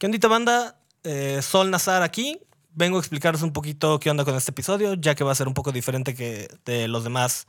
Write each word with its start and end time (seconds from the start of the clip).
¿Qué 0.00 0.06
ondita 0.06 0.28
banda? 0.28 0.80
Eh, 1.04 1.42
Sol 1.42 1.70
Nazar 1.70 2.02
aquí. 2.02 2.40
Vengo 2.72 2.96
a 2.96 3.00
explicaros 3.00 3.42
un 3.42 3.52
poquito 3.52 4.00
qué 4.00 4.08
onda 4.08 4.24
con 4.24 4.34
este 4.34 4.50
episodio, 4.50 4.94
ya 4.94 5.14
que 5.14 5.24
va 5.24 5.32
a 5.32 5.34
ser 5.34 5.46
un 5.46 5.52
poco 5.52 5.72
diferente 5.72 6.14
que 6.14 6.48
de 6.64 6.88
los 6.88 7.04
demás. 7.04 7.46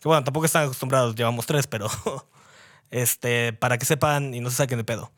Que 0.00 0.08
bueno, 0.08 0.24
tampoco 0.24 0.46
están 0.46 0.64
acostumbrados, 0.64 1.14
llevamos 1.14 1.46
tres, 1.46 1.68
pero 1.68 1.88
este, 2.90 3.52
para 3.52 3.78
que 3.78 3.84
sepan 3.84 4.34
y 4.34 4.40
no 4.40 4.50
se 4.50 4.56
saquen 4.56 4.78
de 4.78 4.84
pedo. 4.84 5.12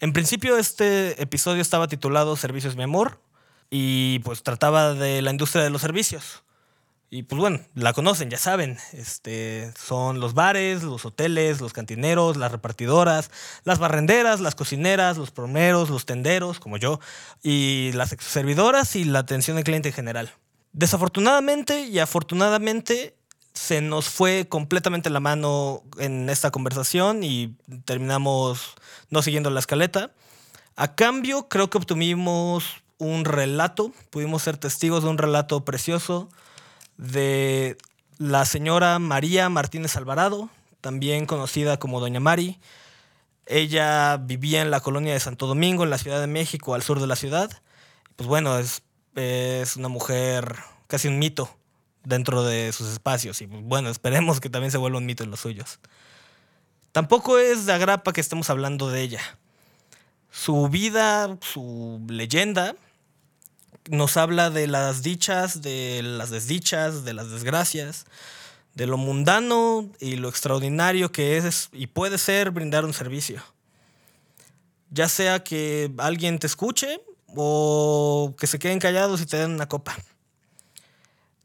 En 0.00 0.12
principio, 0.12 0.58
este 0.58 1.22
episodio 1.22 1.62
estaba 1.62 1.86
titulado 1.86 2.34
Servicios 2.34 2.74
mi 2.74 2.82
amor 2.82 3.20
y 3.70 4.18
pues 4.24 4.42
trataba 4.42 4.94
de 4.94 5.22
la 5.22 5.30
industria 5.30 5.62
de 5.62 5.70
los 5.70 5.80
servicios. 5.80 6.42
Y 7.08 7.22
pues 7.22 7.40
bueno, 7.40 7.60
la 7.74 7.92
conocen, 7.92 8.30
ya 8.30 8.38
saben. 8.38 8.78
Este, 8.92 9.72
son 9.78 10.18
los 10.18 10.34
bares, 10.34 10.82
los 10.82 11.04
hoteles, 11.04 11.60
los 11.60 11.72
cantineros, 11.72 12.36
las 12.36 12.50
repartidoras, 12.50 13.30
las 13.64 13.78
barrenderas, 13.78 14.40
las 14.40 14.56
cocineras, 14.56 15.16
los 15.16 15.30
promeros, 15.30 15.88
los 15.88 16.04
tenderos, 16.04 16.58
como 16.58 16.78
yo, 16.78 16.98
y 17.42 17.92
las 17.94 18.16
servidoras 18.18 18.96
y 18.96 19.04
la 19.04 19.20
atención 19.20 19.56
al 19.56 19.64
cliente 19.64 19.90
en 19.90 19.94
general. 19.94 20.32
Desafortunadamente 20.72 21.84
y 21.86 22.00
afortunadamente 22.00 23.14
se 23.54 23.80
nos 23.80 24.08
fue 24.08 24.46
completamente 24.48 25.08
la 25.08 25.20
mano 25.20 25.82
en 25.98 26.28
esta 26.28 26.50
conversación 26.50 27.22
y 27.22 27.56
terminamos 27.84 28.74
no 29.10 29.22
siguiendo 29.22 29.48
la 29.50 29.60
escaleta. 29.60 30.12
A 30.74 30.94
cambio, 30.94 31.48
creo 31.48 31.70
que 31.70 31.78
obtuvimos 31.78 32.82
un 32.98 33.24
relato, 33.24 33.92
pudimos 34.10 34.42
ser 34.42 34.58
testigos 34.58 35.04
de 35.04 35.08
un 35.08 35.18
relato 35.18 35.64
precioso 35.64 36.28
de 36.96 37.76
la 38.18 38.44
señora 38.44 38.98
María 38.98 39.48
Martínez 39.48 39.96
Alvarado, 39.96 40.50
también 40.80 41.26
conocida 41.26 41.78
como 41.78 42.00
Doña 42.00 42.20
Mari. 42.20 42.58
Ella 43.46 44.16
vivía 44.16 44.62
en 44.62 44.70
la 44.70 44.80
colonia 44.80 45.12
de 45.12 45.20
Santo 45.20 45.46
Domingo, 45.46 45.84
en 45.84 45.90
la 45.90 45.98
Ciudad 45.98 46.20
de 46.20 46.26
México, 46.26 46.74
al 46.74 46.82
sur 46.82 47.00
de 47.00 47.06
la 47.06 47.16
ciudad. 47.16 47.50
Pues 48.16 48.28
bueno, 48.28 48.58
es, 48.58 48.82
es 49.14 49.76
una 49.76 49.88
mujer 49.88 50.56
casi 50.86 51.08
un 51.08 51.18
mito 51.18 51.56
dentro 52.04 52.44
de 52.44 52.72
sus 52.72 52.88
espacios 52.88 53.40
y 53.42 53.48
pues 53.48 53.62
bueno, 53.64 53.90
esperemos 53.90 54.40
que 54.40 54.48
también 54.48 54.70
se 54.70 54.78
vuelva 54.78 54.98
un 54.98 55.06
mito 55.06 55.24
en 55.24 55.30
los 55.30 55.40
suyos. 55.40 55.80
Tampoco 56.92 57.38
es 57.38 57.66
de 57.66 57.72
agrapa 57.72 58.12
que 58.12 58.20
estemos 58.20 58.48
hablando 58.48 58.88
de 58.88 59.02
ella. 59.02 59.20
Su 60.30 60.68
vida, 60.68 61.36
su 61.40 62.00
leyenda, 62.08 62.74
nos 63.90 64.16
habla 64.16 64.50
de 64.50 64.66
las 64.66 65.02
dichas, 65.02 65.62
de 65.62 66.02
las 66.02 66.30
desdichas, 66.30 67.04
de 67.04 67.14
las 67.14 67.30
desgracias, 67.30 68.06
de 68.74 68.86
lo 68.86 68.96
mundano 68.96 69.88
y 70.00 70.16
lo 70.16 70.28
extraordinario 70.28 71.10
que 71.10 71.38
es 71.38 71.68
y 71.72 71.86
puede 71.86 72.18
ser 72.18 72.50
brindar 72.50 72.84
un 72.84 72.92
servicio. 72.92 73.42
Ya 74.90 75.08
sea 75.08 75.42
que 75.42 75.90
alguien 75.98 76.38
te 76.38 76.46
escuche 76.46 77.00
o 77.34 78.34
que 78.38 78.46
se 78.46 78.58
queden 78.58 78.78
callados 78.78 79.20
y 79.20 79.26
te 79.26 79.36
den 79.36 79.52
una 79.52 79.68
copa. 79.68 79.96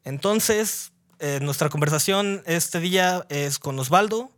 Entonces, 0.04 0.92
eh, 1.20 1.40
nuestra 1.42 1.70
conversación 1.70 2.44
este 2.46 2.80
día 2.80 3.26
es 3.30 3.60
con 3.60 3.78
Osvaldo. 3.80 4.32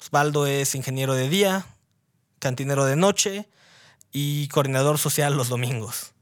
Osvaldo 0.00 0.46
es 0.46 0.74
ingeniero 0.74 1.14
de 1.14 1.28
día, 1.28 1.66
cantinero 2.38 2.84
de 2.84 2.96
noche 2.96 3.48
y 4.12 4.48
coordinador 4.48 4.98
social 4.98 5.34
los 5.36 5.48
domingos. 5.48 6.12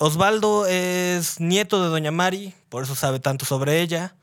Osvaldo 0.00 0.64
es 0.66 1.40
nieto 1.40 1.82
de 1.82 1.88
Doña 1.88 2.12
Mari, 2.12 2.54
por 2.68 2.84
eso 2.84 2.94
sabe 2.94 3.18
tanto 3.18 3.44
sobre 3.44 3.80
ella. 3.80 4.14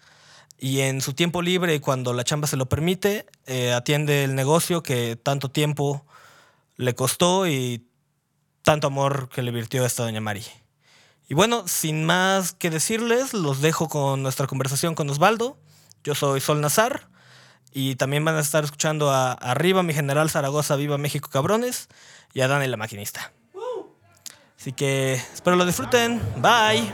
Y 0.58 0.80
en 0.80 1.02
su 1.02 1.14
tiempo 1.14 1.42
libre, 1.42 1.82
cuando 1.82 2.14
la 2.14 2.24
chamba 2.24 2.48
se 2.48 2.56
lo 2.56 2.68
permite, 2.68 3.26
eh, 3.46 3.74
atiende 3.74 4.24
el 4.24 4.36
negocio 4.36 4.82
que 4.82 5.18
tanto 5.18 5.52
tiempo 5.52 6.06
le 6.78 6.96
costó 6.96 7.46
y 7.46 7.86
tanto 8.62 8.88
amor 8.88 9.28
que 9.28 9.42
le 9.42 9.52
virtió 9.52 9.84
a 9.84 9.88
esta 9.88 10.04
Doña 10.04 10.22
Mari. 10.22 10.46
Y 11.28 11.34
bueno, 11.34 11.68
sin 11.68 12.06
más 12.06 12.54
que 12.54 12.70
decirles, 12.70 13.34
los 13.34 13.60
dejo 13.60 13.90
con 13.90 14.24
nuestra 14.24 14.48
conversación 14.48 14.96
con 14.96 15.10
Osvaldo. 15.10 15.58
Yo 16.06 16.16
soy 16.16 16.40
Sol 16.40 16.62
Nazar 16.62 17.10
y 17.74 17.96
también 17.96 18.24
van 18.24 18.36
a 18.36 18.40
estar 18.40 18.64
escuchando 18.64 19.12
a 19.12 19.34
Arriba, 19.34 19.84
mi 19.84 19.94
general 19.94 20.30
Zaragoza, 20.30 20.78
Viva 20.78 20.98
México 20.98 21.30
Cabrones 21.30 21.90
y 22.34 22.40
a 22.40 22.48
Dani 22.48 22.68
la 22.68 22.78
maquinista. 22.78 23.34
Así 24.66 24.74
que 24.74 25.14
espero 25.14 25.58
lo 25.58 25.64
disfruten. 25.64 26.20
Bye. 26.38 26.92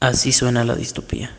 Así 0.00 0.32
suena 0.32 0.64
la 0.64 0.74
distopía. 0.74 1.34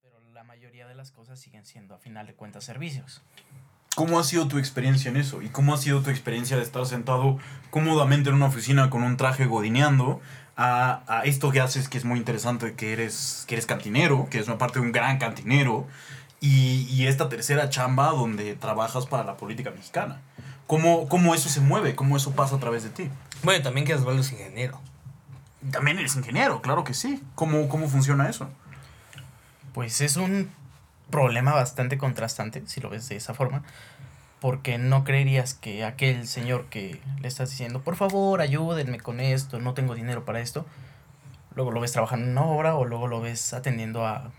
Pero 0.00 0.20
la 0.32 0.44
mayoría 0.44 0.86
de 0.86 0.94
las 0.94 1.10
cosas 1.10 1.40
siguen 1.40 1.64
siendo, 1.64 1.94
a 1.94 1.98
final 1.98 2.26
de 2.26 2.34
cuentas, 2.34 2.64
servicios. 2.64 3.22
¿Cómo 3.96 4.20
ha 4.20 4.24
sido 4.24 4.46
tu 4.46 4.58
experiencia 4.58 5.10
en 5.10 5.16
eso? 5.16 5.42
¿Y 5.42 5.48
cómo 5.48 5.74
ha 5.74 5.76
sido 5.76 6.00
tu 6.02 6.10
experiencia 6.10 6.56
de 6.56 6.62
estar 6.62 6.86
sentado 6.86 7.38
cómodamente 7.70 8.28
en 8.28 8.36
una 8.36 8.46
oficina 8.46 8.88
con 8.88 9.02
un 9.02 9.16
traje 9.16 9.46
godineando 9.46 10.20
a, 10.56 11.02
a 11.08 11.24
esto 11.24 11.50
que 11.50 11.60
haces 11.60 11.88
que 11.88 11.98
es 11.98 12.04
muy 12.04 12.18
interesante, 12.18 12.74
que 12.74 12.92
eres, 12.92 13.44
que 13.48 13.56
eres 13.56 13.66
cantinero, 13.66 14.28
que 14.30 14.38
es 14.38 14.46
una 14.46 14.58
parte 14.58 14.78
de 14.78 14.86
un 14.86 14.92
gran 14.92 15.18
cantinero, 15.18 15.88
y, 16.40 16.86
y 16.88 17.06
esta 17.08 17.28
tercera 17.28 17.68
chamba 17.68 18.10
donde 18.10 18.54
trabajas 18.54 19.06
para 19.06 19.24
la 19.24 19.36
política 19.36 19.72
mexicana? 19.72 20.20
¿Cómo, 20.68 21.08
¿Cómo 21.08 21.34
eso 21.34 21.48
se 21.48 21.60
mueve? 21.60 21.96
¿Cómo 21.96 22.16
eso 22.16 22.30
pasa 22.30 22.54
a 22.54 22.60
través 22.60 22.84
de 22.84 22.90
ti? 22.90 23.10
Bueno, 23.42 23.62
también 23.64 23.84
que 23.84 23.94
Osvaldo 23.94 24.20
es 24.20 24.30
ingeniero. 24.30 24.80
También 25.70 25.98
eres 25.98 26.16
ingeniero, 26.16 26.62
claro 26.62 26.84
que 26.84 26.94
sí. 26.94 27.22
¿Cómo, 27.34 27.68
cómo 27.68 27.88
funciona 27.88 28.28
eso? 28.28 28.48
Pues 29.74 30.00
es 30.00 30.16
un 30.16 30.50
problema 31.10 31.52
bastante 31.52 31.98
contrastante, 31.98 32.62
si 32.66 32.80
lo 32.80 32.88
ves 32.88 33.08
de 33.08 33.16
esa 33.16 33.34
forma, 33.34 33.62
porque 34.40 34.78
no 34.78 35.04
creerías 35.04 35.54
que 35.54 35.84
aquel 35.84 36.26
señor 36.26 36.66
que 36.66 37.00
le 37.20 37.28
estás 37.28 37.50
diciendo, 37.50 37.82
por 37.82 37.96
favor, 37.96 38.40
ayúdenme 38.40 39.00
con 39.00 39.20
esto, 39.20 39.60
no 39.60 39.74
tengo 39.74 39.94
dinero 39.94 40.24
para 40.24 40.40
esto, 40.40 40.64
luego 41.54 41.72
lo 41.72 41.80
ves 41.80 41.92
trabajando 41.92 42.26
en 42.26 42.32
una 42.32 42.42
obra 42.42 42.74
o 42.74 42.84
luego 42.84 43.06
lo 43.06 43.20
ves 43.20 43.52
atendiendo 43.52 44.06
a 44.06 44.30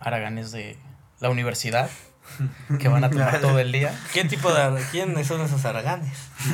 haraganes 0.00 0.52
de 0.52 0.76
la 1.20 1.30
universidad 1.30 1.88
que 2.78 2.88
van 2.88 3.04
a 3.04 3.10
tomar 3.10 3.38
todo 3.40 3.58
el 3.58 3.72
día. 3.72 3.92
¿Qué 4.12 4.24
tipo 4.24 4.52
de... 4.52 4.82
¿Quiénes 4.90 5.26
son 5.26 5.40
esos 5.40 5.64
araganes? 5.64 6.12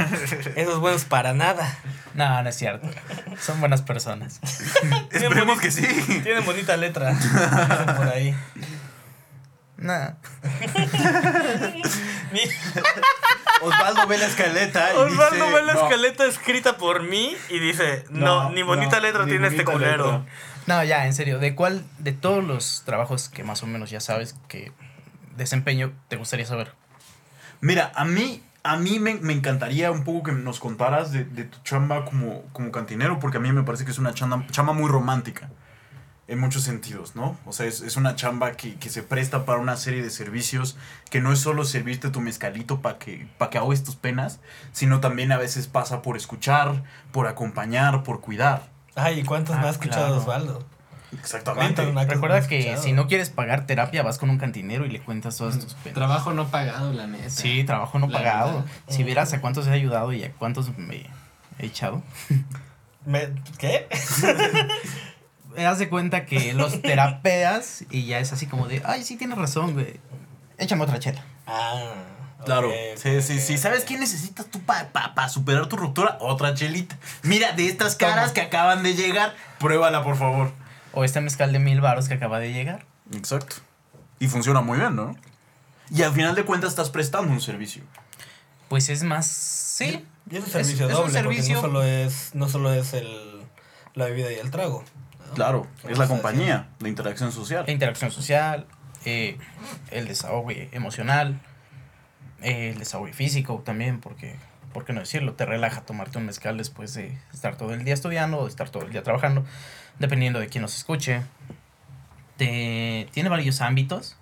Esos 0.56 0.80
buenos 0.80 1.04
para 1.04 1.34
nada. 1.34 1.76
No, 2.14 2.42
no 2.42 2.48
es 2.48 2.56
cierto. 2.56 2.88
Son 3.40 3.60
buenas 3.60 3.82
personas. 3.82 4.40
Esperemos 5.10 5.60
que 5.60 5.70
sí. 5.70 5.86
Tienen 6.22 6.44
bonita 6.44 6.76
letra. 6.76 7.14
Por 7.96 8.08
ahí. 8.08 8.34
Nada. 9.76 10.16
Osvaldo 13.62 14.06
ve 14.06 14.18
la 14.18 14.26
escaleta 14.26 14.92
y 14.92 14.96
Osvaldo 14.96 15.46
dice, 15.46 15.54
ve 15.54 15.62
la 15.62 15.74
"No". 15.74 15.82
escaleta 15.82 16.26
escrita 16.26 16.76
por 16.76 17.02
mí 17.02 17.36
y 17.48 17.58
dice, 17.58 18.04
no, 18.10 18.44
No, 18.44 18.50
ni 18.50 18.62
bonita 18.62 18.96
no, 18.96 19.02
letra 19.02 19.24
ni 19.24 19.30
tiene 19.32 19.48
este 19.48 19.64
culero. 19.64 20.04
letra. 20.20 20.22
No, 20.66 20.82
ya, 20.84 21.06
en 21.06 21.12
serio. 21.14 21.38
¿De 21.38 21.54
cuál, 21.54 21.84
de 21.98 22.12
todos 22.12 22.42
los 22.42 22.82
trabajos 22.86 23.28
que 23.28 23.44
más 23.44 23.62
o 23.62 23.66
menos 23.66 23.90
ya 23.90 24.00
sabes 24.00 24.34
que 24.48 24.72
desempeño, 25.36 25.92
te 26.08 26.16
gustaría 26.16 26.46
saber? 26.46 26.72
Mira, 27.60 27.92
a 27.94 28.04
mí, 28.04 28.42
a 28.62 28.76
mí 28.76 28.98
me, 28.98 29.14
me 29.14 29.32
encantaría 29.32 29.90
un 29.90 30.04
poco 30.04 30.24
que 30.24 30.32
nos 30.32 30.60
contaras 30.60 31.12
de, 31.12 31.24
de 31.24 31.44
tu 31.44 31.58
chamba 31.62 32.04
como, 32.04 32.42
como 32.52 32.70
cantinero, 32.72 33.18
porque 33.18 33.38
a 33.38 33.40
mí 33.40 33.52
me 33.52 33.62
parece 33.62 33.84
que 33.84 33.90
es 33.90 33.98
una 33.98 34.12
chamba, 34.14 34.44
chamba 34.50 34.72
muy 34.72 34.88
romántica, 34.88 35.50
en 36.26 36.38
muchos 36.38 36.62
sentidos, 36.62 37.16
¿no? 37.16 37.36
O 37.44 37.52
sea, 37.52 37.66
es, 37.66 37.80
es 37.82 37.96
una 37.96 38.16
chamba 38.16 38.52
que, 38.52 38.76
que 38.76 38.88
se 38.88 39.02
presta 39.02 39.44
para 39.44 39.58
una 39.58 39.76
serie 39.76 40.02
de 40.02 40.10
servicios, 40.10 40.76
que 41.10 41.20
no 41.20 41.32
es 41.32 41.38
solo 41.38 41.64
servirte 41.64 42.08
tu 42.10 42.20
mezcalito 42.20 42.80
para 42.80 42.98
que, 42.98 43.28
pa 43.38 43.50
que 43.50 43.58
ahogues 43.58 43.84
tus 43.84 43.96
penas, 43.96 44.40
sino 44.72 45.00
también 45.00 45.32
a 45.32 45.36
veces 45.38 45.66
pasa 45.66 46.00
por 46.00 46.16
escuchar, 46.16 46.82
por 47.12 47.26
acompañar, 47.26 48.02
por 48.02 48.20
cuidar. 48.20 48.70
Ay, 48.94 49.20
¿y 49.20 49.24
cuántos 49.24 49.56
Ah, 49.56 49.60
me 49.60 49.66
ha 49.66 49.70
escuchado 49.70 50.06
claro. 50.06 50.20
Osvaldo? 50.20 50.66
Exactamente. 51.18 51.74
¿Cuántos 51.76 51.94
me 51.94 52.00
ha 52.00 52.04
Recuerda 52.04 52.46
que 52.46 52.58
escuchado? 52.60 52.82
si 52.82 52.92
no 52.92 53.06
quieres 53.08 53.30
pagar 53.30 53.66
terapia, 53.66 54.02
vas 54.02 54.18
con 54.18 54.30
un 54.30 54.38
cantinero 54.38 54.84
y 54.86 54.90
le 54.90 55.00
cuentas 55.00 55.36
todas 55.36 55.58
tus 55.58 55.74
penas. 55.74 55.94
Trabajo 55.94 56.32
no 56.32 56.48
pagado, 56.48 56.92
la 56.92 57.06
neta. 57.06 57.30
Sí, 57.30 57.64
trabajo 57.64 57.98
no 57.98 58.06
La 58.08 58.18
pagado. 58.18 58.52
verdad. 58.58 58.70
Si 58.88 59.02
vieras 59.04 59.32
a 59.32 59.40
cuántos 59.40 59.66
he 59.66 59.70
ayudado 59.72 60.12
y 60.12 60.24
a 60.24 60.32
cuántos 60.32 60.76
me 60.78 61.06
he 61.58 61.66
echado. 61.66 62.02
Me- 63.06 63.28
¿Qué? 63.58 63.86
Haz 65.66 65.78
de 65.78 65.88
cuenta 65.88 66.26
que 66.26 66.52
los 66.54 66.82
terapeas 66.82 67.84
y 67.90 68.06
ya 68.06 68.18
es 68.18 68.32
así 68.32 68.46
como 68.46 68.66
de, 68.66 68.82
ay, 68.84 69.04
sí 69.04 69.16
tienes 69.16 69.38
razón, 69.38 69.74
güey. 69.74 70.00
Échame 70.58 70.82
otra 70.84 70.98
chela. 70.98 71.22
Ah, 71.46 71.92
Claro. 72.44 72.68
Ok, 72.68 72.74
sí, 72.96 73.22
sí, 73.22 73.40
sí. 73.40 73.56
¿Sabes 73.56 73.84
qué 73.84 73.96
necesitas 73.96 74.44
tú 74.46 74.60
para 74.60 75.28
superar 75.30 75.66
tu 75.66 75.76
ruptura? 75.76 76.18
Otra 76.20 76.52
chelita. 76.52 76.98
Mira, 77.22 77.52
de 77.52 77.68
estas 77.68 77.96
caras 77.96 78.32
que 78.32 78.42
acaban 78.42 78.82
de 78.82 78.94
llegar, 78.94 79.34
pruébala, 79.58 80.02
por 80.04 80.16
favor. 80.18 80.52
O 80.94 81.04
este 81.04 81.20
mezcal 81.20 81.52
de 81.52 81.58
mil 81.58 81.80
baros 81.80 82.08
que 82.08 82.14
acaba 82.14 82.38
de 82.38 82.52
llegar. 82.52 82.84
Exacto. 83.12 83.56
Y 84.18 84.28
funciona 84.28 84.60
muy 84.60 84.78
bien, 84.78 84.94
¿no? 84.96 85.16
Y 85.90 86.02
al 86.02 86.12
final 86.12 86.34
de 86.34 86.44
cuentas 86.44 86.70
estás 86.70 86.90
prestando 86.90 87.32
un 87.32 87.40
servicio. 87.40 87.82
Pues 88.68 88.88
es 88.88 89.02
más. 89.02 89.26
Sí. 89.26 90.06
Y 90.30 90.36
es 90.36 90.40
un 90.42 90.46
Es- 90.46 90.52
servicio 90.52 90.86
es 90.86 90.92
un 90.94 91.00
doble, 91.00 91.12
servicio- 91.12 91.60
porque 91.60 91.68
no 91.68 91.78
solo 91.78 91.84
es, 91.84 92.34
no 92.34 92.48
solo 92.48 92.72
es 92.72 92.94
el, 92.94 93.42
la 93.94 94.06
bebida 94.06 94.32
y 94.32 94.36
el 94.36 94.50
trago. 94.50 94.84
¿no? 95.28 95.34
Claro, 95.34 95.66
¿Qué 95.84 95.92
es 95.92 95.98
la 95.98 96.06
compañía 96.08 96.68
de 96.78 96.88
interacción 96.88 97.32
social. 97.32 97.64
La 97.66 97.72
interacción 97.72 98.10
social, 98.10 98.66
eh, 99.04 99.36
el 99.90 100.06
desahogo 100.08 100.50
emocional, 100.50 101.40
eh, 102.40 102.70
el 102.70 102.78
desahogo 102.78 103.08
físico 103.12 103.60
también, 103.64 104.00
porque, 104.00 104.36
¿por 104.72 104.84
qué 104.84 104.92
no 104.92 105.00
decirlo? 105.00 105.34
Te 105.34 105.44
relaja 105.44 105.82
tomarte 105.82 106.18
un 106.18 106.26
mezcal 106.26 106.56
después 106.56 106.94
de 106.94 107.18
estar 107.32 107.56
todo 107.56 107.74
el 107.74 107.84
día 107.84 107.94
estudiando 107.94 108.38
o 108.38 108.44
de 108.44 108.50
estar 108.50 108.70
todo 108.70 108.84
el 108.84 108.92
día 108.92 109.02
trabajando, 109.02 109.44
dependiendo 109.98 110.40
de 110.40 110.48
quién 110.48 110.62
nos 110.62 110.76
escuche. 110.76 111.22
Tiene 112.36 113.28
varios 113.28 113.60
ámbitos, 113.60 114.16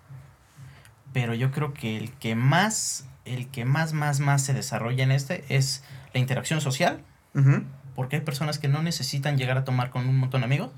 pero 1.13 1.33
yo 1.33 1.51
creo 1.51 1.73
que 1.73 1.97
el 1.97 2.11
que 2.11 2.35
más, 2.35 3.07
el 3.25 3.47
que 3.49 3.65
más, 3.65 3.93
más, 3.93 4.19
más 4.19 4.43
se 4.43 4.53
desarrolla 4.53 5.03
en 5.03 5.11
este 5.11 5.43
es 5.49 5.83
la 6.13 6.19
interacción 6.19 6.61
social, 6.61 7.03
porque 7.95 8.17
hay 8.17 8.21
personas 8.21 8.59
que 8.59 8.67
no 8.67 8.83
necesitan 8.83 9.37
llegar 9.37 9.57
a 9.57 9.63
tomar 9.63 9.89
con 9.89 10.07
un 10.07 10.17
montón 10.17 10.41
de 10.41 10.45
amigos, 10.45 10.71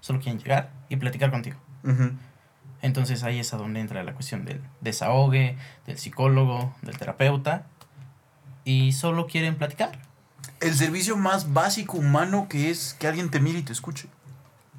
solo 0.00 0.20
quieren 0.20 0.40
llegar 0.40 0.70
y 0.88 0.96
platicar 0.96 1.30
contigo. 1.30 1.58
Entonces 2.82 3.22
ahí 3.22 3.38
es 3.38 3.54
a 3.54 3.56
donde 3.56 3.80
entra 3.80 4.02
la 4.04 4.12
cuestión 4.12 4.44
del 4.44 4.60
desahogue, 4.82 5.56
del 5.86 5.98
psicólogo, 5.98 6.74
del 6.82 6.98
terapeuta. 6.98 7.66
Y 8.66 8.92
solo 8.92 9.26
quieren 9.26 9.56
platicar. 9.56 9.98
El 10.64 10.74
servicio 10.74 11.16
más 11.16 11.52
básico 11.52 11.96
humano 11.98 12.46
que 12.48 12.70
es 12.70 12.94
que 12.98 13.06
alguien 13.06 13.30
te 13.30 13.40
mire 13.40 13.58
y 13.58 13.62
te 13.62 13.72
escuche. 13.72 14.08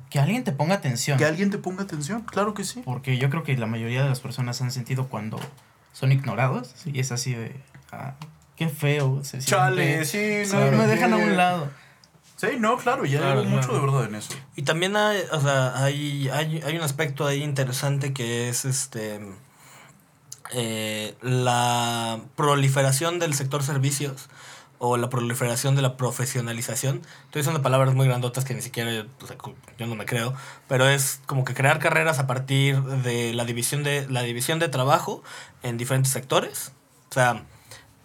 Que 0.10 0.20
alguien 0.20 0.44
te 0.44 0.52
ponga 0.52 0.76
atención. 0.76 1.18
Que 1.18 1.26
alguien 1.26 1.50
te 1.52 1.58
ponga 1.58 1.84
atención, 1.84 2.22
claro 2.22 2.54
que 2.54 2.64
sí. 2.64 2.82
Porque 2.86 3.18
yo 3.18 3.30
creo 3.30 3.44
que 3.44 3.58
la 3.58 3.66
mayoría 3.66 4.04
de 4.04 4.10
las 4.10 4.20
personas 4.20 4.62
han 4.62 4.72
sentido 4.72 5.08
cuando 5.10 5.40
son 5.94 6.12
ignorados. 6.12 6.74
Y 6.86 7.00
es 7.00 7.12
así 7.12 7.34
de... 7.34 7.56
ah, 7.92 8.16
qué 8.56 8.70
feo. 8.70 9.24
Se 9.24 9.40
Chale, 9.40 10.06
siente. 10.06 10.46
sí, 10.46 10.56
me 10.56 10.88
dejan 10.88 11.14
a 11.14 11.18
un 11.18 11.36
lado. 11.38 11.70
Sí, 12.38 12.48
no, 12.60 12.78
claro, 12.78 13.06
ya 13.06 13.20
Claro, 13.20 13.42
hay 13.42 13.48
mucho 13.48 13.70
claro. 13.70 13.86
de 13.86 13.86
verdad 13.86 14.06
en 14.10 14.16
eso. 14.16 14.34
Y 14.56 14.64
también 14.64 14.96
hay, 14.96 15.22
o 15.32 15.40
sea, 15.40 15.84
hay, 15.84 16.30
hay, 16.30 16.62
hay 16.66 16.76
un 16.78 16.84
aspecto 16.84 17.26
ahí 17.26 17.42
interesante 17.42 18.14
que 18.14 18.50
es 18.50 18.66
este 18.66 19.22
eh, 20.54 21.16
la 21.22 22.20
proliferación 22.36 23.20
del 23.20 23.34
sector 23.34 23.64
servicios 23.64 24.28
o 24.80 24.98
la 24.98 25.10
proliferación 25.10 25.76
de 25.76 25.82
la 25.82 25.98
profesionalización. 25.98 27.02
Estoy 27.26 27.42
usando 27.42 27.62
palabras 27.62 27.94
muy 27.94 28.08
grandotas 28.08 28.46
que 28.46 28.54
ni 28.54 28.62
siquiera 28.62 28.92
yo 28.92 29.88
no 29.88 29.96
me 29.96 30.06
creo, 30.06 30.34
pero 30.68 30.88
es 30.88 31.22
como 31.26 31.46
que 31.46 31.54
crear 31.54 31.80
carreras 31.80 32.20
a 32.20 32.28
partir 32.28 32.82
de 32.82 33.34
la 33.34 33.46
división 33.46 33.84
de 33.84 34.08
la 34.10 34.22
división 34.22 34.60
de 34.60 34.70
trabajo 34.70 35.24
en 35.64 35.78
diferentes 35.78 36.12
sectores. 36.12 36.72
O 37.10 37.14
sea, 37.14 37.44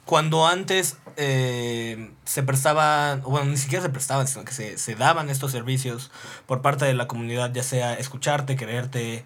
cuando 0.04 0.46
antes 0.46 0.96
eh, 1.16 2.10
se 2.24 2.42
prestaban, 2.42 3.22
bueno, 3.22 3.50
ni 3.50 3.56
siquiera 3.56 3.82
se 3.82 3.90
prestaban, 3.90 4.26
sino 4.26 4.44
que 4.44 4.52
se, 4.52 4.78
se 4.78 4.94
daban 4.94 5.30
estos 5.30 5.52
servicios 5.52 6.10
por 6.46 6.62
parte 6.62 6.84
de 6.84 6.94
la 6.94 7.06
comunidad, 7.06 7.52
ya 7.52 7.62
sea 7.62 7.94
escucharte, 7.94 8.56
quererte, 8.56 9.24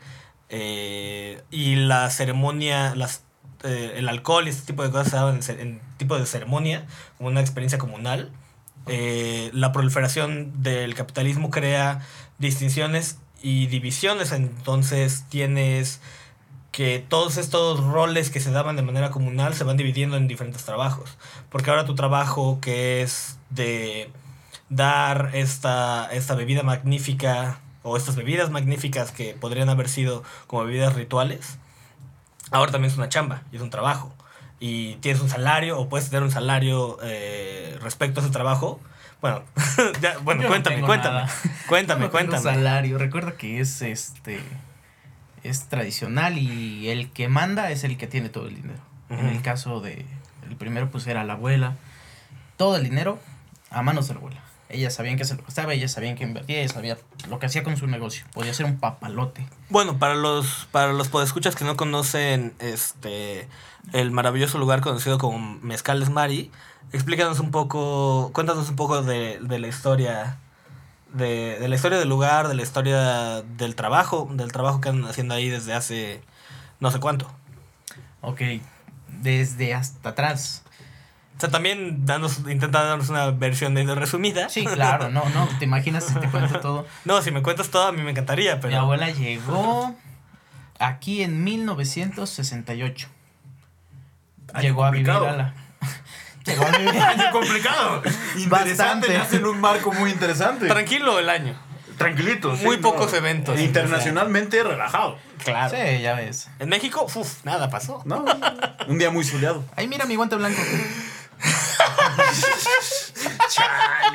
eh, 0.56 1.42
y 1.50 1.76
la 1.76 2.08
ceremonia, 2.10 2.94
las, 2.94 3.23
eh, 3.64 3.94
el 3.96 4.08
alcohol 4.08 4.46
y 4.46 4.50
este 4.50 4.66
tipo 4.66 4.82
de 4.82 4.90
cosas 4.90 5.08
se 5.08 5.16
daban 5.16 5.40
en, 5.48 5.80
tipo 5.96 6.18
de 6.18 6.26
ceremonia, 6.26 6.86
como 7.16 7.30
una 7.30 7.40
experiencia 7.40 7.78
comunal. 7.78 8.30
Eh, 8.86 9.50
la 9.54 9.72
proliferación 9.72 10.62
del 10.62 10.94
capitalismo 10.94 11.50
crea 11.50 12.06
distinciones 12.38 13.18
y 13.42 13.66
divisiones, 13.66 14.32
entonces 14.32 15.24
tienes 15.30 16.00
que 16.72 17.04
todos 17.08 17.36
estos 17.36 17.82
roles 17.84 18.30
que 18.30 18.40
se 18.40 18.50
daban 18.50 18.76
de 18.76 18.82
manera 18.82 19.10
comunal 19.10 19.54
se 19.54 19.64
van 19.64 19.76
dividiendo 19.76 20.16
en 20.16 20.28
diferentes 20.28 20.64
trabajos. 20.64 21.16
Porque 21.48 21.70
ahora 21.70 21.86
tu 21.86 21.94
trabajo 21.94 22.58
que 22.60 23.00
es 23.02 23.38
de 23.50 24.10
dar 24.68 25.30
esta, 25.34 26.08
esta 26.12 26.34
bebida 26.34 26.62
magnífica 26.62 27.60
o 27.82 27.96
estas 27.96 28.16
bebidas 28.16 28.50
magníficas 28.50 29.12
que 29.12 29.34
podrían 29.34 29.68
haber 29.68 29.88
sido 29.88 30.22
como 30.46 30.64
bebidas 30.64 30.94
rituales, 30.94 31.58
ahora 32.54 32.70
también 32.70 32.92
es 32.92 32.96
una 32.96 33.08
chamba 33.08 33.42
y 33.52 33.56
es 33.56 33.62
un 33.62 33.70
trabajo. 33.70 34.14
Y 34.60 34.94
tienes 34.96 35.20
un 35.20 35.28
salario 35.28 35.78
o 35.78 35.88
puedes 35.88 36.08
tener 36.08 36.22
un 36.22 36.30
salario 36.30 36.98
eh, 37.02 37.76
respecto 37.82 38.20
a 38.20 38.22
ese 38.22 38.32
trabajo. 38.32 38.80
Bueno, 39.20 39.42
ya, 40.00 40.18
bueno 40.18 40.42
Yo 40.42 40.48
cuéntame, 40.48 40.80
cuéntame, 40.80 41.14
nada. 41.20 41.30
cuéntame, 41.68 42.04
No 42.06 42.10
cuéntame. 42.10 42.42
salario. 42.42 42.96
Recuerda 42.96 43.32
que 43.32 43.60
es 43.60 43.82
este. 43.82 44.40
Es 45.42 45.68
tradicional 45.68 46.38
y 46.38 46.88
el 46.88 47.10
que 47.10 47.28
manda 47.28 47.70
es 47.70 47.84
el 47.84 47.98
que 47.98 48.06
tiene 48.06 48.28
todo 48.28 48.46
el 48.46 48.54
dinero. 48.54 48.80
En 49.10 49.26
el 49.26 49.42
caso 49.42 49.80
de. 49.80 50.06
El 50.48 50.56
primero, 50.56 50.90
pues 50.90 51.06
era 51.06 51.24
la 51.24 51.34
abuela. 51.34 51.74
Todo 52.56 52.76
el 52.76 52.84
dinero 52.84 53.18
a 53.70 53.82
manos 53.82 54.06
de 54.08 54.14
la 54.14 54.20
abuela. 54.20 54.40
Ellas 54.68 54.94
sabían 54.94 55.16
que 55.16 55.24
se 55.24 55.36
lo 55.36 55.42
gastaba, 55.42 55.74
ellas 55.74 55.92
sabían 55.92 56.16
que 56.16 56.24
invertía, 56.24 56.60
ella 56.60 56.72
sabía 56.72 56.98
lo 57.28 57.38
que 57.38 57.46
hacía 57.46 57.62
con 57.62 57.76
su 57.76 57.86
negocio. 57.86 58.24
Podía 58.32 58.54
ser 58.54 58.66
un 58.66 58.78
papalote. 58.78 59.46
Bueno, 59.68 59.98
para 59.98 60.14
los, 60.14 60.66
para 60.72 60.92
los 60.92 61.08
podescuchas 61.08 61.54
que 61.54 61.64
no 61.64 61.76
conocen 61.76 62.54
este 62.58 63.48
el 63.92 64.10
maravilloso 64.10 64.58
lugar 64.58 64.80
conocido 64.80 65.18
como 65.18 65.38
Mezcales 65.60 66.08
Mari, 66.08 66.50
explícanos 66.92 67.38
un 67.40 67.50
poco, 67.50 68.30
cuéntanos 68.32 68.68
un 68.70 68.76
poco 68.76 69.02
de, 69.02 69.38
de 69.40 69.58
la 69.58 69.68
historia, 69.68 70.38
de, 71.12 71.58
de 71.60 71.68
la 71.68 71.76
historia 71.76 71.98
del 71.98 72.08
lugar, 72.08 72.48
de 72.48 72.54
la 72.54 72.62
historia 72.62 73.42
del 73.42 73.74
trabajo, 73.74 74.28
del 74.32 74.50
trabajo 74.52 74.80
que 74.80 74.88
andan 74.88 75.10
haciendo 75.10 75.34
ahí 75.34 75.50
desde 75.50 75.74
hace 75.74 76.22
no 76.80 76.90
sé 76.90 77.00
cuánto. 77.00 77.30
Ok. 78.20 78.40
Desde 79.08 79.74
hasta 79.74 80.10
atrás. 80.10 80.63
O 81.36 81.40
sea, 81.40 81.50
también 81.50 82.06
danos, 82.06 82.38
intenta 82.48 82.84
darnos 82.84 83.08
una 83.08 83.30
versión 83.32 83.74
medio 83.74 83.94
resumida. 83.94 84.48
Sí, 84.48 84.64
claro, 84.64 85.10
no, 85.10 85.28
no. 85.30 85.48
¿Te 85.58 85.64
imaginas 85.64 86.04
si 86.04 86.14
te 86.14 86.28
cuento 86.28 86.60
todo? 86.60 86.86
No, 87.04 87.20
si 87.22 87.32
me 87.32 87.42
cuentas 87.42 87.68
todo 87.70 87.88
a 87.88 87.92
mí 87.92 88.02
me 88.02 88.12
encantaría, 88.12 88.60
pero... 88.60 88.68
Mi 88.70 88.76
abuela 88.76 89.10
llegó 89.10 89.94
aquí 90.78 91.22
en 91.22 91.42
1968. 91.42 93.08
Año 94.52 94.62
Llegó 94.62 94.84
a 94.84 94.90
vivir 94.90 95.10
a 95.10 95.32
la. 95.32 95.54
Llegó 96.46 96.66
a 96.66 96.70
vivir. 96.78 97.00
Año 97.00 97.30
complicado. 97.32 98.02
Interesante, 98.36 99.08
Bastante. 99.08 99.18
nace 99.18 99.36
en 99.36 99.46
un 99.46 99.60
marco 99.60 99.92
muy 99.92 100.10
interesante. 100.10 100.68
Tranquilo 100.68 101.18
el 101.18 101.28
año. 101.28 101.58
Tranquilito. 101.98 102.54
Muy 102.56 102.78
pocos 102.78 103.12
eventos. 103.12 103.58
Internacionalmente 103.60 104.62
relajado. 104.62 105.18
Claro. 105.44 105.76
Sí, 105.76 106.02
ya 106.02 106.14
ves. 106.14 106.48
En 106.58 106.68
México, 106.68 107.06
uff, 107.14 107.44
nada 107.44 107.70
pasó. 107.70 108.02
No, 108.04 108.24
un 108.88 108.98
día 108.98 109.10
muy 109.10 109.24
soleado. 109.24 109.64
Ay, 109.76 109.88
mira 109.88 110.04
mi 110.04 110.16
guante 110.16 110.36
blanco. 110.36 110.60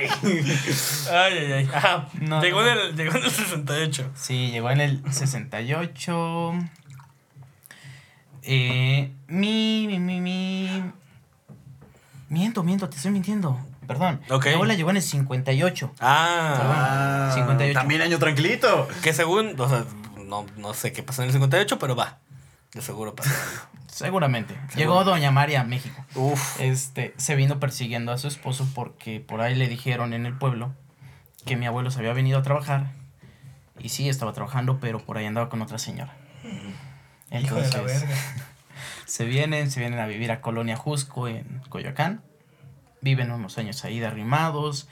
Ay, 1.11 1.37
ay, 1.37 1.51
ay. 1.51 1.69
Ajá. 1.73 2.07
No, 2.21 2.41
llegó, 2.41 2.61
no, 2.61 2.67
En 2.67 2.77
el, 2.77 2.95
llegó 2.95 3.17
en 3.17 3.23
el 3.23 3.31
68. 3.31 4.11
Sí, 4.15 4.51
llegó 4.51 4.69
en 4.71 4.81
el 4.81 5.03
68. 5.11 6.53
Eh, 8.43 9.11
mi, 9.27 9.87
mi, 9.87 9.99
mi, 9.99 10.21
mi. 10.21 10.83
Miento, 12.29 12.63
miento, 12.63 12.89
te 12.89 12.97
estoy 12.97 13.11
mintiendo. 13.11 13.59
Perdón. 13.87 14.21
Ok. 14.29 14.45
Mi 14.45 14.53
abuela 14.53 14.75
llegó 14.75 14.91
en 14.91 14.97
el 14.97 15.03
58. 15.03 15.93
Ah. 15.99 17.31
58. 17.33 17.73
También 17.73 18.01
año 18.01 18.19
tranquilito. 18.19 18.87
Que 19.01 19.13
según, 19.13 19.59
o 19.59 19.67
sea, 19.67 19.85
no, 20.25 20.45
no 20.57 20.73
sé 20.73 20.93
qué 20.93 21.01
pasó 21.01 21.23
en 21.23 21.27
el 21.29 21.33
58, 21.33 21.79
pero 21.79 21.95
va. 21.95 22.19
De 22.73 22.81
seguro 22.81 23.15
pasó. 23.15 23.31
Seguramente. 23.99 24.55
Llegó 24.77 25.03
Doña 25.03 25.29
María 25.29 25.59
a 25.59 25.63
México. 25.65 26.05
Uf. 26.15 26.61
Este, 26.61 27.13
se 27.17 27.35
vino 27.35 27.59
persiguiendo 27.59 28.13
a 28.13 28.17
su 28.17 28.29
esposo 28.29 28.65
porque 28.73 29.19
por 29.19 29.41
ahí 29.41 29.55
le 29.55 29.67
dijeron 29.67 30.13
en 30.13 30.25
el 30.25 30.37
pueblo 30.37 30.73
que 31.45 31.57
mi 31.57 31.65
abuelo 31.65 31.91
se 31.91 31.99
había 31.99 32.13
venido 32.13 32.39
a 32.39 32.41
trabajar. 32.41 32.93
Y 33.77 33.89
sí, 33.89 34.07
estaba 34.07 34.31
trabajando, 34.31 34.79
pero 34.79 34.99
por 34.99 35.17
ahí 35.17 35.25
andaba 35.25 35.49
con 35.49 35.61
otra 35.61 35.79
señora. 35.79 36.15
Hijo 37.31 37.55
de 37.55 37.61
la 37.61 37.67
Entonces, 37.67 38.01
verga. 38.01 38.15
se 39.05 39.25
vienen, 39.25 39.69
se 39.69 39.81
vienen 39.81 39.99
a 39.99 40.07
vivir 40.07 40.31
a 40.31 40.39
Colonia 40.39 40.77
Jusco 40.77 41.27
en 41.27 41.61
Coyoacán. 41.67 42.21
Viven 43.01 43.31
unos 43.31 43.57
años 43.57 43.83
ahí 43.83 43.99
derrimados. 43.99 44.87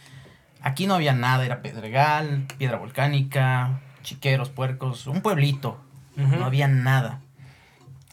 Aquí 0.62 0.86
no 0.86 0.96
había 0.96 1.14
nada, 1.14 1.46
era 1.46 1.62
pedregal, 1.62 2.46
piedra 2.58 2.78
volcánica, 2.78 3.80
chiqueros, 4.04 4.50
puercos, 4.50 5.08
un 5.08 5.22
pueblito. 5.22 5.80
No 6.18 6.44
había 6.44 6.68
nada. 6.68 7.22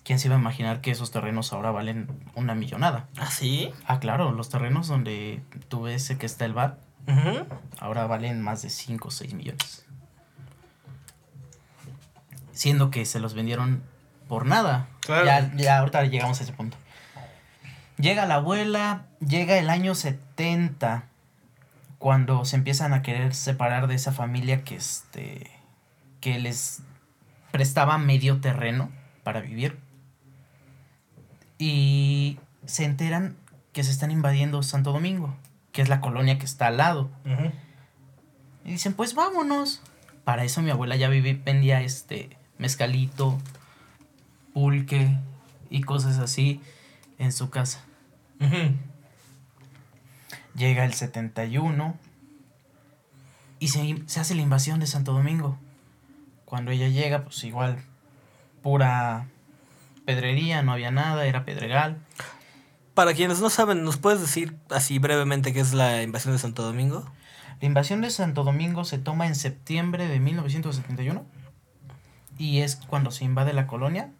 ¿Quién 0.04 0.18
se 0.18 0.28
iba 0.28 0.36
a 0.36 0.38
imaginar 0.38 0.80
que 0.80 0.90
esos 0.90 1.10
terrenos 1.10 1.52
ahora 1.52 1.70
valen 1.70 2.08
una 2.34 2.54
millonada? 2.54 3.08
¿Ah, 3.16 3.30
sí? 3.30 3.72
Ah, 3.86 3.98
claro, 3.98 4.32
los 4.32 4.50
terrenos 4.50 4.86
donde 4.86 5.42
tú 5.68 5.82
ves 5.82 6.14
que 6.18 6.26
está 6.26 6.44
el 6.44 6.52
bar, 6.52 6.78
ahora 7.80 8.06
valen 8.06 8.42
más 8.42 8.62
de 8.62 8.70
5 8.70 9.08
o 9.08 9.10
6 9.10 9.34
millones. 9.34 9.86
Siendo 12.52 12.90
que 12.90 13.04
se 13.06 13.18
los 13.18 13.34
vendieron 13.34 13.82
por 14.28 14.46
nada. 14.46 14.88
Claro. 15.00 15.24
Ya, 15.24 15.52
ya 15.56 15.78
ahorita 15.78 16.04
llegamos 16.04 16.38
a 16.40 16.44
ese 16.44 16.52
punto. 16.52 16.76
Llega 17.96 18.26
la 18.26 18.36
abuela, 18.36 19.06
llega 19.20 19.56
el 19.56 19.70
año 19.70 19.94
70, 19.94 21.04
cuando 22.04 22.44
se 22.44 22.56
empiezan 22.56 22.92
a 22.92 23.00
querer 23.00 23.34
separar 23.34 23.86
de 23.86 23.94
esa 23.94 24.12
familia 24.12 24.62
que, 24.62 24.74
este, 24.74 25.50
que 26.20 26.38
les 26.38 26.82
prestaba 27.50 27.96
medio 27.96 28.42
terreno 28.42 28.90
para 29.22 29.40
vivir. 29.40 29.78
Y 31.58 32.38
se 32.66 32.84
enteran 32.84 33.36
que 33.72 33.84
se 33.84 33.90
están 33.90 34.10
invadiendo 34.10 34.62
Santo 34.62 34.92
Domingo, 34.92 35.34
que 35.72 35.82
es 35.82 35.88
la 35.88 36.00
colonia 36.00 36.38
que 36.38 36.46
está 36.46 36.68
al 36.68 36.76
lado. 36.78 37.10
Y 38.64 38.72
dicen, 38.72 38.94
pues 38.94 39.14
vámonos. 39.14 39.82
Para 40.24 40.44
eso 40.44 40.62
mi 40.62 40.70
abuela 40.70 40.96
ya 40.96 41.08
vivía, 41.08 41.38
vendía 41.44 41.82
este 41.82 42.36
mezcalito, 42.56 43.38
pulque 44.54 45.18
y 45.68 45.82
cosas 45.82 46.18
así 46.18 46.62
en 47.18 47.32
su 47.32 47.50
casa. 47.50 47.84
Llega 50.54 50.84
el 50.84 50.94
71 50.94 51.94
y 53.58 53.68
se, 53.68 54.02
se 54.06 54.20
hace 54.20 54.34
la 54.34 54.42
invasión 54.42 54.80
de 54.80 54.86
Santo 54.86 55.12
Domingo. 55.12 55.58
Cuando 56.44 56.70
ella 56.70 56.88
llega, 56.88 57.24
pues 57.24 57.42
igual, 57.44 57.78
pura 58.62 59.26
pedrería, 60.04 60.62
no 60.62 60.72
había 60.72 60.90
nada, 60.90 61.26
era 61.26 61.44
pedregal. 61.44 61.98
Para 62.94 63.14
quienes 63.14 63.40
no 63.40 63.50
saben, 63.50 63.82
¿nos 63.84 63.96
puedes 63.96 64.20
decir 64.20 64.54
así 64.70 64.98
brevemente 64.98 65.52
qué 65.52 65.60
es 65.60 65.72
la 65.74 66.02
invasión 66.02 66.32
de 66.34 66.38
Santo 66.38 66.62
Domingo? 66.62 67.04
La 67.60 67.66
invasión 67.66 68.00
de 68.02 68.10
Santo 68.10 68.44
Domingo 68.44 68.84
se 68.84 68.98
toma 68.98 69.26
en 69.26 69.34
septiembre 69.34 70.06
de 70.06 70.20
1971 70.20 71.24
y 72.38 72.60
es 72.60 72.76
cuando 72.76 73.10
se 73.10 73.24
invade 73.24 73.52
la 73.52 73.66
colonia. 73.66 74.10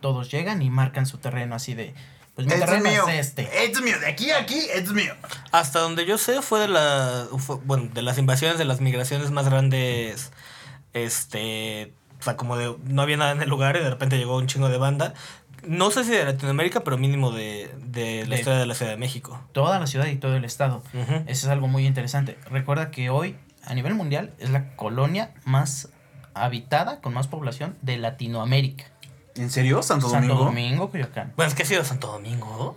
Todos 0.00 0.30
llegan 0.30 0.62
y 0.62 0.70
marcan 0.70 1.06
su 1.06 1.18
terreno 1.18 1.54
así 1.54 1.74
de, 1.74 1.94
pues 2.34 2.46
mi 2.46 2.52
Este 2.52 2.64
es 2.64 2.70
terreno 2.70 2.90
mío. 2.90 3.08
es 3.08 3.26
este. 3.28 3.42
Este 3.44 3.72
es 3.78 3.82
mío. 3.82 3.98
De 4.00 4.06
aquí 4.08 4.30
a 4.30 4.38
aquí, 4.38 4.58
este 4.58 4.78
es 4.80 4.92
mío. 4.92 5.14
Hasta 5.52 5.78
donde 5.78 6.04
yo 6.06 6.18
sé, 6.18 6.42
fue 6.42 6.60
de, 6.60 6.68
la, 6.68 7.26
fue- 7.38 7.56
bueno, 7.64 7.88
de 7.94 8.02
las 8.02 8.18
invasiones, 8.18 8.58
de 8.58 8.64
las 8.64 8.80
migraciones 8.80 9.30
más 9.30 9.46
grandes. 9.48 10.32
Este. 10.92 11.92
O 12.22 12.24
sea, 12.24 12.36
como 12.36 12.56
de. 12.56 12.72
No 12.84 13.02
había 13.02 13.16
nada 13.16 13.32
en 13.32 13.42
el 13.42 13.48
lugar 13.48 13.74
y 13.74 13.80
de 13.80 13.90
repente 13.90 14.16
llegó 14.16 14.36
un 14.36 14.46
chingo 14.46 14.68
de 14.68 14.78
banda. 14.78 15.12
No 15.66 15.90
sé 15.90 16.04
si 16.04 16.12
de 16.12 16.24
Latinoamérica, 16.24 16.84
pero 16.84 16.96
mínimo 16.98 17.32
de, 17.32 17.68
de 17.78 18.22
la 18.26 18.34
De- 18.36 18.40
historia 18.40 18.60
de 18.60 18.66
la 18.66 18.74
Ciudad 18.74 18.92
de 18.92 18.96
México. 18.96 19.40
Toda 19.50 19.80
la 19.80 19.88
ciudad 19.88 20.06
y 20.06 20.14
todo 20.14 20.36
el 20.36 20.44
estado. 20.44 20.84
Ujú. 20.94 21.14
Eso 21.26 21.26
es 21.26 21.46
algo 21.48 21.66
muy 21.66 21.84
interesante. 21.84 22.38
Recuerda 22.48 22.92
que 22.92 23.10
hoy, 23.10 23.36
a 23.64 23.74
nivel 23.74 23.94
mundial, 23.96 24.30
es 24.38 24.50
la 24.50 24.76
colonia 24.76 25.32
más 25.44 25.88
habitada, 26.34 27.00
con 27.00 27.12
más 27.12 27.26
población 27.26 27.76
de 27.82 27.98
Latinoamérica. 27.98 28.84
¿En 29.34 29.50
serio? 29.50 29.82
¿Santo 29.82 30.08
Santo 30.08 30.28
Domingo? 30.28 30.44
Domingo, 30.44 30.90
Coyoacán. 30.90 31.32
Bueno, 31.36 31.48
es 31.48 31.54
que 31.56 31.64
ha 31.64 31.66
sido 31.66 31.84
Santo 31.84 32.06
Domingo. 32.06 32.76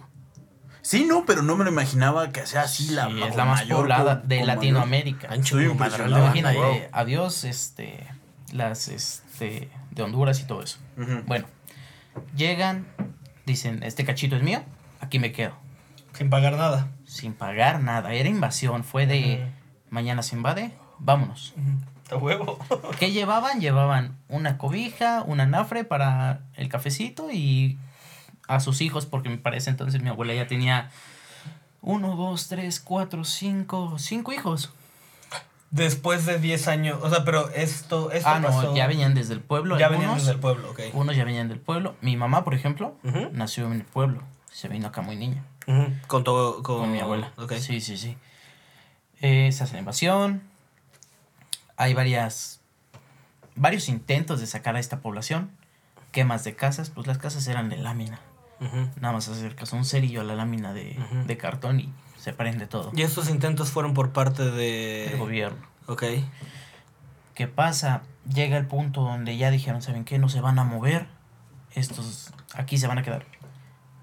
Sí, 0.82 1.06
no, 1.06 1.26
pero 1.26 1.42
no 1.42 1.56
me 1.56 1.64
lo 1.64 1.72
imaginaba 1.72 2.30
que 2.32 2.46
sea 2.46 2.62
así 2.62 2.90
la 2.90 3.08
Sí, 3.08 3.24
es 3.24 3.36
la 3.36 3.46
más 3.46 3.62
mayor 3.62 3.78
poblada 3.80 4.16
de 4.18 4.46
Latinoamérica. 4.46 5.30
Banda 5.30 5.98
Imagínate, 6.08 6.90
adiós, 6.92 7.44
este, 7.44 8.06
las, 8.54 8.88
este, 8.90 9.25
de 9.40 10.04
Honduras 10.04 10.40
y 10.42 10.46
todo 10.46 10.62
eso. 10.62 10.80
Bueno, 11.26 11.46
llegan, 12.36 12.88
dicen, 13.46 13.84
este 13.84 14.06
cachito 14.06 14.36
es 14.36 14.44
mío, 14.44 14.62
aquí 15.00 15.20
me 15.20 15.32
quedo. 15.32 15.54
Sin 16.14 16.30
pagar 16.30 16.54
nada. 16.54 16.92
Sin 17.06 17.34
pagar 17.34 17.82
nada, 17.82 18.14
era 18.14 18.30
invasión, 18.30 18.84
fue 18.84 19.06
de, 19.06 19.48
mañana 19.90 20.24
se 20.24 20.36
invade, 20.36 20.72
vámonos. 21.00 21.54
A 22.12 22.18
huevo. 22.18 22.60
¿Qué 23.00 23.12
llevaban? 23.12 23.60
Llevaban 23.60 24.18
una 24.30 24.58
cobija, 24.58 25.24
un 25.26 25.40
anafre 25.40 25.84
para 25.84 26.42
el 26.56 26.70
cafecito 26.70 27.32
y 27.32 27.78
a 28.48 28.60
sus 28.60 28.82
hijos, 28.82 29.06
porque 29.06 29.30
me 29.30 29.38
parece 29.38 29.70
entonces 29.70 30.02
mi 30.02 30.10
abuela 30.10 30.34
ya 30.34 30.48
tenía 30.48 30.90
uno, 31.82 32.16
dos, 32.16 32.48
tres, 32.48 32.80
cuatro, 32.80 33.24
cinco, 33.24 33.98
cinco 34.00 34.34
hijos. 34.34 34.74
Después 35.76 36.26
de 36.26 36.40
10 36.40 36.68
años. 36.68 37.00
O 37.02 37.10
sea, 37.10 37.24
pero 37.26 37.50
esto. 37.50 38.12
esto 38.12 38.30
Ah, 38.30 38.40
no, 38.40 38.48
pasó- 38.48 38.76
ya 38.76 38.88
venían 38.88 39.14
desde 39.14 39.34
el 39.34 39.42
pueblo. 39.42 39.78
Ya 39.78 39.88
algunos, 39.88 40.02
venían 40.04 40.18
desde 40.20 40.32
el 40.32 40.40
pueblo, 40.40 40.72
ok. 40.72 40.80
Unos 40.94 41.16
ya 41.16 41.24
venían 41.26 41.50
del 41.50 41.60
pueblo. 41.60 41.96
Mi 42.02 42.16
mamá, 42.18 42.44
por 42.44 42.54
ejemplo, 42.54 42.96
nació 43.34 43.66
en 43.68 43.74
el 43.74 43.84
pueblo. 43.84 44.22
Se 44.52 44.68
vino 44.70 44.88
acá 44.88 45.02
muy 45.02 45.16
niña. 45.18 45.44
Con, 46.08 46.24
todo, 46.24 46.64
con, 46.64 46.80
Con 46.80 46.92
mi 46.92 47.00
abuela. 47.00 47.32
Sí, 47.60 47.82
sí, 47.82 47.98
sí. 47.98 48.16
Eh, 49.22 49.52
se 49.52 49.64
hace 49.64 49.74
la 49.74 49.80
invasión. 49.80 50.42
Hay 51.78 51.94
varias. 51.94 52.62
varios 53.56 53.90
intentos 53.90 54.40
de 54.40 54.48
sacar 54.48 54.76
a 54.76 54.80
esta 54.80 55.00
población. 55.00 55.52
Quemas 56.12 56.44
de 56.44 56.56
casas. 56.56 56.90
Pues 56.90 57.06
las 57.08 57.18
casas 57.18 57.46
eran 57.48 57.70
de 57.70 57.78
lámina. 57.78 58.20
Nada 59.02 59.14
más 59.14 59.28
acercas 59.28 59.74
un 59.74 59.84
cerillo 59.84 60.22
a 60.22 60.24
la 60.24 60.36
lámina 60.36 60.74
de, 60.74 60.98
de 61.28 61.38
cartón 61.38 61.82
y 61.82 61.90
se 62.26 62.34
prende 62.34 62.66
todo. 62.66 62.92
Y 62.96 63.04
estos 63.04 63.30
intentos 63.30 63.70
fueron 63.70 63.94
por 63.94 64.12
parte 64.12 64.50
de. 64.50 65.12
El 65.12 65.20
gobierno. 65.20 65.64
Ok. 65.86 66.06
¿Qué 67.36 67.48
pasa? 67.48 68.02
Llega 68.28 68.58
el 68.58 68.66
punto 68.66 69.02
donde 69.02 69.38
ya 69.38 69.52
dijeron, 69.52 69.84
¿saben 69.84 70.06
qué? 70.06 70.18
No 70.18 70.28
se 70.28 70.42
van 70.42 70.58
a 70.58 70.64
mover. 70.64 71.06
Estos 71.76 72.34
aquí 72.56 72.80
se 72.80 72.88
van 72.88 72.98
a 72.98 73.04
quedar. 73.04 73.28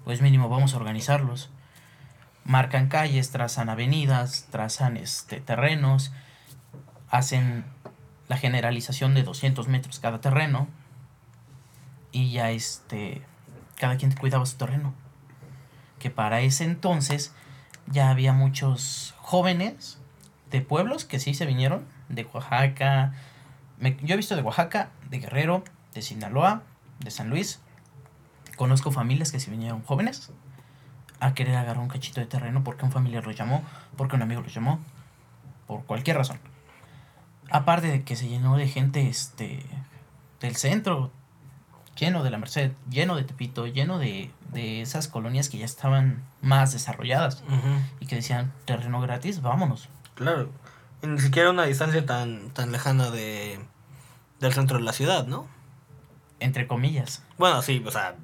Pues 0.05 0.21
mínimo 0.21 0.47
vamos 0.47 0.73
a 0.73 0.77
organizarlos. 0.77 1.49
Marcan 2.45 2.87
calles, 2.87 3.31
trazan 3.31 3.67
avenidas, 3.67 4.47
trazan 4.51 4.95
este, 4.95 5.41
terrenos, 5.41 6.13
hacen 7.09 7.65
la 8.29 8.37
generalización 8.37 9.15
de 9.15 9.23
200 9.23 9.67
metros 9.67 9.99
cada 9.99 10.21
terreno 10.21 10.69
y 12.13 12.31
ya 12.31 12.51
este, 12.51 13.21
cada 13.77 13.97
quien 13.97 14.15
cuidaba 14.15 14.45
su 14.45 14.55
terreno. 14.55 14.93
Que 15.99 16.09
para 16.09 16.39
ese 16.39 16.63
entonces 16.63 17.33
ya 17.93 18.09
había 18.09 18.33
muchos 18.33 19.13
jóvenes 19.19 19.99
de 20.49 20.61
pueblos 20.61 21.05
que 21.05 21.19
sí 21.19 21.33
se 21.33 21.45
vinieron, 21.45 21.85
de 22.09 22.25
Oaxaca. 22.25 23.13
Yo 24.01 24.13
he 24.15 24.17
visto 24.17 24.35
de 24.35 24.41
Oaxaca, 24.41 24.89
de 25.09 25.19
Guerrero, 25.19 25.63
de 25.93 26.01
Sinaloa, 26.01 26.63
de 26.99 27.11
San 27.11 27.29
Luis. 27.29 27.61
Conozco 28.57 28.91
familias 28.91 29.31
que 29.31 29.39
se 29.39 29.51
vinieron 29.51 29.83
jóvenes 29.83 30.31
a 31.19 31.33
querer 31.33 31.55
agarrar 31.55 31.81
un 31.81 31.87
cachito 31.87 32.19
de 32.19 32.25
terreno 32.27 32.63
porque 32.63 32.83
un 32.83 32.91
familiar 32.91 33.25
los 33.25 33.35
llamó, 33.35 33.63
porque 33.95 34.15
un 34.15 34.23
amigo 34.23 34.41
los 34.41 34.53
llamó, 34.53 34.79
por 35.67 35.85
cualquier 35.85 36.17
razón. 36.17 36.39
Aparte 37.49 37.87
de 37.87 38.03
que 38.03 38.15
se 38.15 38.27
llenó 38.27 38.57
de 38.57 38.67
gente 38.67 39.07
este, 39.07 39.63
del 40.41 40.55
centro, 40.55 41.11
lleno 41.95 42.23
de 42.23 42.31
la 42.31 42.39
Merced, 42.39 42.71
lleno 42.89 43.15
de 43.15 43.23
Tepito, 43.23 43.67
lleno 43.67 43.99
de, 43.99 44.31
de 44.53 44.81
esas 44.81 45.07
colonias 45.07 45.49
que 45.49 45.57
ya 45.57 45.65
estaban 45.65 46.23
más 46.41 46.71
desarrolladas 46.73 47.43
y 47.99 48.05
que 48.05 48.15
decían 48.15 48.53
terreno 48.65 49.01
gratis, 49.01 49.41
vámonos. 49.41 49.89
Claro. 50.15 50.49
Y 51.01 51.07
ni 51.07 51.19
siquiera 51.19 51.49
una 51.49 51.65
distancia 51.65 52.05
tan, 52.05 52.49
tan 52.51 52.71
lejana 52.71 53.09
de, 53.11 53.59
del 54.39 54.53
centro 54.53 54.77
de 54.77 54.83
la 54.83 54.93
ciudad, 54.93 55.27
¿no? 55.27 55.47
Entre 56.39 56.67
comillas. 56.67 57.23
Bueno, 57.37 57.61
sí, 57.61 57.83
o 57.85 57.91
sea, 57.91 58.15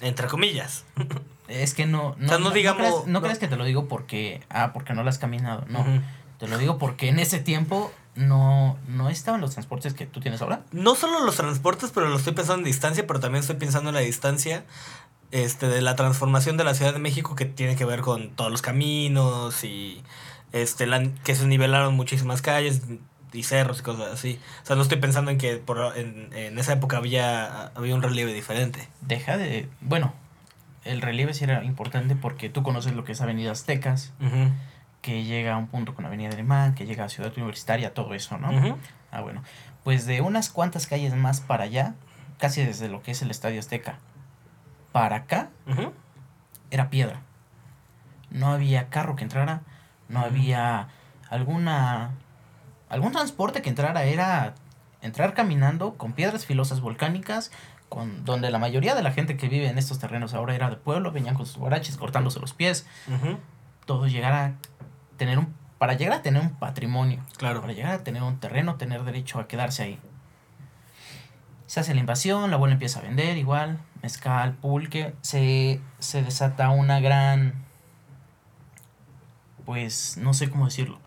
entre 0.00 0.26
comillas. 0.28 0.84
Es 1.48 1.74
que 1.74 1.86
no, 1.86 2.14
no, 2.18 2.28
sea, 2.28 2.38
no 2.38 2.50
digamos- 2.50 2.78
creas, 2.78 3.06
no 3.06 3.12
no- 3.14 3.22
creas 3.22 3.38
que 3.38 3.48
te 3.48 3.56
lo 3.56 3.64
digo 3.64 3.88
porque, 3.88 4.42
ah, 4.50 4.72
porque 4.72 4.94
no 4.94 5.02
lo 5.02 5.10
has 5.10 5.18
caminado, 5.18 5.64
no. 5.68 5.84
Te 6.38 6.48
lo 6.48 6.56
digo 6.58 6.78
porque 6.78 7.08
en 7.08 7.18
ese 7.18 7.38
tiempo 7.40 7.92
no, 8.14 8.78
no 8.88 9.10
estaban 9.10 9.40
los 9.40 9.50
transportes 9.52 9.92
que 9.94 10.06
tú 10.06 10.20
tienes 10.20 10.40
ahora. 10.42 10.62
No 10.72 10.94
solo 10.94 11.24
los 11.24 11.36
transportes, 11.36 11.90
pero 11.92 12.08
lo 12.08 12.16
estoy 12.16 12.32
pensando 12.34 12.58
en 12.60 12.64
distancia, 12.64 13.06
pero 13.06 13.20
también 13.20 13.40
estoy 13.40 13.56
pensando 13.56 13.90
en 13.90 13.94
la 13.94 14.00
distancia 14.00 14.64
este, 15.32 15.68
de 15.68 15.80
la 15.80 15.96
transformación 15.96 16.56
de 16.56 16.64
la 16.64 16.74
Ciudad 16.74 16.92
de 16.92 16.98
México 16.98 17.34
que 17.34 17.44
tiene 17.44 17.76
que 17.76 17.84
ver 17.84 18.00
con 18.00 18.30
todos 18.30 18.50
los 18.50 18.62
caminos 18.62 19.62
y 19.64 20.02
este, 20.52 20.86
la- 20.86 21.02
que 21.24 21.34
se 21.34 21.46
nivelaron 21.46 21.94
muchísimas 21.94 22.42
calles 22.42 22.82
y 23.32 23.44
cerros 23.44 23.80
y 23.80 23.82
cosas 23.82 24.12
así. 24.12 24.40
O 24.62 24.66
sea, 24.66 24.74
no 24.76 24.82
estoy 24.82 24.98
pensando 24.98 25.30
en 25.30 25.38
que 25.38 25.56
por, 25.56 25.96
en, 25.96 26.30
en 26.32 26.58
esa 26.58 26.72
época 26.72 26.96
había, 26.96 27.66
había 27.76 27.94
un 27.94 28.02
relieve 28.02 28.32
diferente. 28.32 28.88
Deja 29.02 29.36
de, 29.36 29.68
bueno, 29.80 30.12
el 30.84 31.00
relieve 31.02 31.32
sí 31.34 31.44
era 31.44 31.62
importante 31.62 32.16
porque 32.16 32.48
tú 32.48 32.62
conoces 32.64 32.94
lo 32.94 33.04
que 33.04 33.12
es 33.12 33.20
Avenida 33.20 33.52
Aztecas, 33.52 34.12
que 35.02 35.24
llega 35.24 35.54
a 35.54 35.56
un 35.58 35.68
punto 35.68 35.94
con 35.94 36.04
Avenida 36.06 36.30
Alemán, 36.30 36.74
que 36.74 36.86
llega 36.86 37.04
a 37.04 37.08
Ciudad 37.08 37.32
Universitaria, 37.36 37.94
todo 37.94 38.14
eso, 38.14 38.36
¿no? 38.38 38.78
Ah, 39.12 39.20
bueno. 39.20 39.42
Pues 39.84 40.06
de 40.06 40.20
unas 40.20 40.50
cuantas 40.50 40.86
calles 40.86 41.14
más 41.14 41.40
para 41.40 41.64
allá, 41.64 41.94
casi 42.38 42.62
desde 42.64 42.88
lo 42.88 43.02
que 43.02 43.12
es 43.12 43.22
el 43.22 43.30
Estadio 43.30 43.60
Azteca, 43.60 43.98
para 44.92 45.16
acá, 45.16 45.50
era 46.70 46.90
piedra. 46.90 47.20
No 48.30 48.48
había 48.52 48.88
carro 48.88 49.16
que 49.16 49.24
entrara, 49.24 49.62
no 50.08 50.20
había 50.20 50.88
alguna 51.28 52.10
algún 52.88 53.12
transporte 53.12 53.62
que 53.62 53.68
entrara, 53.68 54.02
era 54.04 54.54
entrar 55.00 55.32
caminando 55.34 55.94
con 55.94 56.12
piedras 56.12 56.44
filosas 56.44 56.80
volcánicas, 56.80 57.52
con 57.88 58.24
donde 58.24 58.50
la 58.50 58.58
mayoría 58.58 58.94
de 58.94 59.02
la 59.02 59.12
gente 59.12 59.36
que 59.36 59.48
vive 59.48 59.68
en 59.68 59.78
estos 59.78 59.98
terrenos 60.00 60.34
ahora 60.34 60.54
era 60.54 60.68
de 60.70 60.76
pueblo, 60.76 61.12
venían 61.12 61.34
con 61.36 61.46
sus 61.46 61.56
guaraches 61.56 61.96
cortándose 61.96 62.40
los 62.40 62.52
pies, 62.52 62.86
Ujú. 63.08 63.38
todo 63.86 64.06
llegar 64.08 64.32
a 64.32 64.52
tener 65.16 65.38
un 65.38 65.54
para 65.78 65.94
llegar 65.94 66.18
a 66.18 66.22
tener 66.22 66.42
un 66.42 66.50
patrimonio, 66.50 67.20
Claro. 67.38 67.62
para 67.62 67.72
llegar 67.72 67.92
a 67.92 68.04
tener 68.04 68.22
un 68.22 68.38
terreno, 68.38 68.74
tener 68.74 69.02
derecho 69.02 69.40
a 69.40 69.48
quedarse 69.48 69.82
ahí. 69.82 69.98
Se 71.66 71.80
hace 71.80 71.94
la 71.94 72.00
invasión, 72.00 72.50
la 72.50 72.56
abuela 72.56 72.74
empieza 72.74 72.98
a 72.98 73.02
vender 73.02 73.38
igual, 73.38 73.78
mezcal, 74.02 74.54
pulque, 74.54 75.14
se, 75.22 75.80
se 75.98 76.22
desata 76.22 76.70
una 76.70 77.00
gran, 77.00 77.54
pues 79.64 80.16
no 80.16 80.34
sé 80.34 80.50
cómo 80.50 80.64
decirlo, 80.66 80.98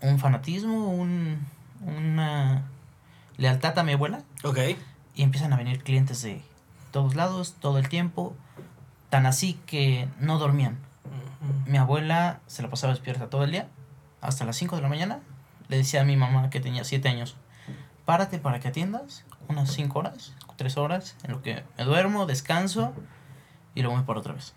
un 0.00 0.18
fanatismo, 0.18 0.88
un, 0.90 1.46
una 1.80 2.64
lealtad 3.36 3.78
a 3.78 3.82
mi 3.82 3.92
abuela 3.92 4.22
Ok. 4.42 4.58
y 5.14 5.22
empiezan 5.22 5.52
a 5.52 5.56
venir 5.56 5.82
clientes 5.82 6.22
de 6.22 6.42
todos 6.90 7.14
lados, 7.14 7.56
todo 7.58 7.78
el 7.78 7.88
tiempo, 7.88 8.36
tan 9.10 9.26
así 9.26 9.54
que 9.66 10.08
no 10.20 10.38
dormían. 10.38 10.78
Mi 11.66 11.78
abuela 11.78 12.40
se 12.46 12.62
la 12.62 12.70
pasaba 12.70 12.92
despierta 12.92 13.28
todo 13.28 13.44
el 13.44 13.50
día, 13.50 13.68
hasta 14.20 14.44
las 14.44 14.56
5 14.56 14.76
de 14.76 14.82
la 14.82 14.88
mañana. 14.88 15.20
Le 15.68 15.78
decía 15.78 16.02
a 16.02 16.04
mi 16.04 16.16
mamá 16.16 16.50
que 16.50 16.60
tenía 16.60 16.84
7 16.84 17.08
años, 17.08 17.36
párate 18.04 18.38
para 18.38 18.60
que 18.60 18.68
atiendas 18.68 19.24
unas 19.48 19.70
5 19.72 19.98
horas, 19.98 20.32
3 20.56 20.76
horas, 20.76 21.16
en 21.22 21.32
lo 21.32 21.42
que 21.42 21.64
me 21.76 21.84
duermo, 21.84 22.26
descanso 22.26 22.92
y 23.74 23.82
luego 23.82 23.96
me 23.96 24.04
paro 24.04 24.20
otra 24.20 24.34
vez. 24.34 24.54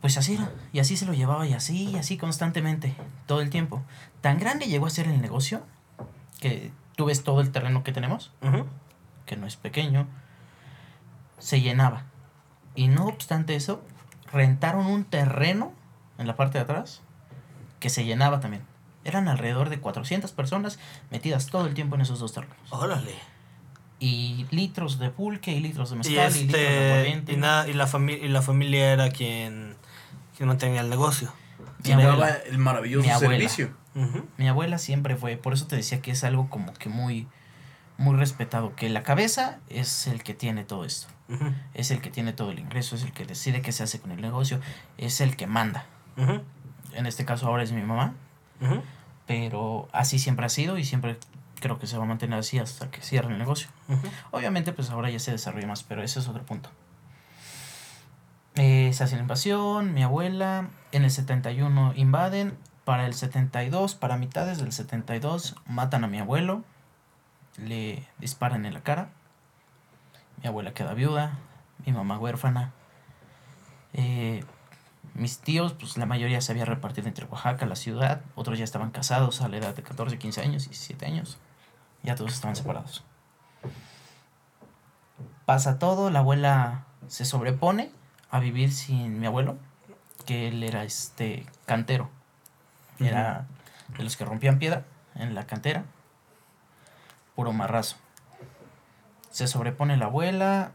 Pues 0.00 0.18
así 0.18 0.34
era, 0.34 0.50
y 0.72 0.80
así 0.80 0.96
se 0.96 1.06
lo 1.06 1.14
llevaba, 1.14 1.46
y 1.46 1.54
así, 1.54 1.90
y 1.90 1.96
así 1.96 2.18
constantemente, 2.18 2.94
todo 3.26 3.40
el 3.40 3.48
tiempo. 3.48 3.82
Tan 4.20 4.38
grande 4.38 4.66
llegó 4.66 4.86
a 4.86 4.90
ser 4.90 5.08
el 5.08 5.20
negocio 5.22 5.64
que 6.40 6.72
tú 6.94 7.06
ves 7.06 7.24
todo 7.24 7.40
el 7.40 7.50
terreno 7.50 7.82
que 7.84 7.92
tenemos, 7.92 8.30
que 9.24 9.36
no 9.36 9.46
es 9.46 9.56
pequeño, 9.56 10.06
se 11.38 11.60
llenaba. 11.60 12.04
Y 12.74 12.88
no 12.88 13.06
obstante 13.06 13.54
eso, 13.56 13.82
rentaron 14.30 14.86
un 14.86 15.04
terreno 15.04 15.72
en 16.18 16.26
la 16.26 16.36
parte 16.36 16.58
de 16.58 16.64
atrás 16.64 17.00
que 17.80 17.88
se 17.88 18.04
llenaba 18.04 18.40
también. 18.40 18.62
Eran 19.04 19.28
alrededor 19.28 19.70
de 19.70 19.80
400 19.80 20.32
personas 20.32 20.78
metidas 21.10 21.46
todo 21.46 21.66
el 21.66 21.74
tiempo 21.74 21.94
en 21.94 22.02
esos 22.02 22.18
dos 22.18 22.32
terrenos. 22.32 22.56
Órale. 22.70 23.14
Y 24.00 24.46
litros 24.50 24.98
de 24.98 25.10
pulque, 25.10 25.52
y 25.52 25.60
litros 25.60 25.90
de 25.90 25.96
Y, 25.96 25.98
mezcal, 25.98 26.36
y, 26.36 26.40
litros 26.40 26.52
de 26.52 26.62
este, 26.62 26.90
aguardiente. 26.90 27.32
y, 27.32 27.36
nada, 27.36 27.68
y, 27.68 27.72
la 27.72 27.88
y 28.10 28.28
la 28.28 28.42
familia 28.42 28.92
era 28.92 29.10
quien, 29.10 29.76
quien 30.36 30.48
mantenía 30.48 30.80
el 30.80 30.90
negocio. 30.90 31.32
Mi 31.84 31.92
abuela. 31.92 32.38
el 32.46 32.58
maravilloso 32.58 33.06
Mi 33.06 33.12
abuela. 33.12 33.32
servicio. 33.34 33.70
Mi 34.36 34.48
abuela 34.48 34.78
siempre 34.78 35.16
fue, 35.16 35.36
por 35.36 35.52
eso 35.52 35.66
te 35.66 35.76
decía 35.76 36.00
que 36.02 36.10
es 36.10 36.24
algo 36.24 36.50
como 36.50 36.72
que 36.74 36.88
muy, 36.88 37.28
muy 37.96 38.16
respetado, 38.16 38.74
que 38.74 38.88
la 38.88 39.02
cabeza 39.04 39.58
es 39.68 40.06
el 40.08 40.22
que 40.24 40.34
tiene 40.34 40.64
todo 40.64 40.84
esto, 40.84 41.06
es 41.74 41.92
el 41.92 42.00
que 42.00 42.10
tiene 42.10 42.32
todo 42.32 42.50
el 42.50 42.58
ingreso, 42.58 42.96
es 42.96 43.04
el 43.04 43.12
que 43.12 43.24
decide 43.24 43.62
qué 43.62 43.70
se 43.70 43.84
hace 43.84 44.00
con 44.00 44.10
el 44.10 44.20
negocio, 44.20 44.60
es 44.98 45.20
el 45.20 45.36
que 45.36 45.46
manda. 45.46 45.86
En 46.16 47.06
este 47.06 47.24
caso 47.24 47.46
ahora 47.46 47.62
es 47.62 47.70
mi 47.72 47.82
mamá, 47.82 48.14
pero 49.26 49.88
así 49.92 50.18
siempre 50.18 50.46
ha 50.46 50.48
sido 50.48 50.76
y 50.78 50.84
siempre 50.84 51.16
creo 51.64 51.78
que 51.78 51.86
se 51.86 51.96
va 51.96 52.04
a 52.04 52.06
mantener 52.06 52.38
así 52.38 52.58
hasta 52.58 52.90
que 52.90 53.00
cierre 53.00 53.32
el 53.32 53.38
negocio. 53.38 53.70
Obviamente 54.32 54.74
pues 54.74 54.90
ahora 54.90 55.08
ya 55.08 55.18
se 55.18 55.30
desarrolla 55.30 55.66
más, 55.66 55.82
pero 55.82 56.02
ese 56.02 56.18
es 56.18 56.28
otro 56.28 56.44
punto. 56.44 56.68
Eh, 58.56 58.90
se 58.92 59.02
hace 59.02 59.16
la 59.16 59.22
invasión, 59.22 59.94
mi 59.94 60.02
abuela, 60.02 60.68
en 60.92 61.04
el 61.04 61.10
71 61.10 61.94
invaden, 61.96 62.58
para 62.84 63.06
el 63.06 63.14
72, 63.14 63.94
para 63.94 64.18
mitades 64.18 64.58
del 64.58 64.72
72, 64.72 65.56
matan 65.66 66.04
a 66.04 66.06
mi 66.06 66.18
abuelo, 66.18 66.64
le 67.56 68.06
disparan 68.18 68.66
en 68.66 68.74
la 68.74 68.82
cara, 68.82 69.08
mi 70.42 70.48
abuela 70.48 70.74
queda 70.74 70.92
viuda, 70.92 71.38
mi 71.86 71.92
mamá 71.94 72.18
huérfana, 72.18 72.74
eh, 73.94 74.44
mis 75.14 75.38
tíos, 75.38 75.72
pues 75.72 75.96
la 75.96 76.04
mayoría 76.04 76.42
se 76.42 76.52
había 76.52 76.66
repartido 76.66 77.08
entre 77.08 77.24
Oaxaca, 77.24 77.64
la 77.64 77.76
ciudad, 77.76 78.20
otros 78.34 78.58
ya 78.58 78.64
estaban 78.64 78.90
casados 78.90 79.40
a 79.40 79.48
la 79.48 79.56
edad 79.56 79.74
de 79.74 79.82
14, 79.82 80.18
15 80.18 80.42
años, 80.42 80.64
17 80.64 81.06
años, 81.06 81.38
ya 82.04 82.14
todos 82.14 82.34
estaban 82.34 82.54
separados. 82.54 83.02
Pasa 85.46 85.78
todo, 85.78 86.10
la 86.10 86.20
abuela 86.20 86.84
se 87.08 87.24
sobrepone 87.24 87.90
a 88.30 88.38
vivir 88.38 88.72
sin 88.72 89.18
mi 89.18 89.26
abuelo, 89.26 89.58
que 90.26 90.48
él 90.48 90.62
era 90.62 90.84
este 90.84 91.46
cantero. 91.66 92.10
Era 93.00 93.46
de 93.96 94.04
los 94.04 94.16
que 94.16 94.24
rompían 94.24 94.58
piedra 94.58 94.84
en 95.14 95.34
la 95.34 95.46
cantera. 95.46 95.84
Puro 97.34 97.52
marrazo. 97.52 97.96
Se 99.30 99.46
sobrepone 99.46 99.96
la 99.96 100.06
abuela. 100.06 100.72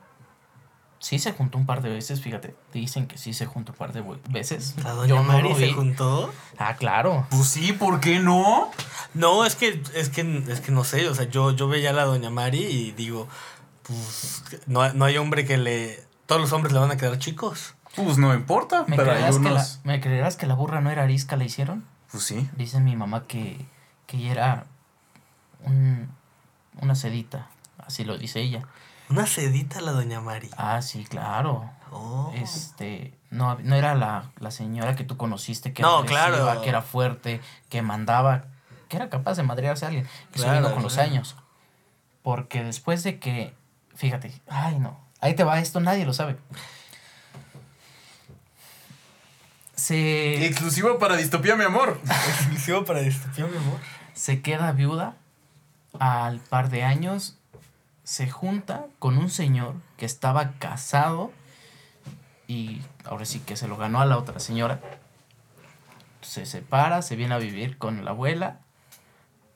Sí 1.00 1.18
se 1.18 1.32
juntó 1.32 1.58
un 1.58 1.66
par 1.66 1.82
de 1.82 1.90
veces, 1.90 2.22
fíjate. 2.22 2.56
Dicen 2.74 3.08
que 3.08 3.18
sí 3.18 3.34
se 3.34 3.46
juntó 3.46 3.72
un 3.72 3.78
par 3.78 3.94
de 3.94 4.04
veces. 4.30 4.76
La 4.84 4.92
doña 4.92 5.08
Yo 5.08 5.16
no 5.18 5.24
Mari 5.24 5.50
lo 5.50 5.56
se 5.56 5.72
juntó. 5.72 6.34
Ah, 6.58 6.76
claro. 6.76 7.26
Pues 7.30 7.48
sí, 7.48 7.72
¿por 7.72 8.00
qué 8.02 8.20
no? 8.20 8.70
No, 9.14 9.46
es 9.46 9.56
que, 9.56 9.82
es 9.96 10.10
que, 10.10 10.44
es 10.50 10.60
que 10.60 10.72
no 10.74 10.84
sé, 10.84 11.08
o 11.08 11.16
sea, 11.16 11.30
yo, 11.30 11.52
yo 11.52 11.68
veía 11.70 11.92
a 11.92 11.94
la 11.94 12.04
doña 12.04 12.30
Mari 12.30 12.64
y 12.66 12.92
digo, 12.92 13.28
pues, 13.84 14.44
no, 14.68 14.92
no 14.94 15.06
hay 15.06 15.18
hombre 15.18 15.46
que 15.46 15.58
le... 15.58 16.04
Todos 16.26 16.42
los 16.42 16.52
hombres 16.52 16.74
le 16.74 16.80
van 16.80 16.92
a 16.92 16.98
quedar 16.98 17.18
chicos. 17.18 17.76
Pues 17.96 18.18
no 18.18 18.34
importa, 18.36 18.84
¿Me 18.88 18.98
pero 18.98 19.12
hay 19.12 19.18
creerás, 19.18 19.38
que 19.38 19.44
la, 19.44 19.50
unos... 19.52 19.80
¿Me 19.84 20.00
creerás 20.02 20.36
que 20.36 20.46
la 20.48 20.54
burra 20.54 20.82
no 20.82 20.92
era 20.92 21.04
arisca 21.04 21.38
la 21.38 21.46
hicieron? 21.46 21.86
Pues 22.12 22.24
sí. 22.24 22.48
Dice 22.58 22.80
mi 22.82 22.96
mamá 22.96 23.26
que, 23.26 23.66
que 24.06 24.18
ella 24.18 24.32
era 24.32 24.66
un- 25.64 26.10
una 26.82 26.96
sedita. 26.96 27.48
Así 27.78 28.04
lo 28.04 28.18
dice 28.18 28.42
ella. 28.42 28.64
Una 29.10 29.26
sedita 29.28 29.82
la 29.82 29.92
doña 29.92 30.22
Mari. 30.22 30.50
Ah, 30.58 30.82
sí, 30.82 31.04
claro. 31.06 31.70
Oh. 31.92 32.32
Este, 32.36 33.14
no, 33.32 33.58
no 33.64 33.76
era 33.76 33.96
la, 33.96 34.32
la 34.40 34.52
señora 34.52 34.96
que 34.96 35.04
tú 35.04 35.18
conociste, 35.18 35.74
que 35.74 35.82
No, 35.82 35.98
agresiva, 36.00 36.30
claro. 36.44 36.62
que 36.62 36.70
era 36.70 36.82
fuerte, 36.84 37.42
que 37.70 37.82
mandaba, 37.82 38.46
que 38.88 38.98
era 38.98 39.10
capaz 39.10 39.36
de 39.38 39.44
madrearse 39.44 39.86
a 39.86 39.88
alguien. 39.88 40.08
Eso 40.34 40.44
Claro, 40.44 40.60
vino 40.62 40.74
con 40.74 40.84
los 40.84 40.98
años. 41.00 41.36
Porque 42.22 42.64
después 42.64 43.02
de 43.04 43.18
que, 43.20 43.56
fíjate, 43.96 44.32
ay 44.48 44.78
no, 44.78 45.00
ahí 45.22 45.34
te 45.36 45.44
va 45.44 45.60
esto, 45.60 45.80
nadie 45.80 46.06
lo 46.06 46.14
sabe. 46.14 46.38
Se, 49.76 50.46
Exclusivo 50.46 51.00
para 51.00 51.16
Distopía, 51.16 51.56
mi 51.56 51.64
amor. 51.64 52.00
Exclusivo 52.28 52.84
para 52.86 53.00
distopía, 53.00 53.46
mi 53.48 53.58
amor. 53.58 53.80
se 54.14 54.42
queda 54.42 54.72
viuda 54.74 55.16
al 56.00 56.40
par 56.42 56.70
de 56.70 56.84
años, 56.84 57.39
se 58.10 58.28
junta 58.28 58.88
con 58.98 59.20
un 59.20 59.30
señor 59.30 59.76
que 59.96 60.08
estaba 60.08 60.54
casado 60.54 61.32
y 62.48 62.82
ahora 63.06 63.24
sí 63.24 63.40
que 63.40 63.56
se 63.56 63.68
lo 63.68 63.78
ganó 63.78 64.02
a 64.02 64.08
la 64.08 64.18
otra 64.18 64.40
señora. 64.40 64.82
Se 66.22 66.48
separa, 66.48 67.04
se 67.04 67.16
viene 67.16 67.36
a 67.36 67.38
vivir 67.38 67.78
con 67.78 68.04
la 68.04 68.10
abuela 68.10 68.62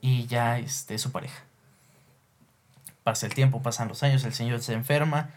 y 0.02 0.28
ya 0.28 0.60
este, 0.60 0.94
es 0.94 1.02
su 1.02 1.12
pareja. 1.12 1.42
Pasa 3.04 3.26
el 3.26 3.34
tiempo, 3.34 3.64
pasan 3.64 3.88
los 3.88 4.04
años, 4.04 4.24
el 4.24 4.36
señor 4.36 4.62
se 4.62 4.74
enferma, 4.74 5.32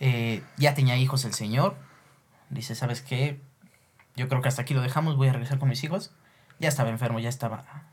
eh, 0.00 0.42
ya 0.56 0.74
tenía 0.74 0.96
hijos 0.96 1.24
el 1.24 1.32
señor, 1.32 1.76
dice, 2.50 2.74
¿sabes 2.74 3.02
qué? 3.02 3.40
Yo 4.16 4.28
creo 4.28 4.42
que 4.42 4.48
hasta 4.48 4.62
aquí 4.62 4.74
lo 4.74 4.82
dejamos, 4.82 5.14
voy 5.14 5.28
a 5.28 5.32
regresar 5.32 5.60
con 5.60 5.68
mis 5.68 5.84
hijos. 5.84 6.10
Ya 6.58 6.68
estaba 6.68 6.90
enfermo, 6.90 7.20
ya 7.20 7.28
estaba 7.28 7.84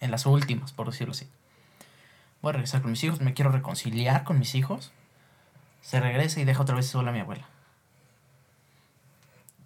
en 0.00 0.10
las 0.10 0.26
últimas, 0.26 0.74
por 0.74 0.90
decirlo 0.90 1.12
así. 1.12 1.26
Voy 2.42 2.50
a 2.50 2.52
regresar 2.52 2.82
con 2.82 2.90
mis 2.92 3.02
hijos, 3.04 3.20
me 3.20 3.34
quiero 3.34 3.50
reconciliar 3.50 4.24
con 4.24 4.38
mis 4.38 4.54
hijos. 4.54 4.92
Se 5.80 6.00
regresa 6.00 6.40
y 6.40 6.44
deja 6.44 6.62
otra 6.62 6.76
vez 6.76 6.86
sola 6.86 7.10
a 7.10 7.12
mi 7.12 7.20
abuela. 7.20 7.46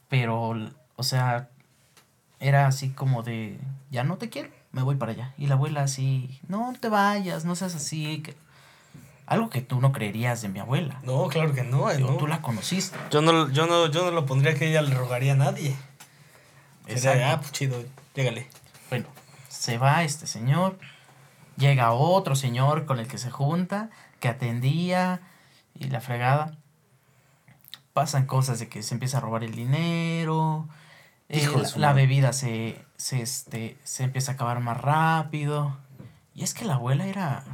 Pero, 0.08 0.54
o 0.96 1.02
sea, 1.02 1.48
era 2.38 2.66
así 2.66 2.90
como 2.90 3.22
de, 3.22 3.58
ya 3.90 4.04
no 4.04 4.16
te 4.16 4.28
quiero, 4.28 4.50
me 4.72 4.82
voy 4.82 4.96
para 4.96 5.12
allá. 5.12 5.34
Y 5.38 5.46
la 5.46 5.54
abuela 5.54 5.82
así, 5.82 6.40
no 6.48 6.74
te 6.78 6.88
vayas, 6.88 7.44
no 7.44 7.56
seas 7.56 7.74
así. 7.74 8.22
que-". 8.22 8.36
Algo 9.26 9.48
que 9.48 9.62
tú 9.62 9.80
no 9.80 9.92
creerías 9.92 10.42
de 10.42 10.48
mi 10.48 10.58
abuela. 10.58 11.00
No, 11.04 11.28
claro 11.28 11.54
que 11.54 11.62
no. 11.62 11.88
Digo, 11.90 12.10
no. 12.10 12.16
Tú 12.16 12.26
la 12.26 12.42
conociste. 12.42 12.98
Yo, 13.10 13.22
no, 13.22 13.48
yo, 13.50 13.66
no, 13.66 13.86
yo 13.86 14.04
no 14.04 14.10
lo 14.10 14.26
pondría 14.26 14.54
que 14.54 14.68
ella 14.68 14.82
le 14.82 14.94
rogaría 14.94 15.32
a 15.32 15.36
nadie. 15.36 15.76
Sería, 16.86 17.32
ah, 17.32 17.40
pues 17.40 17.52
chido, 17.52 17.82
llégale. 18.14 18.48
Bueno, 18.90 19.06
se 19.48 19.78
va 19.78 20.02
este 20.02 20.26
señor, 20.26 20.78
llega 21.56 21.92
otro 21.92 22.36
señor 22.36 22.86
con 22.86 22.98
el 22.98 23.08
que 23.08 23.18
se 23.18 23.30
junta, 23.30 23.90
que 24.20 24.28
atendía 24.28 25.20
y 25.74 25.88
la 25.88 26.00
fregada. 26.00 26.56
Pasan 27.92 28.26
cosas 28.26 28.58
de 28.58 28.68
que 28.68 28.82
se 28.82 28.94
empieza 28.94 29.18
a 29.18 29.20
robar 29.20 29.44
el 29.44 29.54
dinero, 29.54 30.68
eh, 31.28 31.48
la, 31.76 31.92
bebida 31.94 32.32
se, 32.32 32.84
se, 32.96 33.22
este, 33.22 33.78
se 33.84 34.04
empieza 34.04 34.32
a 34.32 34.34
acabar 34.34 34.60
más 34.60 34.78
rápido. 34.78 35.76
Y 36.34 36.42
es 36.42 36.54
que 36.54 36.64
la 36.64 36.74
abuela 36.74 37.06
era, 37.06 37.44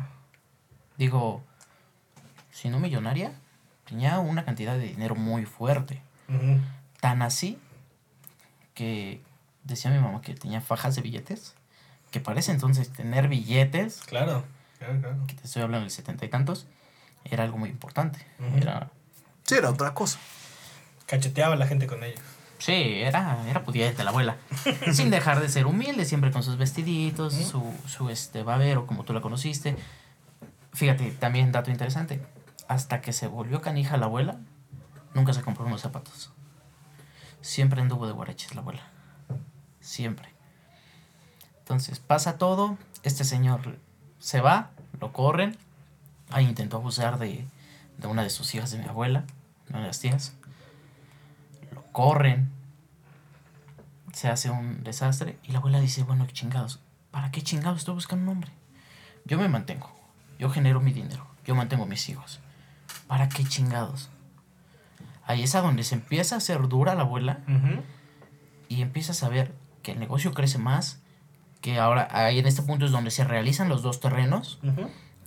digo, 0.96 1.42
si 2.50 2.68
no 2.68 2.80
millonaria, 2.80 3.32
tenía 3.84 4.18
una 4.18 4.44
cantidad 4.44 4.76
de 4.76 4.88
dinero 4.88 5.14
muy 5.14 5.44
fuerte. 5.44 6.02
Tan 7.00 7.22
así 7.22 7.58
que 8.74 9.22
decía 9.64 9.90
mi 9.90 9.98
mamá 9.98 10.20
que 10.20 10.34
tenía 10.34 10.60
fajas 10.60 10.94
de 10.96 11.02
billetes. 11.02 11.54
Que 12.10 12.20
parece 12.20 12.52
entonces 12.52 12.90
tener 12.90 13.28
billetes, 13.28 14.00
Claro, 14.06 14.44
claro, 14.78 15.00
claro. 15.00 15.26
que 15.26 15.34
te 15.34 15.44
estoy 15.44 15.62
hablando 15.62 15.82
del 15.84 15.90
setenta 15.90 16.24
y 16.24 16.28
tantos, 16.28 16.66
era 17.24 17.44
algo 17.44 17.58
muy 17.58 17.68
importante. 17.70 18.24
Era, 18.56 18.90
Sí, 19.44 19.54
era 19.56 19.70
otra 19.70 19.94
cosa. 19.94 20.18
Cacheteaba 21.06 21.54
a 21.54 21.56
la 21.58 21.66
gente 21.66 21.86
con 21.86 22.02
ellos. 22.04 22.20
sí, 22.58 22.72
era, 23.02 23.46
era 23.48 23.62
pudiente 23.64 24.04
la 24.04 24.10
abuela. 24.10 24.36
Sin 24.92 25.10
dejar 25.10 25.40
de 25.40 25.48
ser 25.48 25.66
humilde, 25.66 26.04
siempre 26.04 26.30
con 26.30 26.42
sus 26.42 26.56
vestiditos, 26.56 27.34
su, 27.34 27.74
su 27.86 28.10
este 28.10 28.42
babero, 28.42 28.86
como 28.86 29.04
tú 29.04 29.12
la 29.12 29.20
conociste. 29.20 29.76
Fíjate, 30.72 31.10
también 31.12 31.50
dato 31.52 31.70
interesante. 31.70 32.20
Hasta 32.68 33.00
que 33.00 33.12
se 33.14 33.26
volvió 33.26 33.60
canija 33.62 33.96
la 33.96 34.06
abuela, 34.06 34.36
nunca 35.14 35.32
se 35.32 35.42
compró 35.42 35.64
unos 35.66 35.80
zapatos. 35.80 36.30
Siempre 37.40 37.80
anduvo 37.80 38.06
de 38.06 38.12
guaraches 38.12 38.54
la 38.54 38.60
abuela. 38.60 38.82
Siempre. 39.80 40.28
Entonces 41.68 41.98
pasa 41.98 42.38
todo. 42.38 42.78
Este 43.02 43.24
señor 43.24 43.76
se 44.18 44.40
va, 44.40 44.70
lo 45.02 45.12
corren. 45.12 45.54
Ahí 46.30 46.46
intentó 46.46 46.78
abusar 46.78 47.18
de, 47.18 47.46
de 47.98 48.06
una 48.06 48.22
de 48.22 48.30
sus 48.30 48.54
hijas 48.54 48.70
de 48.70 48.78
mi 48.78 48.86
abuela, 48.86 49.24
una 49.68 49.80
de 49.80 49.88
las 49.88 50.00
tías. 50.00 50.32
Lo 51.74 51.82
corren. 51.92 52.50
Se 54.14 54.28
hace 54.28 54.48
un 54.48 54.82
desastre. 54.82 55.38
Y 55.42 55.52
la 55.52 55.58
abuela 55.58 55.78
dice, 55.78 56.04
bueno, 56.04 56.26
qué 56.26 56.32
chingados. 56.32 56.80
¿Para 57.10 57.30
qué 57.30 57.42
chingados 57.42 57.80
estoy 57.80 57.92
buscando 57.92 58.22
un 58.22 58.38
hombre? 58.38 58.50
Yo 59.26 59.38
me 59.38 59.48
mantengo. 59.50 59.94
Yo 60.38 60.48
genero 60.48 60.80
mi 60.80 60.94
dinero. 60.94 61.26
Yo 61.44 61.54
mantengo 61.54 61.84
a 61.84 61.86
mis 61.86 62.08
hijos. 62.08 62.40
¿Para 63.08 63.28
qué 63.28 63.44
chingados? 63.44 64.08
Ahí 65.26 65.42
es 65.42 65.54
a 65.54 65.60
donde 65.60 65.84
se 65.84 65.96
empieza 65.96 66.36
a 66.36 66.38
hacer 66.38 66.66
dura 66.66 66.94
la 66.94 67.02
abuela 67.02 67.40
y 68.70 68.80
empiezas 68.80 69.22
a 69.22 69.28
ver 69.28 69.54
que 69.82 69.92
el 69.92 69.98
negocio 69.98 70.32
crece 70.32 70.56
más, 70.56 71.02
que 71.60 71.78
ahora 71.78 72.08
ahí 72.10 72.38
en 72.38 72.46
este 72.46 72.62
punto 72.62 72.84
es 72.86 72.92
donde 72.92 73.10
se 73.10 73.24
realizan 73.24 73.68
los 73.68 73.82
dos 73.82 74.00
terrenos, 74.00 74.58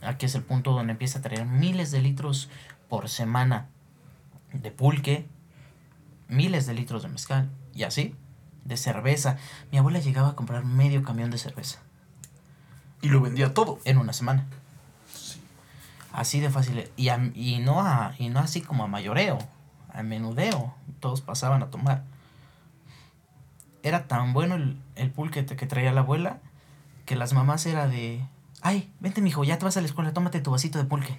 aquí 0.01 0.25
es 0.25 0.35
el 0.35 0.43
punto 0.43 0.71
donde 0.71 0.91
empieza 0.93 1.19
a 1.19 1.21
traer 1.21 1.45
miles 1.45 1.91
de 1.91 2.01
litros 2.01 2.49
por 2.89 3.09
semana 3.09 3.67
de 4.53 4.71
pulque, 4.71 5.27
miles 6.27 6.65
de 6.65 6.73
litros 6.73 7.03
de 7.03 7.09
mezcal 7.09 7.49
y 7.73 7.83
así, 7.83 8.15
de 8.65 8.77
cerveza. 8.77 9.37
Mi 9.71 9.77
abuela 9.77 9.99
llegaba 9.99 10.29
a 10.29 10.35
comprar 10.35 10.63
medio 10.65 11.03
camión 11.03 11.31
de 11.31 11.37
cerveza 11.37 11.79
Y 13.01 13.09
lo 13.09 13.19
vendía 13.21 13.53
todo. 13.53 13.79
en 13.85 13.97
una 13.97 14.13
semana. 14.13 14.45
Así 16.13 16.39
de 16.41 16.49
fácil. 16.49 16.89
Y, 16.97 17.09
a- 17.09 17.31
y, 17.33 17.59
no 17.59 17.81
a, 17.81 18.13
y 18.19 18.29
no 18.29 18.39
así 18.39 18.61
como 18.61 18.83
a 18.83 18.87
mayoreo, 18.87 19.37
a 19.93 20.03
menudeo. 20.03 20.73
Todos 20.99 21.21
pasaban 21.21 21.63
a 21.63 21.69
tomar. 21.69 22.03
Era 23.83 24.07
tan 24.07 24.33
bueno 24.33 24.55
el, 24.55 24.77
el 24.95 25.09
pulque 25.11 25.45
que 25.45 25.65
traía 25.67 25.91
la 25.91 26.01
abuela 26.01 26.39
que 27.05 27.15
las 27.15 27.33
mamás 27.33 27.65
era 27.65 27.87
de... 27.87 28.23
Ay, 28.61 28.91
vente 28.99 29.21
mijo, 29.21 29.43
ya 29.43 29.57
te 29.57 29.65
vas 29.65 29.75
a 29.77 29.81
la 29.81 29.87
escuela, 29.87 30.13
tómate 30.13 30.39
tu 30.39 30.51
vasito 30.51 30.77
de 30.77 30.85
pulque. 30.85 31.17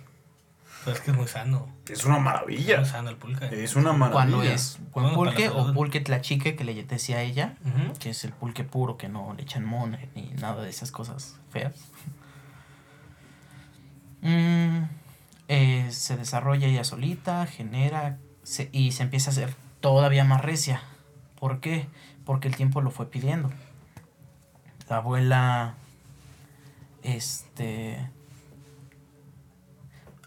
Pues 0.85 0.96
es 0.96 1.03
que 1.03 1.11
es 1.12 1.16
muy 1.16 1.27
sano. 1.29 1.68
Es 1.88 2.05
una 2.05 2.16
Es 2.16 2.22
maravilla. 2.22 2.77
muy 2.81 2.88
sano 2.88 3.11
el 3.11 3.16
pulque. 3.16 3.64
Es 3.64 3.75
una 3.77 3.92
maravilla. 3.92 4.12
Cuando 4.12 4.42
es 4.42 4.79
buen 4.92 5.14
pulque 5.14 5.46
la 5.48 5.53
o 5.55 5.72
pulque 5.75 6.01
tlachique 6.01 6.55
que 6.57 6.64
le 6.64 6.83
decía 6.85 7.18
a 7.18 7.22
ella, 7.22 7.57
que 7.98 8.11
es 8.11 8.25
el 8.25 8.33
pulque 8.33 8.64
puro 8.64 8.96
que 8.96 9.09
no 9.09 9.35
le 9.35 9.42
echan 9.42 9.64
mona 9.64 9.98
ni 10.14 10.22
nada 10.40 10.62
de 10.62 10.70
esas 10.70 10.90
cosas 10.92 11.37
feas. 11.51 11.75
Mm, 14.25 14.85
eh, 15.48 15.88
se 15.90 16.16
desarrolla 16.16 16.68
ella 16.68 16.85
solita, 16.85 17.44
genera 17.46 18.18
se- 18.44 18.68
y 18.72 18.92
se 18.92 19.03
empieza 19.03 19.31
a 19.31 19.33
hacer 19.33 19.55
todavía 19.81 20.25
más 20.25 20.40
recia. 20.42 20.81
¿Por 21.38 21.59
qué? 21.61 21.88
Porque 22.25 22.49
el 22.49 22.57
tiempo 22.57 22.81
lo 22.81 22.91
fue 22.91 23.11
pidiendo. 23.11 23.51
La 24.89 24.97
abuela, 24.97 25.75
este, 27.03 28.09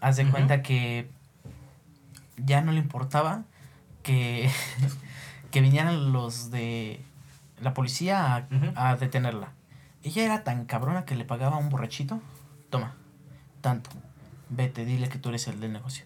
haz 0.00 0.16
de 0.16 0.28
cuenta 0.28 0.62
que 0.62 1.10
ya 2.36 2.60
no 2.60 2.72
le 2.72 2.78
importaba 2.78 3.44
que, 4.02 4.50
que 5.50 5.60
vinieran 5.60 6.12
los 6.12 6.50
de 6.50 7.00
la 7.60 7.74
policía 7.74 8.46
a, 8.74 8.90
a 8.90 8.96
detenerla. 8.96 9.52
Ella 10.02 10.24
era 10.24 10.44
tan 10.44 10.66
cabrona 10.66 11.04
que 11.04 11.16
le 11.16 11.24
pagaba 11.24 11.56
a 11.56 11.58
un 11.58 11.68
borrachito. 11.68 12.20
Toma, 12.70 12.94
tanto. 13.60 13.90
Vete, 14.48 14.84
dile 14.84 15.08
que 15.08 15.18
tú 15.18 15.30
eres 15.30 15.48
el 15.48 15.58
del 15.60 15.72
negocio. 15.72 16.04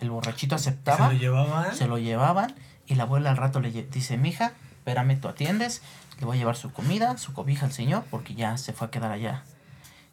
El 0.00 0.10
borrachito 0.10 0.56
Se 0.58 0.70
aceptaba, 0.70 1.12
lo 1.12 1.18
llevaban. 1.18 1.74
se 1.74 1.88
lo 1.88 1.98
llevaban 1.98 2.54
y 2.86 2.94
la 2.94 3.04
abuela 3.04 3.30
al 3.30 3.36
rato 3.36 3.60
le 3.60 3.70
dice, 3.70 4.16
mija, 4.16 4.52
espérame, 4.86 5.20
tú 5.20 5.26
atiendes, 5.26 5.82
le 6.20 6.26
voy 6.26 6.36
a 6.36 6.38
llevar 6.38 6.54
su 6.54 6.72
comida, 6.72 7.18
su 7.18 7.32
cobija 7.32 7.66
al 7.66 7.72
señor, 7.72 8.04
porque 8.08 8.34
ya 8.34 8.56
se 8.56 8.72
fue 8.72 8.86
a 8.86 8.90
quedar 8.90 9.10
allá. 9.10 9.42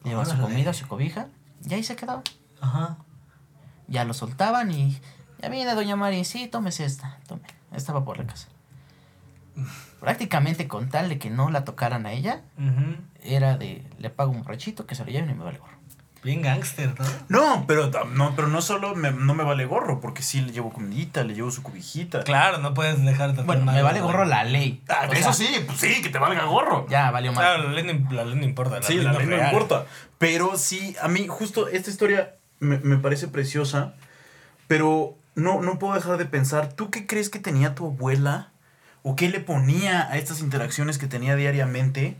Le 0.03 0.09
lleva 0.09 0.25
su 0.25 0.35
comida, 0.39 0.73
su 0.73 0.87
cobija, 0.87 1.27
y 1.63 1.75
ahí 1.75 1.83
se 1.83 1.95
quedaba. 1.95 2.23
Ajá. 2.59 2.97
Ya 3.87 4.03
lo 4.03 4.15
soltaban 4.15 4.71
y 4.71 4.99
ya 5.39 5.49
viene 5.49 5.75
doña 5.75 5.95
Mari, 5.95 6.25
sí, 6.25 6.47
tómese 6.47 6.85
esta, 6.85 7.19
tome. 7.27 7.43
Estaba 7.71 8.03
por 8.03 8.17
la 8.17 8.25
casa. 8.25 8.47
Prácticamente 9.99 10.67
con 10.67 10.89
tal 10.89 11.07
de 11.07 11.19
que 11.19 11.29
no 11.29 11.51
la 11.51 11.65
tocaran 11.65 12.07
a 12.07 12.11
ella, 12.11 12.41
era 13.21 13.57
de 13.59 13.85
le 13.99 14.09
pago 14.09 14.31
un 14.31 14.41
borrachito 14.41 14.87
que 14.87 14.95
se 14.95 15.05
lo 15.05 15.11
lleven 15.11 15.29
y 15.29 15.35
me 15.35 15.43
vale 15.43 15.59
gorro. 15.59 15.77
Bien 16.23 16.41
gángster, 16.41 16.93
¿no? 16.99 17.05
No, 17.27 17.65
pero 17.67 17.91
no, 18.13 18.33
pero 18.35 18.47
no 18.47 18.61
solo 18.61 18.95
me, 18.95 19.11
no 19.11 19.33
me 19.33 19.43
vale 19.43 19.65
gorro, 19.65 19.99
porque 19.99 20.21
sí 20.23 20.39
le 20.41 20.53
llevo 20.53 20.71
comidita, 20.71 21.23
le 21.23 21.33
llevo 21.33 21.51
su 21.51 21.61
cubijita. 21.63 22.23
Claro, 22.23 22.59
no 22.59 22.73
puedes 22.73 23.03
dejar 23.03 23.33
de 23.35 23.43
Bueno, 23.43 23.65
me 23.71 23.81
vale 23.81 23.99
gorro 23.99 24.23
la 24.23 24.43
ley. 24.45 24.81
Ah, 24.87 25.07
O 25.09 25.13
eso 25.13 25.33
sea, 25.33 25.33
sí, 25.33 25.63
pues 25.67 25.79
sí, 25.79 26.01
que 26.01 26.09
te 26.09 26.19
valga 26.19 26.45
gorro. 26.45 26.87
Ya 26.89 27.11
valió 27.11 27.33
mal. 27.33 27.43
Claro, 27.43 27.63
la 27.69 27.81
ley, 27.81 27.83
no, 27.93 28.11
la 28.11 28.25
ley 28.25 28.35
no 28.35 28.45
importa. 28.45 28.77
La 28.79 28.83
sí, 28.83 28.95
ley 28.95 29.03
la 29.03 29.11
no 29.11 29.19
ley 29.19 29.27
no 29.27 29.35
real. 29.35 29.51
importa. 29.53 29.85
Pero 30.17 30.57
sí, 30.57 30.95
a 31.01 31.07
mí 31.09 31.27
justo 31.27 31.67
esta 31.67 31.89
historia 31.89 32.35
me, 32.59 32.79
me 32.79 32.97
parece 32.97 33.27
preciosa, 33.27 33.93
pero 34.67 35.17
no, 35.35 35.61
no 35.61 35.79
puedo 35.79 35.93
dejar 35.95 36.17
de 36.17 36.25
pensar, 36.25 36.71
¿tú 36.73 36.89
qué 36.89 37.05
crees 37.05 37.29
que 37.29 37.39
tenía 37.39 37.75
tu 37.75 37.87
abuela? 37.87 38.51
¿O 39.01 39.17
qué 39.17 39.27
le 39.29 39.41
ponía 39.41 40.09
a 40.09 40.17
estas 40.17 40.39
interacciones 40.39 40.97
que 40.97 41.07
tenía 41.07 41.35
diariamente 41.35 42.15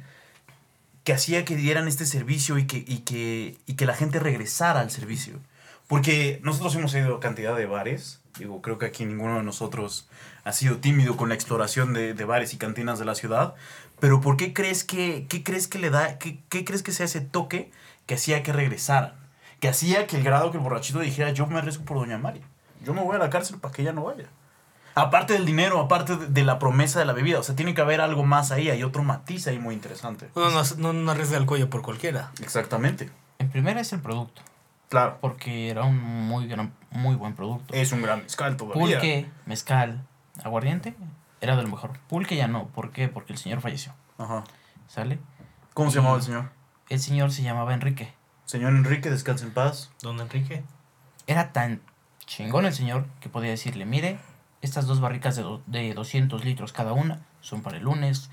que 1.04 1.14
hacía 1.14 1.46
que 1.46 1.56
dieran 1.56 1.88
este 1.88 2.06
servicio 2.06 2.58
y 2.58 2.66
que, 2.66 2.78
y 2.78 3.00
que, 3.00 3.58
y 3.66 3.74
que 3.76 3.86
la 3.86 3.96
gente 3.96 4.20
regresara 4.20 4.82
al 4.82 4.92
servicio? 4.92 5.40
Porque 5.88 6.40
nosotros 6.44 6.76
hemos 6.76 6.94
ido 6.94 7.16
a 7.16 7.20
cantidad 7.20 7.56
de 7.56 7.66
bares, 7.66 8.22
digo, 8.38 8.62
creo 8.62 8.78
que 8.78 8.86
aquí 8.86 9.06
ninguno 9.06 9.38
de 9.38 9.44
nosotros 9.44 10.08
ha 10.44 10.54
sido 10.54 10.78
tímido 10.78 11.18
con 11.18 11.30
la 11.30 11.36
exploración 11.36 11.94
de, 11.94 12.14
de 12.14 12.26
bares 12.26 12.54
y 12.54 12.58
cantinas 12.58 13.00
de 13.00 13.06
la 13.06 13.16
ciudad, 13.16 13.56
pero 14.00 14.22
¿por 14.22 14.38
qué 14.38 14.54
crees 14.54 14.84
que, 14.84 15.28
qué 15.30 15.44
crees 15.44 15.68
que 15.68 15.80
le 15.80 15.90
da, 15.90 16.18
qué, 16.20 16.40
qué 16.50 16.66
crees 16.66 16.84
que 16.84 16.92
sea 16.92 17.06
ese 17.06 17.22
toque 17.22 17.72
que 18.06 18.16
hacía 18.16 18.44
que 18.44 18.54
regresaran? 18.54 19.14
Que 19.60 19.70
hacía 19.70 20.08
que 20.08 20.18
el 20.18 20.24
grado 20.24 20.52
que 20.52 20.58
el 20.58 20.64
borrachito 20.64 21.00
dijera, 21.00 21.32
yo 21.32 21.48
me 21.48 21.58
arriesgo 21.58 21.86
por 21.86 21.98
Doña 21.98 22.18
Mari, 22.18 22.42
yo 22.84 22.94
me 22.94 23.02
voy 23.02 23.16
a 23.16 23.20
la 23.20 23.30
cárcel 23.30 23.60
para 23.60 23.74
que 23.74 23.82
ella 23.82 23.94
no 23.94 24.04
vaya. 24.04 24.30
Aparte 24.96 25.34
del 25.34 25.46
dinero, 25.46 25.80
aparte 25.80 26.16
de, 26.18 26.44
la 26.44 26.60
promesa 26.60 27.00
de 27.00 27.06
la 27.06 27.14
bebida, 27.14 27.40
o 27.40 27.44
sea, 27.44 27.56
tiene 27.56 27.74
que 27.74 27.82
haber 27.82 28.00
algo 28.02 28.24
más 28.24 28.52
ahí, 28.52 28.70
hay 28.70 28.84
otro 28.84 29.04
matiz 29.04 29.48
ahí 29.48 29.58
muy 29.58 29.74
interesante. 29.74 30.30
Uno 30.36 30.52
no, 30.52 30.64
no, 30.78 30.94
no 30.94 31.12
arriesga 31.12 31.38
el 31.38 31.46
cuello 31.46 31.70
por 31.70 31.82
cualquiera. 31.82 32.32
Exactamente, 32.42 33.10
En 33.40 33.50
primera 33.50 33.82
es 33.82 33.92
el 33.94 34.02
producto, 34.02 34.42
claro. 34.90 35.18
porque 35.20 35.70
era 35.70 35.84
un 35.84 35.98
muy 35.98 36.48
gran, 36.48 36.74
muy 36.92 37.16
buen 37.16 37.36
producto. 37.36 37.74
Es 37.74 37.92
un 37.92 38.02
gran 38.04 38.24
mezcal 38.24 38.56
todavía. 38.56 38.82
Pulque, 39.00 39.30
mezcal, 39.46 40.06
aguardiente, 40.44 40.96
era 41.42 41.56
de 41.56 41.64
lo 41.64 41.70
mejor. 41.70 41.98
Pulque 42.08 42.36
ya 42.36 42.48
no, 42.48 42.68
¿por 42.68 42.92
qué? 42.92 43.08
Porque 43.08 43.34
el 43.34 43.40
señor 43.40 43.62
falleció, 43.62 43.94
Ajá. 44.20 44.44
¿sale? 44.88 45.20
¿Cómo 45.74 45.90
se 45.90 45.98
llamaba 45.98 46.18
el 46.18 46.24
señor? 46.24 46.52
El 46.90 47.00
señor 47.00 47.32
se 47.32 47.42
llamaba 47.42 47.74
Enrique. 47.74 48.14
Señor 48.46 48.74
Enrique, 48.74 49.10
descanse 49.10 49.46
en 49.46 49.52
paz. 49.52 49.90
Don 50.02 50.20
Enrique. 50.20 50.64
Era 51.26 51.52
tan 51.52 51.82
chingón 52.26 52.66
el 52.66 52.74
señor 52.74 53.06
que 53.20 53.30
podía 53.30 53.50
decirle, 53.50 53.86
mire, 53.86 54.20
estas 54.64 54.88
dos 54.88 55.02
barricas 55.02 55.36
de, 55.36 55.44
de 55.68 55.94
200 55.94 56.44
litros 56.46 56.72
cada 56.72 56.94
una 56.94 57.20
son 57.42 57.62
para 57.62 57.78
el 57.78 57.84
lunes, 57.84 58.30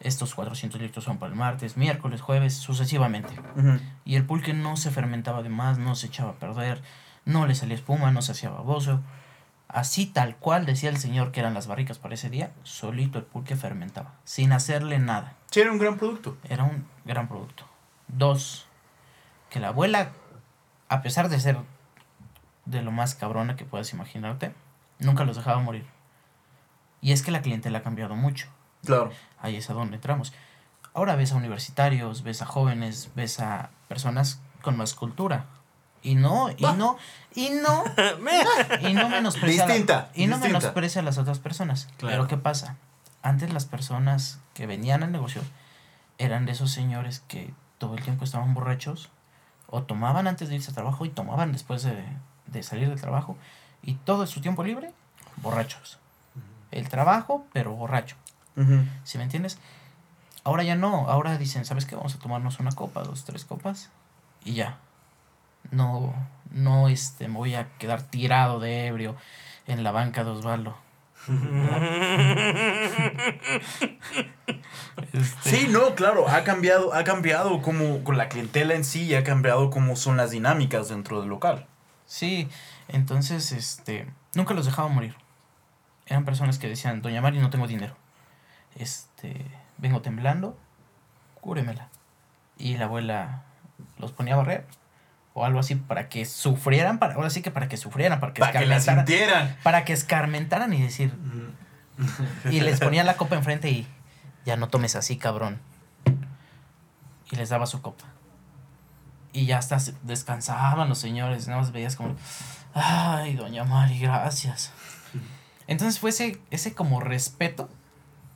estos 0.00 0.34
400 0.34 0.80
litros 0.80 1.04
son 1.04 1.18
para 1.18 1.30
el 1.30 1.38
martes, 1.38 1.76
miércoles, 1.76 2.20
jueves, 2.20 2.54
sucesivamente. 2.54 3.34
Y 4.04 4.16
el 4.16 4.24
pulque 4.24 4.54
no 4.54 4.76
se 4.76 4.90
fermentaba 4.90 5.42
de 5.42 5.50
más, 5.50 5.78
no 5.78 5.94
se 5.94 6.06
echaba 6.06 6.30
a 6.30 6.38
perder, 6.38 6.82
no 7.24 7.46
le 7.46 7.54
salía 7.54 7.74
espuma, 7.74 8.10
no 8.10 8.22
se 8.22 8.32
hacía 8.32 8.50
baboso. 8.50 9.00
Así 9.68 10.06
tal 10.06 10.36
cual 10.36 10.64
decía 10.64 10.90
el 10.90 10.96
señor 10.96 11.32
que 11.32 11.40
eran 11.40 11.54
las 11.54 11.66
barricas 11.66 11.98
para 11.98 12.14
ese 12.14 12.30
día, 12.30 12.52
solito 12.62 13.18
el 13.18 13.24
pulque 13.24 13.56
fermentaba, 13.56 14.14
sin 14.24 14.52
hacerle 14.52 14.98
nada. 14.98 15.34
Sí, 15.50 15.60
era 15.60 15.72
un 15.72 15.78
gran 15.78 15.96
producto. 15.96 16.36
Era 16.48 16.64
un 16.64 16.86
gran 17.04 17.28
producto. 17.28 17.64
Dos, 18.08 18.66
que 19.50 19.60
la 19.60 19.68
abuela, 19.68 20.12
a 20.88 21.02
pesar 21.02 21.28
de 21.28 21.40
ser 21.40 21.58
de 22.64 22.82
lo 22.82 22.92
más 22.92 23.14
cabrona 23.14 23.56
que 23.56 23.64
puedas 23.64 23.92
imaginarte, 23.92 24.52
nunca 24.98 25.24
los 25.24 25.36
dejaba 25.36 25.60
morir. 25.60 25.86
Y 27.00 27.12
es 27.12 27.22
que 27.22 27.30
la 27.30 27.42
clientela 27.42 27.78
ha 27.78 27.82
cambiado 27.82 28.14
mucho. 28.16 28.48
Claro. 28.84 29.10
Ahí 29.40 29.56
es 29.56 29.68
a 29.70 29.74
donde 29.74 29.96
entramos. 29.96 30.32
Ahora 30.94 31.14
ves 31.16 31.32
a 31.32 31.36
universitarios, 31.36 32.22
ves 32.22 32.42
a 32.42 32.46
jóvenes, 32.46 33.10
ves 33.14 33.40
a 33.40 33.70
personas 33.88 34.40
con 34.62 34.76
más 34.76 34.94
cultura. 34.94 35.46
Y 36.02 36.14
no, 36.14 36.50
y 36.50 36.62
no, 36.62 36.96
y 37.34 37.50
no, 37.50 37.84
y 38.88 38.94
no 38.94 39.08
menosprecia 39.08 39.66
la- 39.66 39.72
Distinta, 39.74 40.10
y 40.14 40.26
no 40.26 40.36
distinta. 40.36 40.58
menosprecia 40.58 41.00
a 41.00 41.04
las 41.04 41.18
otras 41.18 41.38
personas. 41.40 41.88
Claro. 41.98 42.14
Pero 42.16 42.28
¿qué 42.28 42.36
pasa? 42.36 42.76
Antes 43.22 43.52
las 43.52 43.64
personas 43.66 44.38
que 44.54 44.66
venían 44.66 45.02
al 45.02 45.10
negocio 45.12 45.42
eran 46.18 46.46
de 46.46 46.52
esos 46.52 46.70
señores 46.70 47.20
que 47.28 47.52
todo 47.78 47.96
el 47.96 48.02
tiempo 48.04 48.24
estaban 48.24 48.54
borrachos 48.54 49.10
o 49.66 49.82
tomaban 49.82 50.28
antes 50.28 50.48
de 50.48 50.54
irse 50.54 50.70
a 50.70 50.74
trabajo 50.74 51.04
y 51.04 51.08
tomaban 51.10 51.52
después 51.52 51.82
de, 51.82 52.04
de 52.46 52.62
salir 52.62 52.88
del 52.88 53.00
trabajo 53.00 53.36
y 53.86 53.94
todo 53.94 54.26
su 54.26 54.42
tiempo 54.42 54.62
libre 54.62 54.92
borrachos. 55.36 55.98
El 56.70 56.88
trabajo, 56.90 57.46
pero 57.54 57.72
borracho. 57.72 58.16
Ujú. 58.56 58.84
¿Sí 59.04 59.16
me 59.16 59.24
entiendes? 59.24 59.58
Ahora 60.44 60.62
ya 60.62 60.74
no, 60.76 61.08
ahora 61.08 61.38
dicen, 61.38 61.64
¿sabes 61.64 61.86
qué? 61.86 61.96
Vamos 61.96 62.14
a 62.14 62.18
tomarnos 62.18 62.60
una 62.60 62.72
copa, 62.72 63.02
dos, 63.02 63.24
tres 63.24 63.44
copas 63.44 63.88
y 64.44 64.54
ya. 64.54 64.76
no, 65.70 66.14
no, 66.50 66.88
este, 66.88 67.28
me 67.28 67.34
voy 67.38 67.54
a 67.54 67.68
quedar 67.78 68.02
tirado 68.02 68.60
de 68.60 68.86
ebrio 68.86 69.16
en 69.66 69.82
la 69.82 69.90
banca 69.92 70.22
de 70.24 70.30
Osvaldo. 70.30 70.76
Este, 75.12 75.50
Sí, 75.50 75.66
no, 75.70 75.94
claro, 75.94 76.28
ha 76.28 76.44
cambiado, 76.44 76.94
ha 76.94 77.04
cambiado 77.04 77.60
como 77.62 78.02
con 78.04 78.16
la 78.16 78.28
clientela 78.28 78.74
en 78.74 78.84
sí, 78.84 79.04
y 79.04 79.14
ha 79.14 79.24
cambiado 79.24 79.70
cómo 79.70 79.96
son 79.96 80.16
las 80.16 80.30
dinámicas 80.30 80.88
dentro 80.88 81.20
del 81.20 81.28
local. 81.28 81.66
Sí, 82.06 82.48
entonces, 82.88 83.52
este, 83.52 84.08
nunca 84.34 84.54
los 84.54 84.66
dejaba 84.66 84.88
morir. 84.88 85.16
Eran 86.06 86.24
personas 86.24 86.58
que 86.58 86.68
decían, 86.68 87.02
Doña 87.02 87.20
Mari, 87.20 87.38
no 87.38 87.50
tengo 87.50 87.66
dinero. 87.66 87.96
Este, 88.76 89.46
vengo 89.78 90.02
temblando, 90.02 90.56
cúremela. 91.40 91.88
Y 92.58 92.76
la 92.76 92.84
abuela 92.84 93.42
los 93.98 94.12
ponía 94.12 94.34
a 94.34 94.38
barrer 94.38 94.66
o 95.34 95.44
algo 95.44 95.58
así 95.60 95.74
para 95.74 96.08
que 96.08 96.24
sufrieran, 96.24 96.98
para, 96.98 97.14
ahora 97.14 97.28
sí 97.28 97.42
que 97.42 97.50
para 97.50 97.68
que 97.68 97.76
sufrieran, 97.76 98.20
para 98.20 98.32
que 98.32 98.40
Para 98.40 98.58
que 98.58 98.64
la 98.64 98.76
escarmentaran, 98.76 99.06
sintieran. 99.06 99.56
para 99.62 99.84
que 99.84 99.92
escarmentaran 99.92 100.72
y 100.72 100.80
decir, 100.80 101.12
y 102.50 102.60
les 102.60 102.80
ponía 102.80 103.04
la 103.04 103.16
copa 103.18 103.34
enfrente 103.36 103.68
y 103.68 103.86
ya 104.46 104.56
no 104.56 104.68
tomes 104.68 104.96
así, 104.96 105.18
cabrón. 105.18 105.60
Y 107.30 107.36
les 107.36 107.50
daba 107.50 107.66
su 107.66 107.82
copa. 107.82 108.06
Y 109.34 109.44
ya 109.44 109.58
hasta 109.58 109.76
descansaban 110.04 110.88
los 110.88 110.96
señores, 110.98 111.48
nada 111.48 111.60
más 111.60 111.70
veías 111.70 111.96
como, 111.96 112.16
ay, 112.76 113.34
doña 113.34 113.64
Mari, 113.64 113.98
gracias. 113.98 114.70
Entonces 115.66 115.98
fue 115.98 116.10
ese, 116.10 116.40
ese 116.50 116.74
como 116.74 117.00
respeto 117.00 117.68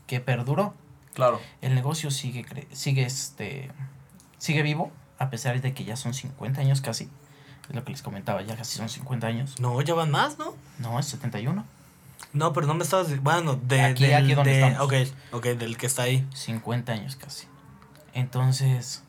que 0.07 0.21
perduró. 0.21 0.75
Claro. 1.15 1.41
El 1.61 1.75
negocio 1.75 2.11
sigue, 2.11 2.45
sigue, 2.73 3.05
este, 3.05 3.71
sigue 4.39 4.63
vivo, 4.63 4.91
a 5.19 5.31
pesar 5.31 5.61
de 5.61 5.75
que 5.75 5.85
ya 5.85 5.97
son 5.97 6.15
50 6.15 6.61
años 6.61 6.81
casi. 6.81 7.09
Es 7.69 7.75
lo 7.77 7.85
que 7.85 7.93
les 7.93 8.03
comentaba, 8.03 8.43
ya 8.43 8.57
casi 8.57 8.77
son 8.79 8.89
50 8.89 9.27
años. 9.27 9.61
No, 9.61 9.81
ya 9.83 9.95
van 9.95 10.11
más, 10.11 10.39
¿no? 10.39 10.55
No, 10.79 10.99
es 10.99 11.07
71. 11.07 11.65
No, 12.33 12.53
pero 12.53 12.67
no 12.67 12.75
me 12.75 12.83
estabas. 12.85 13.21
Bueno, 13.23 13.57
de. 13.57 13.81
Aquí- 13.83 14.05
del, 14.07 14.15
aquí 14.15 14.35
donde 14.35 14.51
de- 14.53 14.67
estamos. 14.69 14.87
Ok, 14.87 14.95
ok, 15.33 15.45
del 15.59 15.77
que 15.77 15.87
está 15.87 16.03
ahí. 16.03 16.27
50 16.35 16.93
años 16.93 17.17
casi. 17.17 17.47
Entonces, 18.13 19.03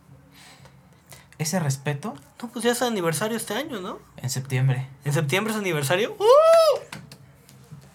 ese 1.42 1.60
respeto 1.60 2.14
No, 2.42 2.50
pues 2.50 2.64
ya 2.66 2.72
es 2.72 2.82
aniversario 2.82 3.38
este 3.38 3.54
año, 3.54 3.80
¿no? 3.82 4.00
en 4.18 4.30
septiembre, 4.30 4.88
¿En 5.06 5.14
septiembre 5.14 5.54
es 5.54 5.60
aniversario? 5.60 6.16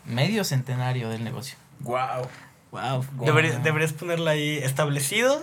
medio 0.04 0.44
centenario 0.44 1.08
del 1.08 1.24
negocio. 1.24 1.56
Wow. 1.80 2.28
Wow. 2.70 3.04
Wow. 3.16 3.24
deberías 3.62 3.92
ponerla 3.92 4.32
ahí 4.32 4.58
establecido. 4.58 5.42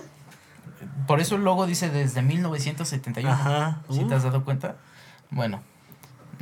Por 1.06 1.20
eso 1.20 1.36
el 1.36 1.44
logo 1.44 1.66
dice 1.66 1.90
desde 1.90 2.22
1971. 2.22 3.30
Ajá. 3.30 3.80
¿Sí 3.90 3.98
te 4.00 4.14
Uh. 4.14 4.16
has 4.16 4.22
dado 4.22 4.44
cuenta? 4.44 4.76
Bueno, 5.30 5.62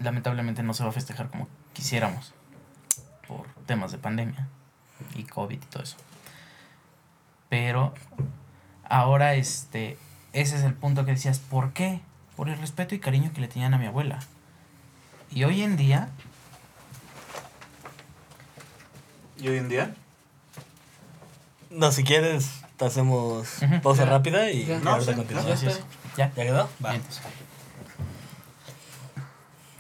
lamentablemente 0.03 0.63
no 0.63 0.75
se 0.75 0.83
va 0.85 0.91
a 0.91 0.93
festejar 0.93 1.29
como 1.31 1.49
quisiéramos 1.73 2.33
por 3.27 3.47
temas 3.67 3.91
de 3.93 3.99
pandemia 3.99 4.49
y 5.15 5.25
COVID 5.25 5.57
y 5.57 5.67
todo 5.67 5.83
eso. 5.83 5.97
Pero 7.49 7.93
ahora 8.89 9.35
este 9.35 9.99
ese 10.33 10.57
es 10.57 10.65
el 10.65 10.75
punto 10.75 11.05
que 11.05 11.13
decías, 11.13 11.39
¿por 11.39 11.73
qué? 11.73 12.01
Por 12.37 12.49
el 12.49 12.59
respeto 12.59 12.95
y 12.95 12.99
cariño 12.99 13.33
que 13.35 13.41
le 13.41 13.49
tenían 13.49 13.75
a 13.75 13.79
mi 13.79 13.87
abuela. 13.87 14.19
Y 15.31 15.45
hoy 15.45 15.63
en 15.63 15.77
día 15.77 16.09
¿Y 19.39 19.49
hoy 19.49 19.59
en 19.59 19.69
día? 19.69 19.95
No, 21.71 21.91
si 21.91 22.05
quieres, 22.05 22.63
te 22.77 22.85
hacemos 22.85 23.61
Ujú. 23.63 23.81
pausa 23.81 24.05
Ya. 24.05 24.11
rápida 24.11 24.51
y 24.51 24.65
Ya. 24.67 24.77
y 24.79 24.83
No, 24.83 24.91
ahorita 24.93 25.13
sí, 25.13 25.17
continuamos. 25.17 25.51
ya 25.51 25.57
sí, 25.57 25.67
está. 25.67 25.79
sí, 25.81 25.85
ya 26.17 26.29
¿Ya 26.29 26.45
quedó? 26.45 26.71
Va. 26.85 26.95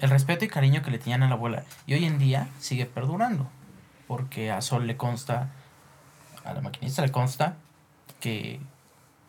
El 0.00 0.10
respeto 0.10 0.44
y 0.44 0.48
cariño 0.48 0.82
que 0.82 0.90
le 0.90 0.98
tenían 0.98 1.22
a 1.22 1.28
la 1.28 1.34
abuela. 1.34 1.64
Y 1.86 1.94
hoy 1.94 2.04
en 2.06 2.18
día 2.18 2.48
sigue 2.58 2.86
perdurando. 2.86 3.46
Porque 4.08 4.50
a 4.50 4.60
Sol 4.60 4.86
le 4.86 4.96
consta, 4.96 5.50
a 6.44 6.52
la 6.54 6.60
maquinista 6.60 7.02
le 7.02 7.12
consta, 7.12 7.54
que 8.20 8.58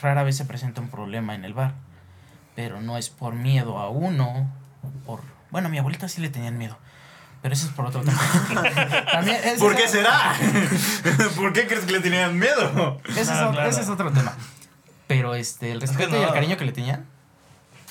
rara 0.03 0.21
vez 0.23 0.37
se 0.37 0.45
presenta 0.45 0.81
un 0.81 0.89
problema 0.89 1.33
en 1.35 1.45
el 1.45 1.53
bar. 1.53 1.73
Pero 2.55 2.81
no 2.81 2.97
es 2.97 3.09
por 3.09 3.33
miedo 3.33 3.79
a 3.79 3.89
uno. 3.89 4.47
Por... 5.05 5.21
Bueno, 5.49 5.67
a 5.67 5.71
mi 5.71 5.79
abuelita 5.79 6.07
sí 6.07 6.21
le 6.21 6.29
tenían 6.29 6.57
miedo. 6.57 6.77
Pero 7.41 7.53
eso 7.55 7.65
es 7.67 7.73
por 7.73 7.85
otro 7.85 8.01
tema. 8.01 8.17
También, 9.11 9.37
¿Por 9.59 9.75
qué 9.75 9.87
será? 9.87 10.33
¿Por 11.35 11.51
qué 11.51 11.67
crees 11.67 11.83
que 11.85 11.91
le 11.93 11.99
tenían 11.99 12.37
miedo? 12.37 13.01
ese, 13.09 13.21
es, 13.21 13.29
Ah, 13.29 13.41
otro- 13.47 13.51
claro. 13.53 13.69
ese 13.69 13.81
es 13.81 13.89
otro 13.89 14.11
tema. 14.11 14.33
Pero 15.07 15.35
este, 15.35 15.71
el 15.73 15.79
que 15.79 15.87
respeto 15.87 16.15
y 16.15 16.21
no. 16.21 16.27
el 16.27 16.33
cariño 16.33 16.55
que 16.57 16.65
le 16.65 16.71
tenían, 16.71 17.05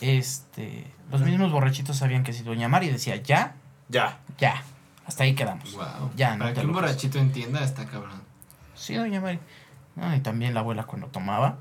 este, 0.01 0.87
los 1.11 1.21
mismos 1.21 1.53
borrachitos 1.53 1.97
sabían 1.99 2.25
que 2.25 2.33
si 2.33 2.43
Doña 2.43 2.69
Mari 2.69 2.89
decía 2.89 3.17
ya, 3.17 3.55
Ya. 3.89 4.19
ya, 4.39 4.63
hasta 5.07 5.25
ahí 5.25 5.35
quedamos. 5.35 5.73
Wow. 5.75 6.11
Ya, 6.17 6.33
no 6.37 6.45
Para 6.45 6.55
que 6.55 6.61
un 6.67 6.73
borrachito 6.73 7.19
entienda, 7.19 7.63
está 7.63 7.85
cabrón. 7.87 8.23
Sí, 8.75 8.95
Doña 8.95 9.21
Mari. 9.21 9.39
No, 9.97 10.15
y 10.17 10.21
también 10.21 10.55
la 10.55 10.61
abuela 10.61 10.85
cuando 10.85 11.09
tomaba 11.09 11.59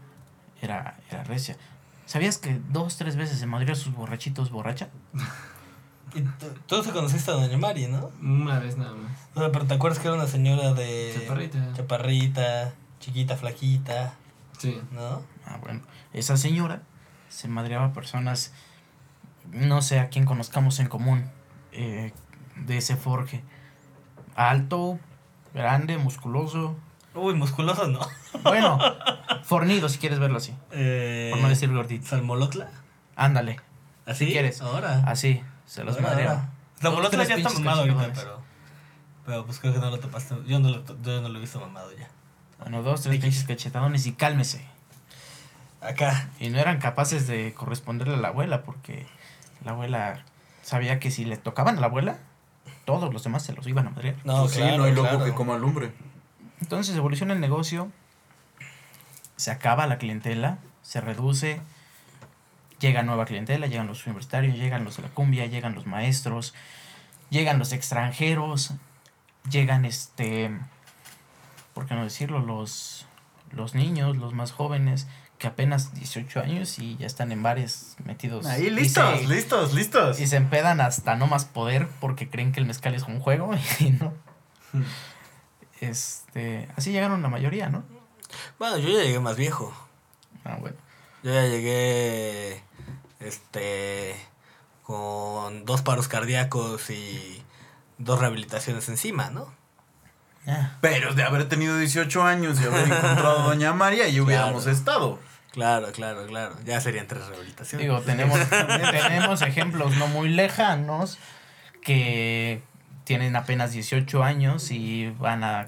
era, 0.62 0.98
era 1.10 1.24
recia. 1.24 1.58
¿Sabías 2.06 2.38
que 2.38 2.60
dos, 2.70 2.98
tres 2.98 3.16
veces 3.16 3.40
se 3.40 3.46
madrió 3.46 3.74
a 3.74 3.76
sus 3.76 3.94
borrachitos 3.94 4.50
borracha? 4.52 4.90
Y 6.14 6.24
tú- 6.24 6.54
tú 6.68 6.84
se 6.84 6.92
conociste 6.92 7.32
a 7.32 7.36
Doña 7.36 7.58
Mari, 7.58 7.88
¿no? 7.88 8.12
Una 8.22 8.60
vez 8.60 8.76
nada 8.78 8.92
más. 8.94 9.14
O 9.34 9.40
sea, 9.40 9.50
pero 9.54 9.66
te 9.66 9.76
acuerdas 9.76 9.98
que 10.00 10.10
era 10.10 10.18
una 10.18 10.28
señora 10.28 10.74
de. 10.74 11.16
Chaparrita. 11.18 11.72
Chaparrita, 11.74 12.74
chiquita, 13.00 13.38
flaquita, 13.38 14.14
Sí. 14.58 14.82
¿no? 14.92 15.22
Ah, 15.46 15.58
bueno. 15.62 15.80
Esa 16.12 16.36
señora 16.36 16.82
se 17.30 17.48
madreaba 17.48 17.86
a 17.86 17.94
personas, 17.94 18.52
no 19.54 19.82
sé 19.82 20.02
a 20.02 20.10
quién 20.10 20.26
conozcamos 20.26 20.80
en 20.82 20.88
común, 20.90 21.32
eh, 21.72 22.12
de 22.58 22.78
ese 22.78 22.98
forje. 22.98 23.42
Alto, 24.36 25.00
grande, 25.54 25.98
musculoso. 25.98 26.76
Uy, 27.16 27.34
musculoso 27.34 27.88
no. 27.88 28.00
Bueno, 28.44 28.80
fornido 29.44 29.88
si 29.90 30.00
quieres 30.00 30.20
verlo 30.20 30.38
así. 30.38 30.54
Eh, 30.72 31.30
Por 31.32 31.42
no 31.42 31.50
decir 31.50 31.72
gordito. 31.74 32.08
¿Salmolotla? 32.08 32.70
Ándale, 33.16 33.60
¿Así? 34.06 34.28
quieres? 34.28 34.62
Ahora. 34.62 35.04
así. 35.06 35.44
Se 35.66 35.84
los 35.84 35.98
ahora. 36.00 36.50
Salmolotla 36.82 37.24
ya 37.26 37.36
está 37.36 37.50
mamado 37.52 37.82
ahorita, 37.82 38.12
pero. 38.16 38.42
Pero 39.26 39.46
pues 39.46 39.60
creo 39.60 39.74
que 39.74 39.80
no 39.80 39.90
lo 39.92 40.00
topaste. 40.00 40.36
Yo 40.48 40.60
no 40.60 40.70
lo, 40.70 40.80
to- 40.82 40.98
yo 41.04 41.22
no 41.22 41.30
lo 41.30 41.38
he 41.38 41.42
visto 41.42 41.60
mamado 41.60 41.92
ya. 41.96 42.10
Bueno, 42.60 42.82
dos, 42.82 43.02
tres 43.02 43.20
pinches 43.20 43.44
cachetadones 43.44 44.06
y 44.08 44.14
cálmese. 44.14 44.66
Acá. 45.82 46.30
Y 46.40 46.50
no 46.50 46.60
eran 46.60 46.80
capaces 46.80 47.28
de 47.28 47.54
corresponderle 47.54 48.16
a 48.16 48.18
la 48.18 48.30
abuela 48.30 48.64
porque 48.64 49.06
la 49.64 49.72
abuela 49.72 50.24
sabía 50.64 51.00
que 51.00 51.12
si 51.12 51.26
le 51.26 51.38
tocaban 51.38 51.78
a 51.78 51.82
la 51.82 51.88
abuela, 51.88 52.18
todos 52.86 53.14
los 53.14 53.24
demás 53.24 53.44
se 53.44 53.54
los 53.54 53.68
iban 53.68 53.88
a 53.88 53.90
madrear. 53.92 54.16
No, 54.24 54.42
Pues 54.42 54.54
sí, 54.54 54.60
no 54.62 54.84
hay 54.86 54.94
loco 54.94 55.10
claro. 55.10 55.26
que 55.26 55.34
coma 55.34 55.58
lumbre. 55.58 55.92
Entonces 56.62 56.96
evoluciona 56.96 57.34
el 57.34 57.40
negocio, 57.40 57.92
se 59.36 59.52
acaba 59.52 59.88
la 59.88 59.98
clientela, 59.98 60.60
se 60.84 61.02
reduce, 61.02 61.62
llega 62.80 63.04
nueva 63.04 63.26
clientela, 63.26 63.68
llegan 63.68 63.88
los 63.88 64.06
universitarios, 64.06 64.56
llegan 64.58 64.84
los 64.84 64.98
de 64.98 65.04
la 65.04 65.10
cumbia, 65.10 65.46
llegan 65.48 65.74
los 65.76 65.86
maestros, 65.88 66.54
llegan 67.30 67.58
los 67.60 67.74
extranjeros, 67.74 68.72
llegan 69.50 69.86
este, 69.86 70.52
¿por 71.74 71.88
qué 71.88 71.96
no 71.96 72.04
decirlo? 72.04 72.40
Los, 72.40 73.06
los 73.52 73.74
niños, 73.76 74.18
los 74.18 74.34
más 74.34 74.52
jóvenes, 74.52 75.08
que 75.40 75.48
apenas 75.48 75.96
18 75.96 76.40
años 76.42 76.78
y 76.78 76.98
ya 76.98 77.08
están 77.08 77.32
en 77.32 77.42
bares 77.42 77.96
metidos. 78.06 78.46
Ahí 78.46 78.70
listos, 78.70 79.22
se- 79.22 79.28
listos, 79.28 79.74
listos. 79.74 80.20
Y 80.20 80.28
se 80.28 80.36
empedan 80.38 80.80
hasta 80.82 81.16
no 81.16 81.26
más 81.26 81.46
poder 81.46 81.88
porque 82.00 82.30
creen 82.30 82.52
que 82.52 82.60
el 82.60 82.68
mezcal 82.68 82.94
es 82.94 83.04
un 83.04 83.20
juego 83.20 83.50
y 83.80 83.90
no. 83.90 84.14
Este, 85.82 86.70
así 86.78 86.92
llegaron 86.92 87.22
la 87.22 87.28
mayoría, 87.30 87.70
¿no? 87.70 87.84
Bueno, 88.60 88.78
yo 88.78 88.88
ya 88.90 89.04
llegué 89.04 89.20
más 89.20 89.36
viejo. 89.36 89.74
Ah, 90.46 90.56
bueno. 90.60 90.78
Yo 91.24 91.34
ya 91.34 91.46
llegué. 91.48 92.64
Este. 93.20 94.16
Con 94.84 95.66
dos 95.66 95.82
paros 95.82 96.08
cardíacos 96.08 96.90
y 96.90 97.44
dos 97.98 98.20
rehabilitaciones 98.20 98.88
encima, 98.90 99.30
¿no? 99.30 99.54
Ah, 100.48 100.78
Pero 100.82 101.14
de 101.14 101.24
haber 101.24 101.48
tenido 101.48 101.78
18 101.78 102.24
años 102.24 102.60
y 102.62 102.66
haber 102.66 102.86
encontrado 102.88 103.40
a 103.42 103.44
Doña 103.44 103.74
María, 103.74 104.08
y 104.08 104.20
hubiéramos 104.20 104.64
Claro. 104.64 104.78
estado. 104.78 105.20
Claro, 105.52 105.92
claro, 105.92 106.26
claro. 106.28 106.56
Ya 106.66 106.80
serían 106.82 107.08
tres 107.08 107.28
rehabilitaciones. 107.28 107.86
digo, 107.88 108.02
tenemos, 108.02 108.40
tenemos 108.50 109.42
ejemplos 109.44 109.96
no 109.98 110.08
muy 110.08 110.30
lejanos 110.30 111.18
que 111.84 112.64
tienen 113.12 113.36
apenas 113.36 113.74
18 113.74 114.24
años 114.24 114.72
y 114.72 115.10
van 115.20 115.44
a 115.44 115.68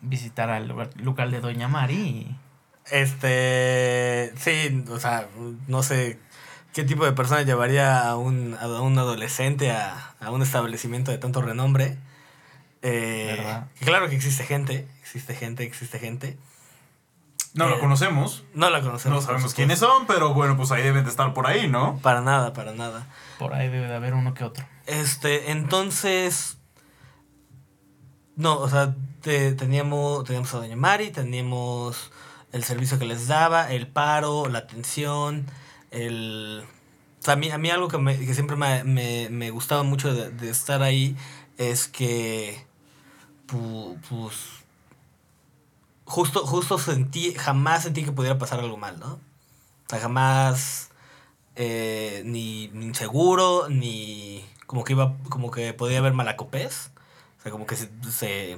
visitar 0.00 0.50
al 0.50 0.66
lugar- 0.66 0.90
local 0.96 1.30
de 1.30 1.38
Doña 1.40 1.68
Mari. 1.68 2.36
Este. 2.90 4.32
Sí, 4.36 4.84
o 4.90 4.98
sea, 4.98 5.28
no 5.68 5.84
sé 5.84 6.18
qué 6.72 6.82
tipo 6.82 7.04
de 7.04 7.12
persona 7.12 7.42
llevaría 7.42 8.08
a 8.08 8.16
un, 8.16 8.56
a 8.60 8.66
un 8.80 8.98
adolescente 8.98 9.70
a, 9.70 10.14
a 10.20 10.32
un 10.32 10.42
establecimiento 10.42 11.12
de 11.12 11.18
tanto 11.18 11.40
renombre. 11.40 11.98
Eh, 12.82 13.60
claro 13.84 14.08
que 14.08 14.16
existe 14.16 14.42
gente, 14.42 14.88
existe 15.02 15.36
gente, 15.36 15.62
existe 15.62 16.00
gente. 16.00 16.36
No 17.54 17.68
lo 17.68 17.76
Eh, 17.76 17.78
conocemos. 17.78 18.42
No 18.54 18.70
la 18.70 18.80
conocemos. 18.80 19.20
No 19.20 19.24
sabemos 19.24 19.54
quiénes 19.54 19.78
son, 19.78 20.06
pero 20.08 20.34
bueno, 20.34 20.56
pues 20.56 20.72
ahí 20.72 20.82
deben 20.82 21.04
de 21.04 21.10
estar 21.10 21.32
por 21.32 21.46
ahí, 21.46 21.68
¿no? 21.68 21.98
Para 22.02 22.22
nada, 22.22 22.52
para 22.54 22.72
nada. 22.72 23.06
Por 23.38 23.54
ahí 23.54 23.68
debe 23.68 23.86
de 23.86 23.94
haber 23.94 24.14
uno 24.14 24.34
que 24.34 24.42
otro. 24.42 24.64
Este, 24.86 25.52
entonces. 25.52 26.58
No, 28.36 28.58
o 28.58 28.68
sea, 28.68 28.96
te- 29.20 29.52
teníamos, 29.54 30.24
teníamos 30.24 30.52
a 30.54 30.58
Doña 30.58 30.76
Mari, 30.76 31.10
teníamos 31.10 32.10
el 32.52 32.64
servicio 32.64 32.98
que 32.98 33.04
les 33.04 33.28
daba, 33.28 33.70
el 33.72 33.86
paro, 33.88 34.48
la 34.48 34.60
atención, 34.60 35.46
el. 35.90 36.64
A 37.26 37.36
mí, 37.36 37.50
a 37.50 37.58
mí 37.58 37.70
algo 37.70 37.88
que, 37.88 37.98
me- 37.98 38.18
que 38.18 38.34
siempre 38.34 38.56
me, 38.56 38.84
me- 38.84 39.28
me 39.30 39.50
gustaba 39.50 39.82
mucho 39.84 40.12
de, 40.14 40.30
de 40.30 40.50
estar 40.50 40.82
ahí 40.82 41.16
es 41.58 41.88
que. 41.88 42.66
pu- 43.48 43.98
Pues. 44.10 44.34
Justo, 46.04 46.44
justo 46.46 46.78
sentí, 46.78 47.32
jamás 47.34 47.84
sentí 47.84 48.04
que 48.04 48.12
pudiera 48.12 48.38
pasar 48.38 48.60
algo 48.60 48.76
mal, 48.76 48.98
¿no? 48.98 49.14
O 49.14 49.20
sea, 49.90 50.00
jamás 50.00 50.90
eh, 51.56 52.22
ni, 52.26 52.68
ni 52.74 52.86
inseguro, 52.86 53.68
ni 53.70 54.44
como 54.66 54.84
que 54.84 54.94
iba, 54.94 55.16
como 55.30 55.52
que 55.52 55.74
podía 55.74 56.00
haber 56.00 56.14
malacopés. 56.14 56.91
O 57.42 57.42
sea, 57.42 57.52
como 57.52 57.66
que 57.66 57.76
se, 57.76 57.88
se- 58.10 58.56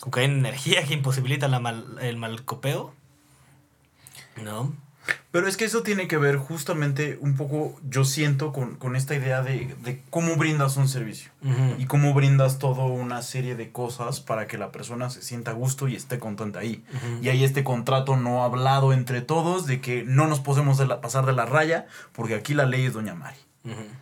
como 0.00 0.12
que 0.12 0.20
hay 0.20 0.26
energía 0.26 0.84
que 0.84 0.94
imposibilita 0.94 1.48
la 1.48 1.60
mal, 1.60 1.96
el 2.00 2.16
malcopeo. 2.16 2.94
¿No? 4.42 4.74
Pero 5.30 5.46
es 5.46 5.56
que 5.56 5.64
eso 5.64 5.82
tiene 5.84 6.08
que 6.08 6.16
ver 6.16 6.36
justamente 6.36 7.16
un 7.20 7.36
poco, 7.36 7.78
yo 7.88 8.04
siento, 8.04 8.52
con, 8.52 8.74
con 8.74 8.96
esta 8.96 9.14
idea 9.14 9.40
de, 9.40 9.76
de 9.84 10.02
cómo 10.10 10.34
brindas 10.36 10.76
un 10.76 10.88
servicio. 10.88 11.30
Y 11.78 11.86
cómo 11.86 12.12
brindas 12.12 12.58
toda 12.58 12.84
una 12.86 13.22
serie 13.22 13.54
de 13.54 13.70
cosas 13.70 14.20
para 14.20 14.48
que 14.48 14.58
la 14.58 14.72
persona 14.72 15.08
se 15.10 15.22
sienta 15.22 15.52
a 15.52 15.54
gusto 15.54 15.86
y 15.86 15.94
esté 15.94 16.18
contenta 16.18 16.58
ahí. 16.58 16.84
Y 17.22 17.28
hay 17.28 17.44
este 17.44 17.62
contrato 17.62 18.16
no 18.16 18.42
hablado 18.42 18.92
entre 18.92 19.20
todos 19.22 19.66
de 19.66 19.80
que 19.80 20.02
no 20.02 20.26
nos 20.26 20.40
podemos 20.40 20.76
de 20.76 20.86
la- 20.86 21.00
pasar 21.00 21.24
de 21.24 21.32
la 21.34 21.46
raya 21.46 21.86
porque 22.12 22.34
aquí 22.34 22.52
la 22.54 22.66
ley 22.66 22.84
es 22.86 22.92
Doña 22.94 23.14
Mari. 23.14 23.38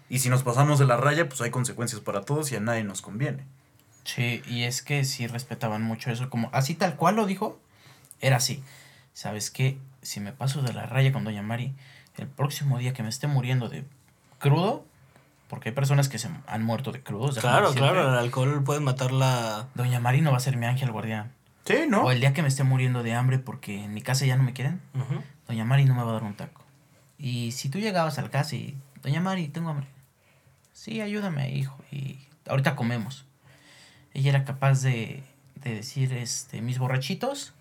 Y 0.09 0.21
si 0.21 0.31
nos 0.31 0.43
pasamos 0.43 0.79
de 0.79 0.87
la 0.87 0.97
raya, 0.97 1.29
pues 1.29 1.41
hay 1.43 1.51
consecuencias 1.51 2.01
para 2.01 2.23
todos 2.23 2.51
y 2.53 2.57
a 2.57 2.61
nadie 2.61 2.83
nos 2.85 3.03
conviene. 3.03 3.45
Sí, 4.05 4.43
y 4.47 4.65
es 4.65 4.83
que 4.83 5.05
sí 5.05 5.27
respetaban 5.27 5.83
mucho 5.83 6.11
eso, 6.11 6.31
como 6.31 6.51
así 6.53 6.75
tal 6.75 6.97
cual 6.97 7.17
lo 7.17 7.27
dijo, 7.27 7.59
era 8.21 8.37
así. 8.37 8.63
¿Sabes 9.13 9.51
qué? 9.51 9.79
Si 10.03 10.21
me 10.21 10.33
paso 10.33 10.63
de 10.63 10.73
la 10.73 10.87
raya 10.87 11.13
con 11.13 11.25
Doña 11.25 11.43
Mari, 11.43 11.75
el 12.17 12.27
próximo 12.27 12.79
día 12.79 12.93
que 12.93 13.03
me 13.03 13.09
esté 13.09 13.27
muriendo 13.27 13.69
de 13.69 13.85
crudo, 14.39 14.85
porque 15.49 15.71
hay 15.71 15.75
personas 15.75 16.09
que 16.09 16.19
se 16.19 16.29
han 16.47 16.65
muerto 16.65 16.93
de 16.93 17.03
crudos. 17.03 17.39
Claro, 17.39 17.73
claro, 17.73 18.11
el 18.11 18.19
alcohol 18.19 18.63
puede 18.65 18.81
matar 18.81 19.13
la... 19.13 19.69
Doña 19.75 20.01
Mari 20.01 20.21
no 20.21 20.31
va 20.31 20.37
a 20.37 20.41
ser 20.41 20.57
mi 20.57 20.67
ángel 20.67 20.91
guardián. 20.91 21.33
Sí, 21.65 21.85
¿no? 21.89 22.03
O 22.03 22.11
el 22.11 22.21
día 22.21 22.35
que 22.35 22.43
me 22.43 22.49
esté 22.49 22.63
muriendo 22.63 23.03
de 23.03 23.15
hambre 23.15 23.39
porque 23.39 23.85
en 23.85 23.95
mi 23.95 24.03
casa 24.03 24.27
ya 24.27 24.37
no 24.37 24.43
me 24.43 24.53
quieren. 24.53 24.81
Doña 25.49 25.65
Mari 25.65 25.85
no 25.87 25.95
me 25.95 26.03
va 26.03 26.11
a 26.11 26.15
dar 26.15 26.25
un 26.25 26.35
taco. 26.35 26.63
Y 27.19 27.53
si 27.53 27.69
tú 27.69 27.79
llegabas 27.79 28.19
al 28.19 28.31
casa 28.31 28.57
y, 28.57 28.77
Doña 29.03 29.21
Mari, 29.21 29.49
tengo 29.49 29.71
hambre. 29.71 29.87
Sí, 30.73 31.01
ayúdame, 31.01 31.53
hijo. 31.53 31.79
Y 31.91 32.19
ahorita 32.47 32.77
comemos. 32.77 33.25
Ella 34.15 34.31
era 34.31 34.45
capaz 34.45 34.83
de, 34.83 35.23
de 35.57 35.75
decir, 35.75 36.13
este, 36.13 36.63
mis 36.63 36.79
borrachitos, 36.79 37.53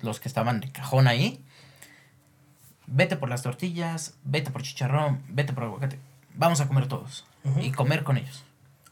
los 0.00 0.20
que 0.20 0.28
estaban 0.28 0.60
de 0.60 0.72
cajón 0.72 1.06
ahí, 1.06 1.44
vete 2.86 3.16
por 3.16 3.28
las 3.28 3.42
tortillas, 3.42 4.14
vete 4.24 4.50
por 4.50 4.62
chicharrón, 4.62 5.22
vete 5.28 5.52
por 5.52 5.64
aguacate. 5.64 5.98
Vamos 6.34 6.60
a 6.60 6.68
comer 6.68 6.88
todos. 6.88 7.26
Y 7.60 7.72
comer 7.72 8.04
con 8.04 8.16
ellos. 8.16 8.44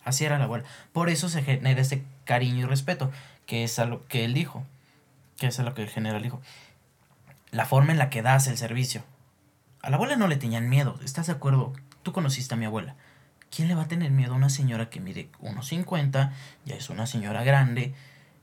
Así 0.04 0.24
era 0.24 0.38
la 0.38 0.44
abuela. 0.44 0.64
Por 0.92 1.08
eso 1.08 1.28
se 1.28 1.42
genera 1.42 1.80
ese 1.80 2.04
cariño 2.24 2.66
y 2.66 2.68
respeto, 2.68 3.12
que 3.46 3.62
es 3.62 3.78
a 3.78 3.86
lo 3.86 4.06
que 4.08 4.24
él 4.24 4.34
dijo. 4.34 4.64
Que 5.38 5.46
es 5.46 5.60
a 5.60 5.62
lo 5.62 5.72
que 5.72 5.82
el 5.82 5.88
general 5.88 6.22
dijo 6.22 6.42
la 7.50 7.66
forma 7.66 7.92
en 7.92 7.98
la 7.98 8.10
que 8.10 8.22
das 8.22 8.46
el 8.46 8.56
servicio. 8.56 9.02
A 9.82 9.90
la 9.90 9.96
abuela 9.96 10.16
no 10.16 10.28
le 10.28 10.36
tenían 10.36 10.68
miedo, 10.68 10.98
¿estás 11.04 11.26
de 11.26 11.32
acuerdo? 11.32 11.72
Tú 12.02 12.12
conociste 12.12 12.54
a 12.54 12.56
mi 12.56 12.64
abuela. 12.64 12.96
¿Quién 13.54 13.68
le 13.68 13.74
va 13.74 13.82
a 13.82 13.88
tener 13.88 14.10
miedo 14.10 14.32
a 14.32 14.36
una 14.36 14.48
señora 14.48 14.90
que 14.90 15.00
mide 15.00 15.28
1,50, 15.42 16.32
ya 16.64 16.74
es 16.74 16.88
una 16.88 17.06
señora 17.06 17.42
grande, 17.42 17.94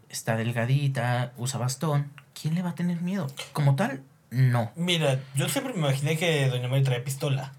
está 0.10 0.36
delgadita, 0.36 1.32
usa 1.38 1.60
bastón? 1.60 2.12
¿Quién 2.40 2.56
le 2.56 2.62
va 2.62 2.72
a 2.72 2.76
tener 2.76 3.02
miedo? 3.02 3.28
Como 3.54 3.76
tal, 3.76 4.04
no. 4.30 4.72
Mira, 4.76 5.20
yo 5.36 5.48
siempre 5.48 5.74
me 5.74 5.80
imaginé 5.80 6.18
que 6.18 6.50
Doña 6.50 6.68
Mari 6.68 6.84
traía 6.84 7.04
pistola. 7.04 7.54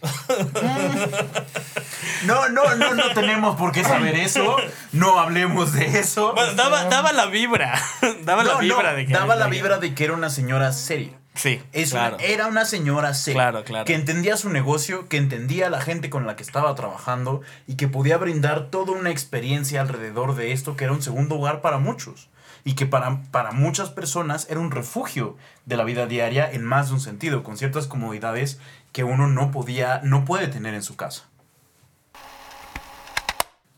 No, 2.24 2.48
no, 2.48 2.74
no, 2.74 2.94
no 2.94 3.12
tenemos 3.14 3.56
por 3.56 3.72
qué 3.72 3.84
saber 3.84 4.16
eso. 4.16 4.56
No 4.92 5.18
hablemos 5.18 5.72
de 5.72 5.98
eso. 5.98 6.34
Bueno, 6.34 6.54
daba, 6.54 6.84
daba 6.84 7.12
la 7.12 7.26
vibra. 7.26 7.80
daba 8.24 8.42
la 8.42 8.54
no, 8.54 8.58
vibra 8.58 8.94
de 8.94 9.06
que... 9.06 9.12
daba 9.12 9.36
la 9.36 9.46
vibra 9.46 9.78
de 9.78 9.94
que 9.94 10.04
era 10.04 10.14
una 10.14 10.30
señora 10.30 10.72
seria. 10.72 11.17
Sí, 11.38 11.62
Es 11.72 11.90
claro. 11.92 12.16
una- 12.16 12.24
era 12.24 12.46
una 12.48 12.64
señora. 12.64 13.12
Claro, 13.24 13.62
claro. 13.64 13.84
Que 13.84 13.94
entendía 13.94 14.36
su 14.36 14.50
negocio, 14.50 15.08
que 15.08 15.16
entendía 15.16 15.68
a 15.68 15.70
la 15.70 15.80
gente 15.80 16.10
con 16.10 16.26
la 16.26 16.34
que 16.36 16.42
estaba 16.42 16.74
trabajando 16.74 17.42
y 17.66 17.76
que 17.76 17.86
podía 17.88 18.16
brindar 18.18 18.70
toda 18.70 18.92
una 18.92 19.10
experiencia 19.10 19.80
alrededor 19.80 20.34
de 20.34 20.52
esto 20.52 20.76
que 20.76 20.84
era 20.84 20.92
un 20.92 21.00
segundo 21.02 21.36
hogar 21.36 21.60
para 21.60 21.78
muchos. 21.78 22.28
Y 22.64 22.74
que 22.74 22.86
para, 22.86 23.22
para 23.30 23.52
muchas 23.52 23.88
personas 23.90 24.46
era 24.50 24.58
un 24.60 24.72
refugio 24.72 25.36
de 25.64 25.76
la 25.76 25.84
vida 25.84 26.06
diaria 26.06 26.50
en 26.50 26.64
más 26.64 26.88
de 26.88 26.94
un 26.94 27.00
sentido, 27.00 27.42
con 27.44 27.56
ciertas 27.56 27.86
comodidades 27.86 28.58
que 28.92 29.04
uno 29.04 29.28
no 29.28 29.52
podía, 29.52 30.00
no 30.02 30.24
puede 30.24 30.48
tener 30.48 30.74
en 30.74 30.82
su 30.82 30.96
casa. 30.96 31.22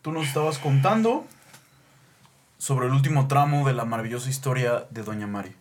Tú 0.02 0.12
nos 0.12 0.26
estabas 0.26 0.58
contando 0.58 1.26
sobre 2.56 2.86
el 2.86 2.92
último 2.92 3.28
tramo 3.28 3.66
de 3.66 3.74
la 3.74 3.84
maravillosa 3.84 4.30
historia 4.30 4.86
de 4.90 5.02
Doña 5.02 5.26
Mari. 5.26 5.54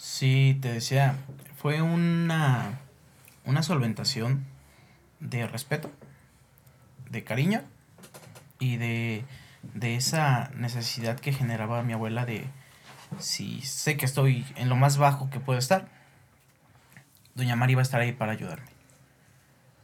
Sí, 0.00 0.58
te 0.62 0.72
decía, 0.72 1.14
fue 1.58 1.82
una, 1.82 2.80
una 3.44 3.62
solventación 3.62 4.46
de 5.20 5.46
respeto, 5.46 5.92
de 7.10 7.22
cariño 7.22 7.60
y 8.58 8.78
de, 8.78 9.26
de 9.74 9.96
esa 9.96 10.52
necesidad 10.54 11.20
que 11.20 11.34
generaba 11.34 11.82
mi 11.82 11.92
abuela 11.92 12.24
de 12.24 12.46
si 13.18 13.60
sé 13.60 13.98
que 13.98 14.06
estoy 14.06 14.46
en 14.56 14.70
lo 14.70 14.76
más 14.76 14.96
bajo 14.96 15.28
que 15.28 15.38
puedo 15.38 15.58
estar, 15.58 15.88
Doña 17.34 17.54
Mari 17.54 17.74
va 17.74 17.82
a 17.82 17.84
estar 17.84 18.00
ahí 18.00 18.12
para 18.12 18.32
ayudarme. 18.32 18.70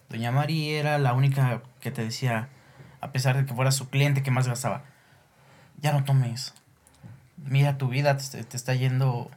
Doña 0.08 0.32
Mari 0.32 0.70
era 0.70 0.96
la 0.98 1.12
única 1.12 1.60
que 1.80 1.90
te 1.90 2.02
decía, 2.02 2.48
a 3.02 3.12
pesar 3.12 3.36
de 3.36 3.44
que 3.44 3.52
fuera 3.52 3.70
su 3.70 3.90
cliente 3.90 4.22
que 4.22 4.30
más 4.30 4.48
gastaba, 4.48 4.82
ya 5.76 5.92
no 5.92 6.04
tomes. 6.04 6.54
Mira, 7.36 7.76
tu 7.76 7.88
vida 7.88 8.16
te, 8.16 8.44
te 8.44 8.56
está 8.56 8.72
yendo 8.74 9.30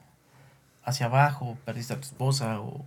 hacia 0.90 1.08
abajo, 1.08 1.58
perdiste 1.66 1.94
a 1.94 1.98
tu 1.98 2.08
esposa 2.08 2.60
o, 2.60 2.86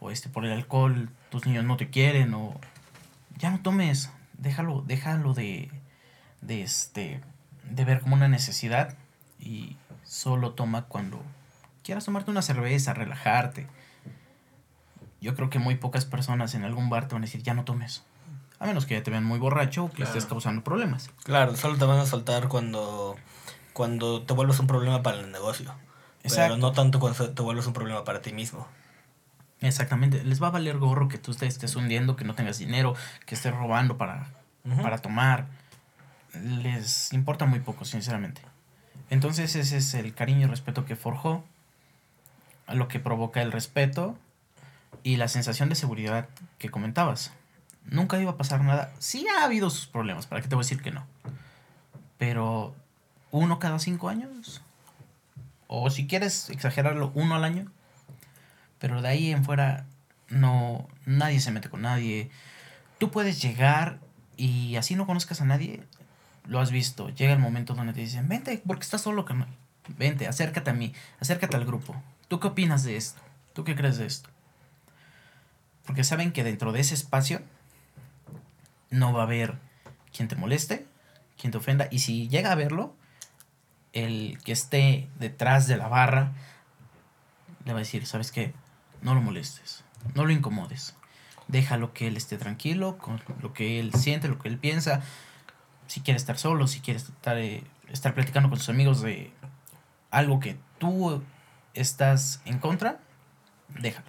o 0.00 0.10
este 0.10 0.28
por 0.28 0.44
el 0.44 0.52
alcohol, 0.52 1.10
tus 1.30 1.46
niños 1.46 1.64
no 1.64 1.76
te 1.76 1.90
quieren 1.90 2.34
o 2.34 2.54
ya 3.36 3.50
no 3.50 3.60
tomes, 3.60 4.10
déjalo, 4.38 4.82
déjalo 4.86 5.34
de 5.34 5.70
de 6.40 6.62
este 6.62 7.20
de 7.70 7.84
ver 7.84 8.00
como 8.00 8.14
una 8.14 8.28
necesidad 8.28 8.96
y 9.38 9.76
solo 10.04 10.52
toma 10.52 10.82
cuando 10.82 11.22
quieras 11.82 12.04
tomarte 12.04 12.30
una 12.30 12.42
cerveza, 12.42 12.92
relajarte. 12.94 13.66
Yo 15.20 15.34
creo 15.34 15.48
que 15.48 15.58
muy 15.58 15.76
pocas 15.76 16.04
personas 16.04 16.54
en 16.54 16.64
algún 16.64 16.90
bar 16.90 17.08
te 17.08 17.14
van 17.14 17.22
a 17.22 17.26
decir, 17.26 17.42
"Ya 17.42 17.54
no 17.54 17.64
tomes." 17.64 18.04
A 18.58 18.66
menos 18.66 18.86
que 18.86 18.94
ya 18.94 19.02
te 19.02 19.10
vean 19.10 19.24
muy 19.24 19.38
borracho 19.38 19.84
o 19.84 19.90
que 19.90 20.02
estés 20.02 20.26
causando 20.26 20.62
problemas. 20.62 21.10
Claro, 21.24 21.56
solo 21.56 21.76
te 21.76 21.84
van 21.84 21.98
a 21.98 22.06
soltar 22.06 22.48
cuando, 22.48 23.16
cuando 23.72 24.22
te 24.22 24.32
vuelves 24.32 24.58
un 24.60 24.66
problema 24.66 25.02
para 25.02 25.20
el 25.20 25.32
negocio. 25.32 25.74
Pero 26.28 26.56
no 26.56 26.72
tanto 26.72 27.00
cuando 27.00 27.30
te 27.30 27.42
vuelves 27.42 27.66
un 27.66 27.72
problema 27.72 28.04
para 28.04 28.22
ti 28.22 28.32
mismo. 28.32 28.66
Exactamente. 29.60 30.24
Les 30.24 30.42
va 30.42 30.48
a 30.48 30.50
valer 30.50 30.78
gorro 30.78 31.08
que 31.08 31.18
tú 31.18 31.34
te 31.34 31.46
estés 31.46 31.76
hundiendo, 31.76 32.16
que 32.16 32.24
no 32.24 32.34
tengas 32.34 32.58
dinero, 32.58 32.94
que 33.26 33.34
estés 33.34 33.54
robando 33.54 33.96
para, 33.98 34.28
para 34.82 34.98
tomar. 34.98 35.46
Les 36.42 37.12
importa 37.12 37.46
muy 37.46 37.60
poco, 37.60 37.84
sinceramente. 37.84 38.40
Entonces 39.10 39.54
ese 39.54 39.76
es 39.76 39.94
el 39.94 40.14
cariño 40.14 40.46
y 40.46 40.50
respeto 40.50 40.84
que 40.84 40.96
forjó, 40.96 41.44
lo 42.68 42.88
que 42.88 43.00
provoca 43.00 43.42
el 43.42 43.52
respeto 43.52 44.18
y 45.02 45.16
la 45.16 45.28
sensación 45.28 45.68
de 45.68 45.74
seguridad 45.74 46.28
que 46.58 46.70
comentabas. 46.70 47.32
Nunca 47.84 48.18
iba 48.18 48.32
a 48.32 48.36
pasar 48.36 48.62
nada. 48.62 48.92
Sí 48.98 49.26
ha 49.28 49.44
habido 49.44 49.68
sus 49.68 49.86
problemas, 49.86 50.26
¿para 50.26 50.40
qué 50.40 50.48
te 50.48 50.54
voy 50.54 50.62
a 50.62 50.66
decir 50.66 50.82
que 50.82 50.90
no? 50.90 51.06
Pero 52.16 52.74
uno 53.30 53.58
cada 53.58 53.78
cinco 53.78 54.08
años. 54.08 54.62
O 55.76 55.90
si 55.90 56.06
quieres 56.06 56.50
exagerarlo, 56.50 57.10
uno 57.14 57.34
al 57.34 57.44
año. 57.44 57.70
Pero 58.78 59.02
de 59.02 59.08
ahí 59.08 59.30
en 59.32 59.44
fuera, 59.44 59.86
no, 60.28 60.88
nadie 61.04 61.40
se 61.40 61.50
mete 61.50 61.68
con 61.68 61.82
nadie. 61.82 62.30
Tú 62.98 63.10
puedes 63.10 63.42
llegar 63.42 63.98
y 64.36 64.76
así 64.76 64.94
no 64.94 65.06
conozcas 65.06 65.40
a 65.40 65.44
nadie. 65.44 65.82
Lo 66.46 66.60
has 66.60 66.70
visto. 66.70 67.08
Llega 67.10 67.32
el 67.32 67.38
momento 67.38 67.74
donde 67.74 67.92
te 67.92 68.00
dicen, 68.00 68.28
vente, 68.28 68.62
porque 68.66 68.84
estás 68.84 69.00
solo, 69.00 69.24
carnal. 69.24 69.48
Vente, 69.88 70.28
acércate 70.28 70.70
a 70.70 70.74
mí, 70.74 70.94
acércate 71.20 71.56
al 71.56 71.64
grupo. 71.64 71.94
¿Tú 72.28 72.40
qué 72.40 72.48
opinas 72.48 72.84
de 72.84 72.96
esto? 72.96 73.20
¿Tú 73.52 73.64
qué 73.64 73.74
crees 73.74 73.98
de 73.98 74.06
esto? 74.06 74.30
Porque 75.84 76.04
saben 76.04 76.32
que 76.32 76.44
dentro 76.44 76.72
de 76.72 76.80
ese 76.80 76.94
espacio 76.94 77.42
no 78.90 79.12
va 79.12 79.20
a 79.20 79.24
haber 79.24 79.58
quien 80.12 80.28
te 80.28 80.36
moleste, 80.36 80.86
quien 81.38 81.50
te 81.50 81.58
ofenda. 81.58 81.88
Y 81.90 81.98
si 81.98 82.28
llega 82.28 82.52
a 82.52 82.54
verlo, 82.54 82.96
el 83.94 84.38
que 84.44 84.52
esté 84.52 85.08
detrás 85.18 85.66
de 85.66 85.76
la 85.76 85.88
barra 85.88 86.32
le 87.64 87.72
va 87.72 87.78
a 87.78 87.82
decir, 87.82 88.06
¿sabes 88.06 88.30
qué? 88.30 88.52
No 89.00 89.14
lo 89.14 89.22
molestes, 89.22 89.84
no 90.14 90.26
lo 90.26 90.32
incomodes. 90.32 90.94
Déjalo 91.48 91.92
que 91.94 92.08
él 92.08 92.16
esté 92.16 92.36
tranquilo 92.36 92.98
con 92.98 93.22
lo 93.40 93.52
que 93.52 93.80
él 93.80 93.94
siente, 93.94 94.28
lo 94.28 94.38
que 94.38 94.48
él 94.48 94.58
piensa. 94.58 95.02
Si 95.86 96.00
quiere 96.00 96.16
estar 96.16 96.36
solo, 96.36 96.66
si 96.66 96.80
quiere 96.80 96.98
estar, 96.98 97.38
eh, 97.38 97.62
estar 97.88 98.14
platicando 98.14 98.48
con 98.48 98.58
sus 98.58 98.68
amigos 98.68 99.00
de 99.00 99.32
algo 100.10 100.40
que 100.40 100.58
tú 100.78 101.22
estás 101.74 102.40
en 102.44 102.58
contra, 102.58 102.98
déjalo. 103.68 104.08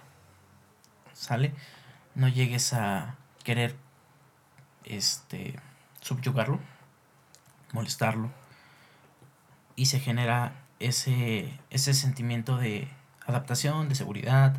¿Sale? 1.12 1.54
No 2.14 2.28
llegues 2.28 2.72
a 2.72 3.16
querer 3.44 3.76
este 4.84 5.58
subyugarlo, 6.00 6.60
molestarlo. 7.72 8.30
Y 9.76 9.86
se 9.86 10.00
genera 10.00 10.52
ese, 10.80 11.52
ese 11.70 11.94
sentimiento 11.94 12.56
de 12.56 12.88
adaptación, 13.26 13.88
de 13.88 13.94
seguridad, 13.94 14.56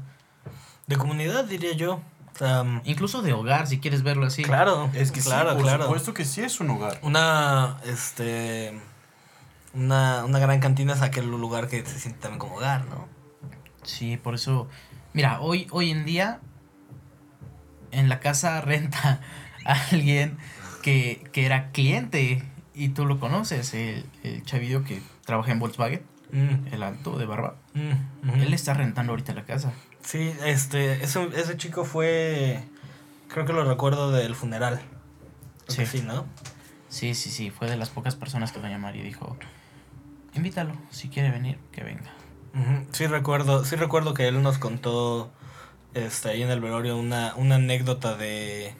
De 0.86 0.96
comunidad, 0.96 1.46
diría 1.46 1.74
yo. 1.74 2.02
Incluso 2.86 3.22
de 3.24 3.34
hogar, 3.34 3.68
si 3.68 3.80
quieres 3.80 4.04
verlo 4.04 4.28
así. 4.28 4.44
claro. 4.44 4.90
Es 4.94 5.12
que 5.12 5.22
claro, 5.22 5.50
sí, 5.50 5.56
por 5.56 5.64
claro. 5.64 5.84
supuesto 5.86 6.14
que 6.14 6.24
sí 6.24 6.42
es 6.42 6.60
un 6.60 6.70
hogar. 6.70 7.00
Una, 7.02 7.78
este, 7.86 8.80
una, 9.74 10.24
una 10.24 10.40
gran 10.40 10.60
cantina 10.60 10.94
es 10.94 11.02
aquel 11.02 11.26
lugar 11.30 11.68
que 11.68 11.84
se 11.86 12.00
siente 12.00 12.20
también 12.20 12.40
como 12.40 12.56
hogar, 12.56 12.86
¿no? 12.86 13.08
Sí, 13.84 14.18
por 14.18 14.36
eso. 14.36 14.68
Mira, 15.14 15.40
hoy, 15.42 15.68
hoy 15.72 15.90
en 15.90 16.06
día 16.06 16.40
en 17.92 18.08
la 18.08 18.20
casa 18.20 18.62
renta 18.62 19.22
a 19.66 19.74
alguien 19.92 20.38
que, 20.84 21.28
que 21.32 21.46
era 21.46 21.72
cliente 21.72 22.44
y 22.78 22.90
tú 22.90 23.06
lo 23.06 23.20
conoces, 23.20 23.74
el, 23.74 24.06
el 24.24 24.44
chavillo 24.44 24.84
que 24.84 25.02
trabaja 25.26 25.52
en 25.52 25.60
Volkswagen, 25.60 26.02
Mm, 26.30 26.74
el 26.74 26.84
alto 26.84 27.18
de 27.18 27.26
barba. 27.26 27.56
mm, 27.74 28.28
ujú. 28.30 28.42
Él 28.42 28.54
está 28.54 28.74
rentando 28.74 29.14
ahorita 29.14 29.34
la 29.34 29.46
casa. 29.46 29.72
Sí, 30.02 30.34
este, 30.46 31.02
ese, 31.02 31.24
ese 31.34 31.56
chico 31.56 31.86
fue, 31.86 32.62
creo 33.30 33.46
que 33.46 33.54
lo 33.54 33.64
recuerdo 33.64 34.12
del 34.12 34.36
funeral. 34.36 34.82
Sí. 35.70 35.86
sí, 35.86 36.02
¿no? 36.02 36.26
Sí, 36.90 37.14
sí, 37.16 37.30
sí, 37.30 37.50
fue 37.50 37.70
de 37.70 37.78
las 37.78 37.90
pocas 37.90 38.16
personas 38.16 38.52
que 38.52 38.60
doña 38.60 38.78
María 38.78 39.04
dijo, 39.04 39.38
invítalo, 40.34 40.74
si 40.92 41.08
quiere 41.08 41.32
venir, 41.32 41.60
que 41.72 41.84
venga. 41.84 42.12
Sí 42.92 43.08
recuerdo, 43.08 43.64
sí 43.64 43.76
recuerdo 43.78 44.14
que 44.14 44.28
él 44.28 44.42
nos 44.42 44.58
contó 44.58 45.32
este, 45.94 46.30
ahí 46.30 46.42
en 46.44 46.50
el 46.50 46.60
velorio 46.60 46.98
una, 46.98 47.36
una 47.36 47.56
anécdota 47.56 48.18
de 48.18 48.74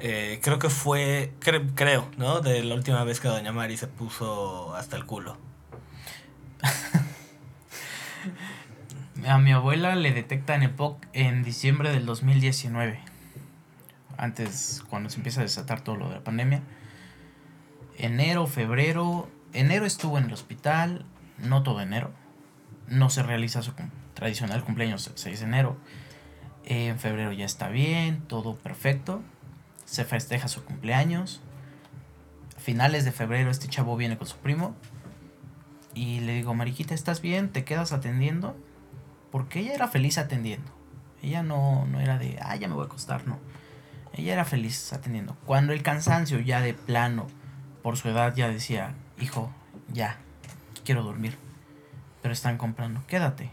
eh, 0.00 0.40
creo 0.42 0.58
que 0.58 0.70
fue, 0.70 1.32
cre- 1.40 1.70
creo, 1.74 2.08
¿no? 2.16 2.40
De 2.40 2.62
la 2.64 2.74
última 2.74 3.02
vez 3.04 3.20
que 3.20 3.28
Doña 3.28 3.52
Mari 3.52 3.76
se 3.76 3.86
puso 3.86 4.74
hasta 4.74 4.96
el 4.96 5.04
culo. 5.06 5.36
A 9.26 9.38
mi 9.38 9.52
abuela 9.52 9.96
le 9.96 10.12
detectan 10.12 10.62
EPOC 10.62 11.04
en 11.12 11.42
diciembre 11.42 11.90
del 11.90 12.06
2019. 12.06 13.00
Antes, 14.16 14.82
cuando 14.88 15.10
se 15.10 15.16
empieza 15.16 15.40
a 15.40 15.44
desatar 15.44 15.80
todo 15.80 15.96
lo 15.96 16.08
de 16.08 16.14
la 16.16 16.24
pandemia. 16.24 16.62
Enero, 17.96 18.46
febrero. 18.46 19.28
Enero 19.52 19.86
estuvo 19.86 20.18
en 20.18 20.24
el 20.24 20.32
hospital. 20.32 21.04
No 21.38 21.62
todo 21.62 21.80
enero. 21.80 22.12
No 22.86 23.10
se 23.10 23.22
realiza 23.22 23.62
su 23.62 23.72
tradicional 24.14 24.62
cumpleaños 24.64 25.06
el 25.08 25.18
6 25.18 25.40
de 25.40 25.46
enero. 25.46 25.76
En 26.64 26.98
febrero 26.98 27.32
ya 27.32 27.44
está 27.44 27.68
bien, 27.68 28.20
todo 28.22 28.56
perfecto. 28.56 29.22
Se 29.88 30.04
festeja 30.04 30.48
su 30.48 30.62
cumpleaños. 30.64 31.40
A 32.54 32.60
finales 32.60 33.06
de 33.06 33.12
febrero 33.12 33.50
este 33.50 33.68
chavo 33.68 33.96
viene 33.96 34.18
con 34.18 34.26
su 34.26 34.36
primo. 34.36 34.76
Y 35.94 36.20
le 36.20 36.34
digo, 36.34 36.54
Mariquita, 36.54 36.94
¿estás 36.94 37.22
bien? 37.22 37.48
¿Te 37.48 37.64
quedas 37.64 37.92
atendiendo? 37.92 38.54
Porque 39.32 39.60
ella 39.60 39.72
era 39.72 39.88
feliz 39.88 40.18
atendiendo. 40.18 40.70
Ella 41.22 41.42
no, 41.42 41.86
no 41.86 42.00
era 42.00 42.18
de, 42.18 42.38
ah, 42.42 42.54
ya 42.56 42.68
me 42.68 42.74
voy 42.74 42.82
a 42.82 42.86
acostar, 42.86 43.26
no. 43.26 43.38
Ella 44.12 44.34
era 44.34 44.44
feliz 44.44 44.92
atendiendo. 44.92 45.38
Cuando 45.46 45.72
el 45.72 45.82
cansancio 45.82 46.38
ya 46.38 46.60
de 46.60 46.74
plano, 46.74 47.26
por 47.82 47.96
su 47.96 48.10
edad, 48.10 48.36
ya 48.36 48.48
decía, 48.48 48.94
hijo, 49.18 49.50
ya, 49.90 50.18
quiero 50.84 51.02
dormir. 51.02 51.38
Pero 52.20 52.34
están 52.34 52.58
comprando, 52.58 53.06
quédate. 53.06 53.50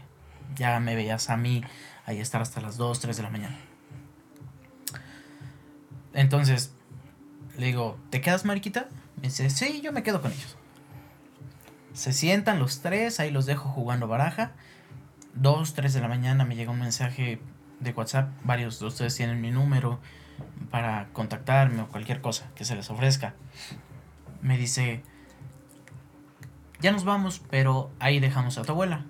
Ya 0.54 0.78
me 0.80 0.94
veías 0.94 1.30
a 1.30 1.38
mí 1.38 1.64
ahí 2.04 2.20
estar 2.20 2.42
hasta 2.42 2.60
las 2.60 2.76
2, 2.76 3.00
3 3.00 3.16
de 3.16 3.22
la 3.22 3.30
mañana. 3.30 3.56
Entonces, 6.16 6.72
le 7.58 7.66
digo, 7.66 7.98
¿te 8.08 8.22
quedas, 8.22 8.46
Mariquita? 8.46 8.88
Me 9.16 9.24
dice, 9.24 9.50
sí, 9.50 9.82
yo 9.82 9.92
me 9.92 10.02
quedo 10.02 10.22
con 10.22 10.32
ellos. 10.32 10.56
Se 11.92 12.14
sientan 12.14 12.58
los 12.58 12.80
tres, 12.80 13.20
ahí 13.20 13.30
los 13.30 13.44
dejo 13.44 13.68
jugando 13.68 14.08
baraja. 14.08 14.52
2, 15.34 15.74
3 15.74 15.92
de 15.92 16.00
la 16.00 16.08
mañana 16.08 16.46
me 16.46 16.56
llega 16.56 16.70
un 16.70 16.80
mensaje 16.80 17.38
de 17.80 17.90
WhatsApp. 17.90 18.30
Varios 18.44 18.80
de 18.80 18.86
ustedes 18.86 19.14
tienen 19.14 19.42
mi 19.42 19.50
número 19.50 20.00
para 20.70 21.08
contactarme 21.12 21.82
o 21.82 21.88
cualquier 21.88 22.22
cosa 22.22 22.48
que 22.54 22.64
se 22.64 22.74
les 22.74 22.90
ofrezca. 22.90 23.34
Me 24.40 24.56
dice, 24.56 25.02
ya 26.80 26.92
nos 26.92 27.04
vamos, 27.04 27.42
pero 27.50 27.90
ahí 28.00 28.20
dejamos 28.20 28.56
a 28.56 28.62
tu 28.62 28.72
abuela. 28.72 29.04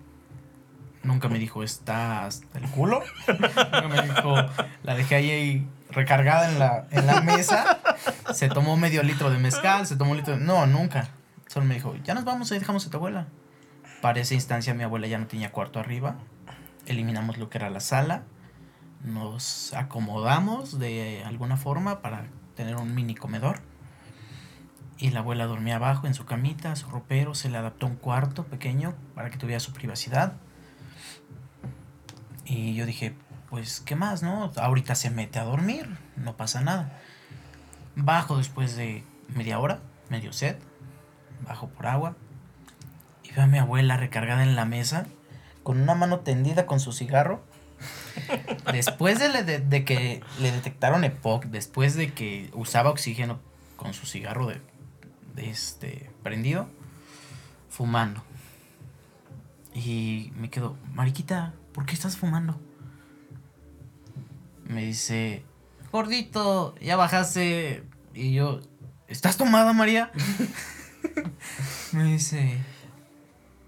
Nunca 1.04 1.28
me 1.28 1.38
dijo, 1.38 1.62
¿está 1.62 2.26
hasta 2.26 2.58
el 2.58 2.68
culo? 2.68 3.00
Nunca 3.28 3.88
me 3.88 4.02
dijo, 4.02 4.34
la 4.82 4.96
dejé 4.96 5.14
ahí 5.14 5.68
recargada 5.90 6.50
en 6.50 6.58
la, 6.58 6.86
en 6.90 7.06
la 7.06 7.20
mesa. 7.20 7.78
Se 8.34 8.48
tomó 8.48 8.76
medio 8.76 9.02
litro 9.02 9.30
de 9.30 9.38
mezcal, 9.38 9.86
se 9.86 9.96
tomó 9.96 10.12
un 10.12 10.16
litro 10.18 10.36
de... 10.36 10.44
No, 10.44 10.66
nunca. 10.66 11.08
Solo 11.46 11.66
me 11.66 11.74
dijo, 11.74 11.94
ya 12.04 12.14
nos 12.14 12.24
vamos, 12.24 12.50
ahí 12.52 12.58
dejamos 12.58 12.86
a 12.86 12.90
tu 12.90 12.96
abuela. 12.96 13.28
Para 14.02 14.20
esa 14.20 14.34
instancia 14.34 14.74
mi 14.74 14.82
abuela 14.82 15.06
ya 15.06 15.18
no 15.18 15.26
tenía 15.26 15.52
cuarto 15.52 15.80
arriba. 15.80 16.16
Eliminamos 16.86 17.38
lo 17.38 17.48
que 17.48 17.58
era 17.58 17.70
la 17.70 17.80
sala. 17.80 18.24
Nos 19.02 19.72
acomodamos 19.74 20.78
de 20.78 21.22
alguna 21.24 21.56
forma 21.56 22.02
para 22.02 22.26
tener 22.54 22.76
un 22.76 22.94
mini 22.94 23.14
comedor. 23.14 23.60
Y 24.98 25.10
la 25.10 25.20
abuela 25.20 25.46
dormía 25.46 25.76
abajo 25.76 26.06
en 26.06 26.14
su 26.14 26.24
camita, 26.24 26.74
su 26.74 26.88
ropero. 26.88 27.34
Se 27.34 27.48
le 27.48 27.58
adaptó 27.58 27.86
un 27.86 27.96
cuarto 27.96 28.44
pequeño 28.44 28.94
para 29.14 29.30
que 29.30 29.36
tuviera 29.36 29.60
su 29.60 29.72
privacidad. 29.72 30.34
Y 32.44 32.74
yo 32.74 32.86
dije, 32.86 33.14
pues, 33.48 33.80
¿qué 33.80 33.96
más, 33.96 34.22
no? 34.22 34.52
Ahorita 34.56 34.94
se 34.94 35.10
mete 35.10 35.38
a 35.38 35.44
dormir, 35.44 35.88
no 36.16 36.36
pasa 36.36 36.60
nada. 36.60 37.00
Bajo 37.94 38.38
después 38.38 38.76
de 38.76 39.04
media 39.28 39.58
hora, 39.58 39.80
medio 40.10 40.32
set. 40.32 40.60
Bajo 41.46 41.68
por 41.68 41.86
agua. 41.86 42.16
Y 43.22 43.32
veo 43.32 43.44
a 43.44 43.46
mi 43.46 43.58
abuela 43.58 43.96
recargada 43.96 44.42
en 44.42 44.56
la 44.56 44.64
mesa, 44.64 45.06
con 45.62 45.80
una 45.80 45.94
mano 45.94 46.20
tendida 46.20 46.66
con 46.66 46.80
su 46.80 46.92
cigarro. 46.92 47.44
Después 48.72 49.18
de, 49.18 49.84
que 49.84 50.22
le 50.40 50.50
detectaron 50.50 51.04
EPOC, 51.04 51.44
después 51.46 51.94
de 51.94 52.14
que 52.14 52.48
usaba 52.54 52.88
oxígeno 52.88 53.38
con 53.76 53.92
su 53.92 54.06
cigarro 54.06 54.46
de 54.46 55.50
este 55.50 56.10
prendido, 56.22 56.66
fumando. 57.68 58.24
Y 59.74 60.32
me 60.36 60.48
quedo, 60.48 60.78
Mariquita, 60.94 61.52
¿por 61.74 61.84
qué 61.84 61.92
estás 61.92 62.16
fumando? 62.16 62.58
Me 64.68 64.84
dice, 64.84 65.44
gordito, 65.92 66.74
ya 66.80 66.96
bajaste. 66.96 67.84
Y 68.14 68.34
yo, 68.34 68.60
¿estás 69.08 69.36
tomada, 69.36 69.72
María? 69.72 70.10
me 71.92 72.04
dice, 72.04 72.58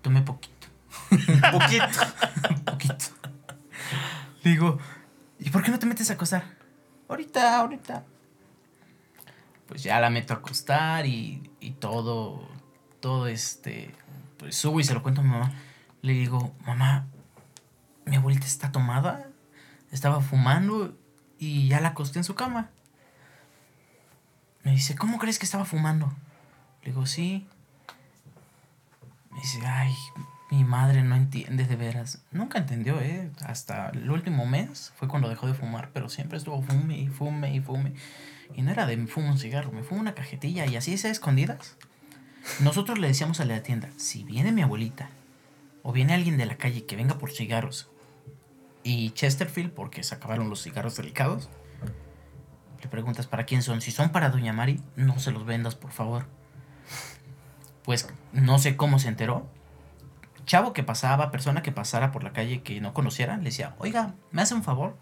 tomé 0.03 0.23
poquito. 0.23 0.69
Poquito. 1.53 1.87
poquito. 2.65 3.05
Le 4.43 4.51
digo, 4.51 4.79
¿y 5.39 5.49
por 5.51 5.63
qué 5.63 5.71
no 5.71 5.79
te 5.79 5.87
metes 5.87 6.11
a 6.11 6.15
acostar? 6.15 6.45
Ahorita, 7.09 7.59
ahorita. 7.59 8.05
Pues 9.67 9.83
ya 9.83 10.01
la 10.01 10.11
meto 10.11 10.35
a 10.35 10.39
acostar 10.39 11.07
y, 11.07 11.51
y 11.61 11.73
todo, 11.73 12.47
todo 13.01 13.27
este, 13.27 13.95
pues 14.39 14.57
subo 14.57 14.81
y 14.81 14.85
se 14.85 14.95
lo 14.95 15.03
cuento 15.03 15.21
a 15.21 15.25
mi 15.25 15.31
mamá. 15.31 15.53
Le 16.03 16.13
digo, 16.13 16.55
mamá, 16.67 17.07
mi 18.05 18.17
abuelita 18.17 18.47
está 18.47 18.71
tomada, 18.73 19.28
estaba 19.91 20.21
fumando 20.21 20.97
y 21.39 21.69
ya 21.69 21.81
la 21.81 21.89
acosté 21.89 22.19
en 22.19 22.25
su 22.25 22.35
cama. 22.35 22.71
Me 24.65 24.73
dice, 24.73 24.97
¿cómo 24.97 25.19
crees 25.19 25.39
que 25.39 25.45
estaba 25.45 25.65
fumando? 25.65 26.13
Le 26.83 26.91
digo, 26.91 27.07
sí. 27.07 27.47
Me 29.31 29.41
dice, 29.41 29.61
ay, 29.65 29.95
mi 30.51 30.65
madre 30.65 31.03
no 31.03 31.15
entiende 31.15 31.65
de 31.65 31.77
veras. 31.77 32.23
Nunca 32.33 32.59
entendió, 32.59 33.01
¿eh? 33.01 33.31
Hasta 33.45 33.91
el 33.91 34.11
último 34.11 34.47
mes 34.47 34.93
fue 34.97 35.09
cuando 35.09 35.29
dejó 35.29 35.47
de 35.47 35.55
fumar, 35.55 35.91
pero 35.93 36.09
siempre 36.09 36.39
estuvo 36.39 36.63
fume 36.63 36.99
y 36.99 37.09
fume 37.09 37.55
y 37.55 37.61
fume. 37.61 37.93
Y 38.55 38.63
no 38.63 38.71
era 38.71 38.87
de 38.87 38.97
me 38.97 39.07
fumo 39.07 39.29
un 39.29 39.39
cigarro, 39.39 39.73
me 39.73 39.83
fumo 39.83 40.01
una 40.01 40.15
cajetilla 40.15 40.67
y 40.67 40.77
así 40.77 40.99
sea 40.99 41.11
escondidas. 41.11 41.77
Nosotros 42.61 42.99
le 42.99 43.09
decíamos 43.09 43.41
a 43.41 43.45
la 43.45 43.63
tienda, 43.63 43.91
si 43.97 44.25
viene 44.25 44.53
mi 44.53 44.63
abuelita 44.63 45.11
o 45.83 45.93
viene 45.93 46.15
alguien 46.15 46.39
de 46.39 46.47
la 46.47 46.57
calle 46.57 46.87
que 46.87 46.97
venga 46.97 47.19
por 47.19 47.31
cigarros 47.31 47.91
y 48.89 49.11
Chesterfield, 49.11 49.73
porque 49.73 50.03
se 50.03 50.15
acabaron 50.15 50.49
los 50.49 50.63
cigarros 50.63 50.97
delicados, 50.97 51.51
le 52.81 52.89
preguntas 52.89 53.27
para 53.27 53.45
quién 53.45 53.63
son. 53.63 53.83
Si 53.83 53.91
son 53.91 54.13
para 54.13 54.31
Doña 54.31 54.55
Mari, 54.55 54.81
no 54.97 55.19
se 55.19 55.31
los 55.31 55.45
vendas, 55.45 55.75
por 55.75 55.91
favor. 55.91 56.25
pues 57.83 58.09
no 58.33 58.59
sé 58.59 58.79
cómo 58.79 58.99
se 58.99 59.09
enteró. 59.09 59.47
Chavo 60.47 60.73
que 60.73 60.85
pasaba, 60.85 61.31
persona 61.31 61.61
que 61.61 61.71
pasara 61.71 62.13
por 62.13 62.25
la 62.25 62.33
calle 62.33 62.63
que 62.63 62.81
no 62.81 62.95
conociera, 62.95 63.37
le 63.37 63.45
decía, 63.45 63.75
oiga, 63.77 64.15
¿me 64.31 64.41
hace 64.41 64.55
un 64.55 64.65
favor? 64.65 64.97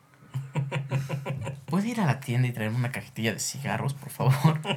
¿Puede 1.66 1.86
ir 1.86 2.00
a 2.00 2.06
la 2.06 2.18
tienda 2.18 2.48
y 2.48 2.52
traerme 2.52 2.78
una 2.78 2.90
cajetilla 2.90 3.32
de 3.32 3.38
cigarros, 3.38 3.94
por 3.94 4.10
favor? 4.10 4.60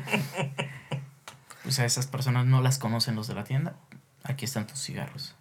Pues 1.61 1.77
a 1.77 1.85
esas 1.85 2.07
personas 2.07 2.45
no 2.45 2.61
las 2.61 2.79
conocen 2.79 3.15
los 3.15 3.27
de 3.27 3.35
la 3.35 3.43
tienda. 3.43 3.75
Aquí 4.23 4.45
están 4.45 4.65
tus 4.65 4.81
cigarros. 4.81 5.35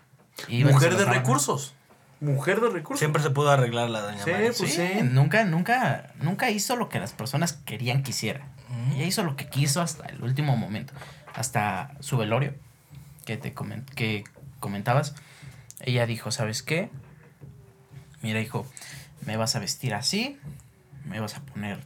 Y 0.49 0.65
Mujer 0.65 0.97
de 0.97 1.05
recursos. 1.05 1.75
Mujer 2.21 2.61
de 2.61 2.69
recursos. 2.71 2.99
Siempre 2.99 3.23
se 3.23 3.31
pudo 3.31 3.51
arreglar 3.51 3.89
la 3.91 4.01
doña 4.01 4.25
Sí, 4.25 4.31
Mari. 4.31 4.47
pues 4.47 4.57
Sí, 4.57 4.67
sí. 4.95 5.03
nunca, 5.05 5.45
nunca, 5.45 6.13
nunca 6.21 6.51
hizo 6.51 6.75
lo 6.77 6.89
que 6.89 6.99
las 6.99 7.13
personas 7.13 7.53
querían 7.53 8.03
que 8.03 8.11
hiciera. 8.11 8.49
Ella 8.95 9.05
hizo 9.07 9.23
lo 9.23 9.37
que 9.37 9.49
quiso 9.49 9.81
hasta 9.81 10.07
el 10.07 10.23
último 10.23 10.57
momento. 10.57 10.93
Hasta 11.35 11.93
su 12.01 12.17
velorio 12.17 12.55
que 13.25 13.37
te 13.37 13.55
comen- 13.55 13.85
que 13.95 14.25
comentabas. 14.61 15.15
Ella 15.81 16.07
dijo, 16.07 16.31
¿sabes 16.33 16.63
qué? 16.63 16.91
Mira, 18.21 18.41
hijo, 18.41 18.67
me 19.25 19.37
vas 19.37 19.55
a 19.55 19.61
vestir 19.61 19.95
así, 19.95 20.39
me 21.05 21.21
vas 21.21 21.37
a 21.37 21.41
poner 21.43 21.79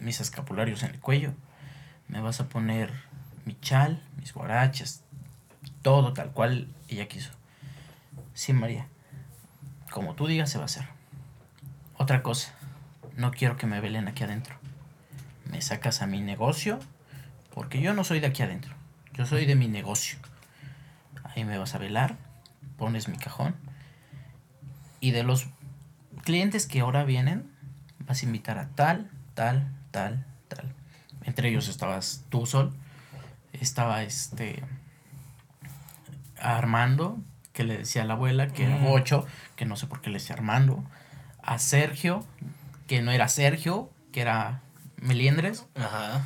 mis 0.00 0.20
escapularios 0.20 0.82
en 0.82 0.90
el 0.90 1.00
cuello, 1.00 1.32
me 2.08 2.20
vas 2.20 2.40
a 2.40 2.48
poner 2.48 2.92
mi 3.46 3.58
chal, 3.60 4.02
mis 4.18 4.34
guarachas, 4.34 5.02
todo 5.82 6.12
tal 6.12 6.30
cual 6.32 6.68
ella 6.88 7.08
quiso. 7.08 7.30
Sí, 8.34 8.52
María, 8.52 8.86
como 9.98 10.14
tú 10.14 10.28
digas 10.28 10.48
se 10.48 10.58
va 10.58 10.62
a 10.62 10.66
hacer. 10.66 10.84
Otra 11.96 12.22
cosa, 12.22 12.54
no 13.16 13.32
quiero 13.32 13.56
que 13.56 13.66
me 13.66 13.80
velen 13.80 14.06
aquí 14.06 14.22
adentro. 14.22 14.54
Me 15.44 15.60
sacas 15.60 16.02
a 16.02 16.06
mi 16.06 16.20
negocio, 16.20 16.78
porque 17.52 17.80
yo 17.80 17.94
no 17.94 18.04
soy 18.04 18.20
de 18.20 18.28
aquí 18.28 18.44
adentro, 18.44 18.76
yo 19.12 19.26
soy 19.26 19.44
de 19.44 19.56
mi 19.56 19.66
negocio. 19.66 20.20
Ahí 21.24 21.44
me 21.44 21.58
vas 21.58 21.74
a 21.74 21.78
velar, 21.78 22.16
pones 22.76 23.08
mi 23.08 23.16
cajón. 23.16 23.56
Y 25.00 25.10
de 25.10 25.24
los 25.24 25.48
clientes 26.22 26.68
que 26.68 26.78
ahora 26.78 27.02
vienen, 27.02 27.50
vas 28.06 28.22
a 28.22 28.26
invitar 28.26 28.56
a 28.60 28.68
tal, 28.68 29.10
tal, 29.34 29.68
tal, 29.90 30.24
tal. 30.46 30.72
Entre 31.24 31.48
ellos 31.48 31.66
estabas 31.66 32.24
tú, 32.28 32.46
Sol. 32.46 32.72
Estaba 33.52 34.04
este. 34.04 34.62
Armando, 36.40 37.18
que 37.58 37.64
le 37.64 37.78
decía 37.78 38.02
a 38.02 38.04
la 38.04 38.14
abuela 38.14 38.46
que 38.46 38.62
era 38.66 38.76
Mm. 38.76 38.84
Bocho, 38.84 39.26
que 39.56 39.64
no 39.66 39.74
sé 39.76 39.88
por 39.88 40.00
qué 40.00 40.10
le 40.10 40.18
decía 40.20 40.36
Armando. 40.36 40.84
A 41.42 41.58
Sergio, 41.58 42.24
que 42.86 43.02
no 43.02 43.10
era 43.10 43.26
Sergio, 43.26 43.90
que 44.12 44.20
era 44.20 44.60
Meliendres, 45.02 45.66
Ajá. 45.74 46.22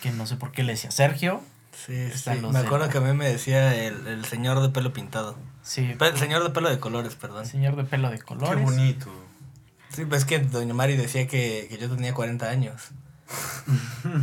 que 0.00 0.12
no 0.12 0.26
sé 0.28 0.36
por 0.36 0.52
qué 0.52 0.62
le 0.62 0.74
decía 0.74 0.92
Sergio. 0.92 1.42
Sí, 1.72 2.08
sí. 2.12 2.30
los 2.40 2.52
Me 2.52 2.60
de- 2.60 2.66
acuerdo 2.66 2.88
que 2.88 2.98
a 2.98 3.00
mí 3.00 3.12
me 3.14 3.26
decía 3.28 3.74
el, 3.74 4.06
el 4.06 4.24
señor 4.26 4.60
de 4.62 4.68
pelo 4.68 4.92
pintado. 4.92 5.36
Sí, 5.62 5.94
Pe- 5.98 6.06
El 6.08 6.16
señor 6.18 6.44
de 6.44 6.50
pelo 6.50 6.70
de 6.70 6.78
colores, 6.78 7.16
perdón. 7.16 7.44
señor 7.46 7.74
de 7.74 7.82
pelo 7.82 8.08
de 8.10 8.18
Qué 8.18 8.24
colores. 8.24 8.62
bonito. 8.62 9.10
Sí, 9.88 10.04
pues 10.04 10.20
es 10.22 10.24
que 10.26 10.38
doña 10.38 10.72
Mari 10.72 10.96
decía 10.96 11.26
que, 11.26 11.66
que 11.68 11.78
yo 11.78 11.90
tenía 11.92 12.14
40 12.14 12.48
años. 12.48 12.90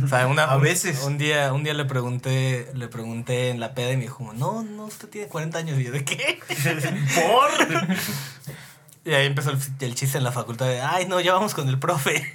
O 0.04 0.08
sea, 0.08 0.26
una, 0.26 0.44
A 0.44 0.56
veces. 0.56 1.02
Un 1.04 1.18
día, 1.18 1.52
un 1.52 1.62
día 1.62 1.74
le 1.74 1.84
pregunté, 1.84 2.70
le 2.74 2.88
pregunté 2.88 3.50
en 3.50 3.60
la 3.60 3.74
peda 3.74 3.92
y 3.92 3.96
me 3.96 4.04
dijo, 4.04 4.32
no, 4.32 4.62
no, 4.62 4.84
usted 4.84 5.08
tiene 5.08 5.28
40 5.28 5.58
años. 5.58 5.78
Y 5.78 5.84
yo, 5.84 5.92
¿de 5.92 6.04
qué? 6.04 6.40
¿Por? 7.14 7.50
Y 9.04 9.12
ahí 9.12 9.26
empezó 9.26 9.50
el, 9.50 9.58
el 9.80 9.94
chiste 9.94 10.16
en 10.16 10.24
la 10.24 10.32
facultad 10.32 10.66
de, 10.66 10.80
ay, 10.80 11.06
no, 11.06 11.20
ya 11.20 11.34
vamos 11.34 11.54
con 11.54 11.68
el 11.68 11.78
profe. 11.78 12.32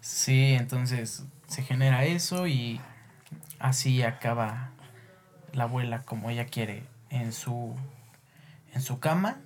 Sí, 0.00 0.54
entonces 0.54 1.24
se 1.48 1.62
genera 1.62 2.04
eso 2.04 2.46
y 2.46 2.80
así 3.58 4.02
acaba 4.02 4.70
la 5.52 5.64
abuela 5.64 6.02
como 6.02 6.30
ella 6.30 6.46
quiere 6.46 6.84
en 7.10 7.32
su 7.32 7.74
en 8.72 8.82
su 8.82 9.00
cama 9.00 9.38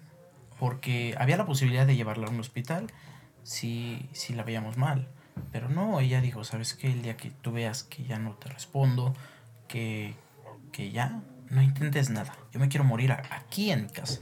porque 0.59 1.15
había 1.19 1.39
la 1.39 1.47
posibilidad 1.47 1.87
de 1.87 1.97
llevarla 1.97 2.27
a 2.27 2.31
un 2.31 2.41
hospital 2.41 2.93
si, 3.51 4.09
si 4.13 4.33
la 4.33 4.45
veíamos 4.45 4.77
mal. 4.77 5.09
Pero 5.51 5.69
no, 5.69 5.99
ella 5.99 6.21
dijo, 6.21 6.45
¿sabes 6.45 6.75
qué? 6.75 6.93
El 6.93 7.03
día 7.03 7.17
que 7.17 7.31
tú 7.31 7.51
veas 7.51 7.83
que 7.83 8.05
ya 8.05 8.17
no 8.17 8.35
te 8.35 8.49
respondo, 8.49 9.13
que, 9.67 10.15
que 10.71 10.93
ya 10.93 11.21
no 11.49 11.61
intentes 11.61 12.11
nada. 12.11 12.33
Yo 12.53 12.61
me 12.61 12.69
quiero 12.69 12.85
morir 12.85 13.11
aquí 13.13 13.73
en 13.73 13.83
mi 13.83 13.89
casa. 13.89 14.21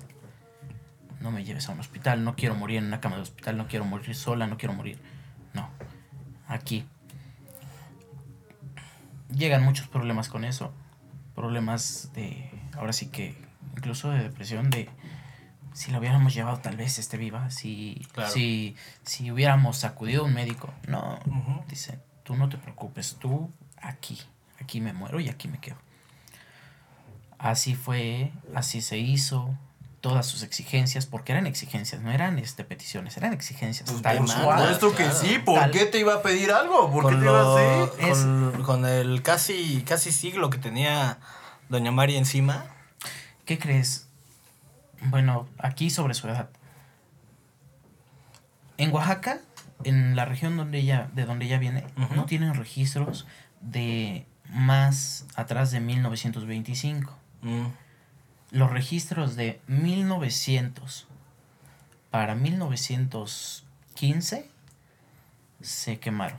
No 1.20 1.30
me 1.30 1.44
lleves 1.44 1.68
a 1.68 1.72
un 1.72 1.80
hospital, 1.80 2.24
no 2.24 2.36
quiero 2.36 2.54
morir 2.54 2.78
en 2.78 2.86
una 2.86 3.02
cama 3.02 3.16
de 3.16 3.22
hospital, 3.22 3.58
no 3.58 3.68
quiero 3.68 3.84
morir 3.84 4.14
sola, 4.14 4.46
no 4.46 4.56
quiero 4.56 4.72
morir. 4.72 4.98
No, 5.52 5.68
aquí. 6.46 6.86
Llegan 9.28 9.62
muchos 9.62 9.88
problemas 9.88 10.30
con 10.30 10.46
eso. 10.46 10.72
Problemas 11.34 12.12
de, 12.14 12.50
ahora 12.78 12.94
sí 12.94 13.08
que, 13.08 13.36
incluso 13.76 14.10
de 14.10 14.22
depresión, 14.22 14.70
de 14.70 14.88
si 15.78 15.92
la 15.92 15.98
hubiéramos 16.00 16.34
llevado 16.34 16.58
tal 16.58 16.76
vez 16.76 16.98
esté 16.98 17.16
viva, 17.16 17.50
si, 17.50 18.04
Claro. 18.12 18.30
si, 18.32 18.74
si 19.04 19.30
hubiéramos 19.30 19.84
acudido 19.84 20.22
a 20.22 20.26
un 20.26 20.34
médico. 20.34 20.72
No, 20.88 21.18
dice, 21.68 21.98
tú 22.24 22.34
no 22.34 22.48
te 22.48 22.56
preocupes, 22.58 23.16
tú 23.20 23.50
aquí, 23.80 24.20
aquí 24.60 24.80
me 24.80 24.92
muero 24.92 25.20
y 25.20 25.28
aquí 25.28 25.46
me 25.46 25.58
quedo. 25.58 25.76
Así 27.38 27.76
fue, 27.76 28.32
así 28.54 28.80
se 28.82 28.98
hizo, 28.98 29.54
todas 30.00 30.26
sus 30.26 30.42
exigencias, 30.42 31.06
porque 31.06 31.30
eran 31.32 31.46
exigencias, 31.46 32.00
no 32.02 32.10
eran 32.10 32.38
este, 32.40 32.64
peticiones, 32.64 33.16
eran 33.16 33.32
exigencias. 33.32 33.88
Pues 33.88 34.02
tal 34.02 34.26
supuesto. 34.26 34.90
Que 34.90 35.04
claro. 35.04 35.14
sí, 35.20 35.38
¿por 35.38 35.60
Tal- 35.60 35.70
qué 35.70 35.86
te 35.86 36.00
iba 36.00 36.14
a 36.14 36.22
pedir 36.22 36.50
algo? 36.50 36.90
¿Por 36.90 37.04
qué 37.04 37.10
con, 37.10 37.20
te 37.20 37.24
iba 37.26 37.40
a 37.40 37.42
lo- 37.44 37.56
hacer? 37.86 38.10
Es- 38.10 38.18
con, 38.18 38.62
con 38.64 38.86
el 38.86 39.22
casi, 39.22 39.82
casi 39.86 40.10
siglo 40.10 40.50
que 40.50 40.58
tenía 40.58 41.18
doña 41.68 41.92
Mari 41.92 42.16
encima. 42.16 42.64
¿Qué 43.44 43.58
crees? 43.60 44.07
Bueno, 45.02 45.48
aquí 45.58 45.90
sobre 45.90 46.14
su 46.14 46.28
edad. 46.28 46.50
En 48.76 48.92
Oaxaca, 48.92 49.40
en 49.84 50.16
la 50.16 50.24
región 50.24 50.56
donde 50.56 50.78
ella, 50.78 51.08
de 51.14 51.24
donde 51.24 51.46
ella 51.46 51.58
viene, 51.58 51.84
no 52.14 52.26
tienen 52.26 52.54
registros 52.54 53.26
de 53.60 54.26
más 54.50 55.26
atrás 55.34 55.70
de 55.70 55.80
1925. 55.80 57.16
Mm, 57.42 57.66
Los 58.50 58.70
registros 58.70 59.36
de 59.36 59.60
1900 59.66 61.06
para 62.10 62.34
1915 62.34 64.50
se 65.60 65.98
quemaron. 65.98 66.38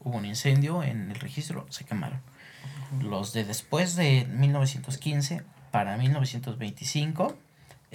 Hubo 0.00 0.16
un 0.16 0.24
incendio 0.24 0.82
en 0.82 1.10
el 1.10 1.20
registro, 1.20 1.66
se 1.70 1.84
quemaron. 1.84 2.20
Los 3.00 3.32
de 3.32 3.44
después 3.44 3.96
de 3.96 4.26
1915 4.30 5.42
para 5.70 5.96
1925 5.96 7.36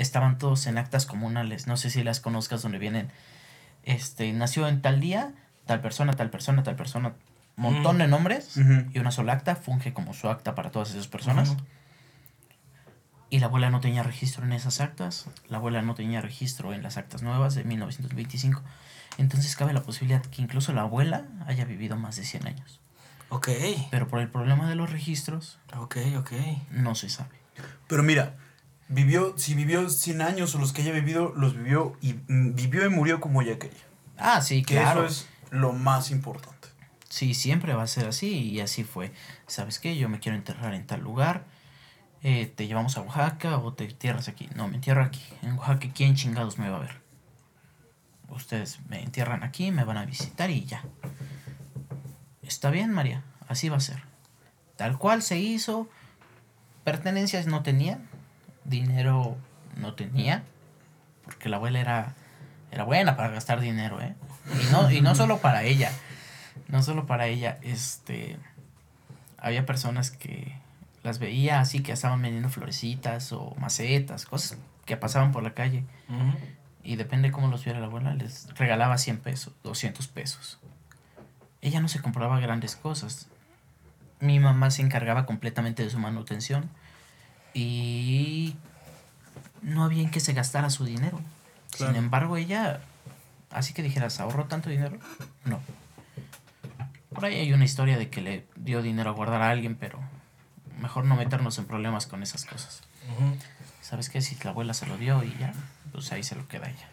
estaban 0.02 0.38
todos 0.38 0.66
en 0.68 0.78
actas 0.78 1.06
comunales. 1.06 1.68
No 1.68 1.78
sé 1.78 1.90
si 1.90 2.04
las 2.04 2.20
conozcas 2.20 2.62
donde 2.62 2.78
vienen. 2.80 3.12
Este, 3.84 4.32
nació 4.34 4.68
en 4.68 4.82
tal 4.82 5.00
día, 5.00 5.34
tal 5.66 5.82
persona, 5.82 6.14
tal 6.14 6.30
persona, 6.30 6.64
tal 6.64 6.76
persona. 6.76 7.14
Montón 7.56 7.98
Mm. 7.98 8.00
de 8.00 8.08
nombres 8.08 8.56
y 8.94 9.00
una 9.00 9.12
sola 9.12 9.34
acta 9.34 9.56
funge 9.56 9.92
como 9.94 10.14
su 10.14 10.30
acta 10.30 10.56
para 10.56 10.72
todas 10.72 10.92
esas 10.92 11.08
personas. 11.08 11.58
Y 13.30 13.40
la 13.40 13.46
abuela 13.48 13.70
no 13.70 13.80
tenía 13.80 14.02
registro 14.02 14.44
en 14.46 14.54
esas 14.54 14.80
actas. 14.82 15.28
La 15.50 15.58
abuela 15.58 15.82
no 15.82 15.94
tenía 15.94 16.22
registro 16.22 16.74
en 16.74 16.82
las 16.82 16.98
actas 16.98 17.22
nuevas 17.22 17.54
de 17.56 17.64
1925. 17.64 18.62
Entonces 19.18 19.56
cabe 19.56 19.74
la 19.74 19.84
posibilidad 19.84 20.22
que 20.22 20.42
incluso 20.42 20.74
la 20.74 20.82
abuela 20.82 21.26
haya 21.46 21.66
vivido 21.66 21.96
más 21.98 22.16
de 22.16 22.24
100 22.24 22.48
años. 22.48 22.80
Ok, 23.30 23.50
Pero 23.92 24.08
por 24.08 24.22
el 24.22 24.30
problema 24.30 24.68
de 24.68 24.76
los 24.76 24.92
registros, 24.92 25.60
ok, 25.78 25.98
ok. 26.18 26.32
no 26.72 26.96
se 26.96 27.10
sabe. 27.10 27.36
Pero 27.88 28.02
mira, 28.02 28.36
vivió, 28.90 29.38
si 29.38 29.54
vivió 29.56 29.90
100 29.90 30.22
años 30.22 30.54
o 30.56 30.60
los 30.60 30.74
que 30.74 30.82
haya 30.82 30.92
vivido, 30.92 31.34
los 31.36 31.56
vivió 31.56 31.96
y 32.02 32.14
mm, 32.28 32.56
vivió 32.56 32.86
y 32.86 32.90
murió 32.90 33.20
como 33.22 33.42
ella 33.42 33.58
quería. 33.58 33.80
Ah, 34.18 34.42
sí, 34.42 34.64
Que 34.64 34.76
claro. 34.76 35.06
eso 35.06 35.24
es 35.24 35.30
lo 35.52 35.72
más 35.74 36.12
importante. 36.12 36.68
Sí, 37.08 37.34
siempre 37.34 37.74
va 37.74 37.84
a 37.84 37.88
ser 37.88 38.08
así 38.08 38.50
y 38.50 38.60
así 38.60 38.84
fue. 38.84 39.12
¿Sabes 39.48 39.80
qué? 39.80 39.98
Yo 39.98 40.10
me 40.10 40.20
quiero 40.20 40.38
enterrar 40.38 40.74
en 40.74 40.86
tal 40.86 41.02
lugar. 41.02 41.46
eh, 42.22 42.52
te 42.54 42.68
llevamos 42.68 42.98
a 42.98 43.02
Oaxaca 43.02 43.58
o 43.60 43.74
te 43.74 43.86
entierras 43.86 44.28
aquí. 44.28 44.50
No, 44.54 44.68
me 44.68 44.76
entierro 44.76 45.04
aquí. 45.04 45.24
En 45.42 45.54
Oaxaca, 45.58 45.88
¿quién 45.96 46.16
chingados 46.16 46.58
me 46.60 46.70
va 46.70 46.78
a 46.78 46.82
ver? 46.82 47.02
Ustedes 48.28 48.80
me 48.90 49.02
entierran 49.02 49.44
aquí, 49.44 49.72
me 49.72 49.84
van 49.86 49.98
a 49.98 50.06
visitar 50.06 50.50
y 50.52 50.66
ya. 50.66 50.84
Está 52.44 52.70
bien, 52.70 52.92
María. 52.92 53.24
Así 53.48 53.70
va 53.70 53.78
a 53.78 53.80
ser. 53.80 54.04
Tal 54.76 54.98
cual 54.98 55.22
se 55.24 55.40
hizo. 55.40 55.88
Pertenencias 56.84 57.48
no 57.48 57.64
tenía. 57.64 58.00
Dinero 58.64 59.38
no 59.78 59.94
tenía. 59.94 60.44
Porque 61.24 61.50
la 61.50 61.58
abuela 61.58 61.80
era, 61.80 62.16
era 62.72 62.84
buena 62.84 63.16
para 63.16 63.30
gastar 63.30 63.60
dinero, 63.60 64.02
¿eh? 64.02 64.16
Y 64.62 64.72
no, 64.72 64.90
y 64.92 65.02
no 65.02 65.16
solo 65.16 65.40
para 65.40 65.64
ella. 65.64 65.92
No 66.68 66.82
solo 66.82 67.06
para 67.06 67.28
ella. 67.28 67.60
Este. 67.62 68.38
Había 69.38 69.66
personas 69.66 70.12
que 70.12 70.60
las 71.04 71.20
veía 71.20 71.60
así 71.60 71.82
que 71.82 71.92
estaban 71.92 72.22
vendiendo 72.22 72.50
florecitas 72.50 73.32
o 73.32 73.56
macetas, 73.58 74.26
cosas 74.26 74.58
que 74.86 74.98
pasaban 74.98 75.32
por 75.32 75.44
la 75.44 75.54
calle. 75.54 75.84
Y 76.84 76.96
depende 76.96 77.32
cómo 77.32 77.48
los 77.48 77.64
viera 77.64 77.80
la 77.80 77.86
abuela, 77.86 78.14
les 78.16 78.48
regalaba 78.56 78.98
100 78.98 79.20
pesos, 79.20 79.54
200 79.64 80.08
pesos. 80.08 80.60
Ella 81.62 81.80
no 81.80 81.88
se 81.88 82.02
compraba 82.02 82.40
grandes 82.40 82.76
cosas. 82.76 83.28
mi 84.20 84.40
mamá 84.40 84.72
se 84.72 84.82
encargaba 84.82 85.26
completamente 85.26 85.84
de 85.84 85.90
su 85.90 86.00
manutención 86.00 86.70
y 87.54 88.56
no 89.62 89.84
había 89.84 90.04
en 90.04 90.12
qué 90.12 90.20
se 90.20 90.34
gastara 90.34 90.70
su 90.70 90.86
dinero. 90.86 91.20
Claro. 91.72 91.94
Sin 91.94 92.04
embargo, 92.04 92.38
ella, 92.38 92.82
así 93.52 93.74
que 93.74 93.84
dijeras, 93.84 94.20
¿ahorró 94.20 94.46
tanto 94.46 94.70
dinero? 94.70 94.98
No. 95.46 95.60
Por 97.14 97.26
ahí 97.26 97.36
hay 97.36 97.54
una 97.54 97.66
historia 97.66 97.98
de 97.98 98.10
que 98.10 98.22
le 98.22 98.48
dio 98.56 98.82
dinero 98.82 99.10
a 99.10 99.14
guardar 99.14 99.42
a 99.42 99.50
alguien, 99.50 99.76
pero 99.76 100.00
mejor 100.80 101.06
no 101.06 101.16
meternos 101.16 101.58
en 101.58 101.66
problemas 101.66 102.08
con 102.08 102.24
esas 102.24 102.46
cosas. 102.46 102.82
¿Sabes 103.82 104.10
qué? 104.10 104.22
Si 104.22 104.38
la 104.44 104.52
abuela 104.52 104.74
se 104.74 104.86
lo 104.86 104.98
dio 104.98 105.24
y 105.24 105.36
ya, 105.40 105.54
pues 105.92 106.12
ahí 106.12 106.24
se 106.24 106.36
lo 106.36 106.48
queda 106.48 106.70
ella. 106.70 106.90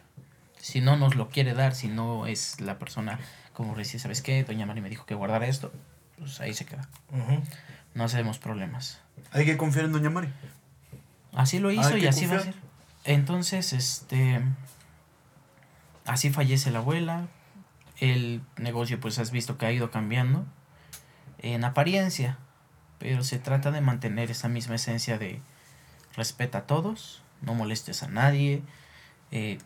Si 0.59 0.81
no 0.81 0.97
nos 0.97 1.15
lo 1.15 1.29
quiere 1.29 1.55
dar, 1.55 1.75
si 1.75 1.89
no 1.89 2.27
es 2.27 2.61
la 2.61 2.79
persona 2.79 3.21
como 3.57 3.75
decía, 3.75 3.99
¿sabes 3.99 4.21
qué? 4.21 4.45
Doña 4.45 4.67
Mari 4.67 4.83
me 4.83 4.91
dijo 4.91 5.07
que 5.07 5.15
guardara 5.15 5.47
esto, 5.47 5.73
pues 6.19 6.41
ahí 6.41 6.53
se 6.53 6.67
queda. 6.67 6.87
No 7.97 8.05
hacemos 8.05 8.39
problemas. 8.39 9.01
Hay 9.33 9.47
que 9.47 9.57
confiar 9.57 9.87
en 9.87 9.93
Doña 9.93 10.11
Mari. 10.11 10.29
Así 11.35 11.59
lo 11.59 11.73
hizo 11.73 11.97
y 11.97 12.07
así 12.07 12.27
va 12.27 12.37
a 12.37 12.41
ser. 12.41 12.55
Entonces, 13.05 13.73
este. 13.73 14.43
Así 16.05 16.29
fallece 16.29 16.71
la 16.71 16.81
abuela. 16.81 17.27
El 17.99 18.43
negocio, 18.59 19.01
pues 19.01 19.19
has 19.19 19.31
visto 19.31 19.57
que 19.57 19.65
ha 19.65 19.73
ido 19.73 19.91
cambiando. 19.91 20.45
En 21.39 21.65
apariencia. 21.65 22.37
Pero 22.99 23.25
se 23.25 23.39
trata 23.39 23.71
de 23.71 23.81
mantener 23.81 24.31
esa 24.31 24.49
misma 24.51 24.75
esencia 24.75 25.17
de 25.17 25.41
respeta 26.15 26.59
a 26.59 26.67
todos, 26.67 27.23
no 27.41 27.55
molestes 27.55 28.03
a 28.03 28.09
nadie. 28.09 28.63
eh, 29.31 29.57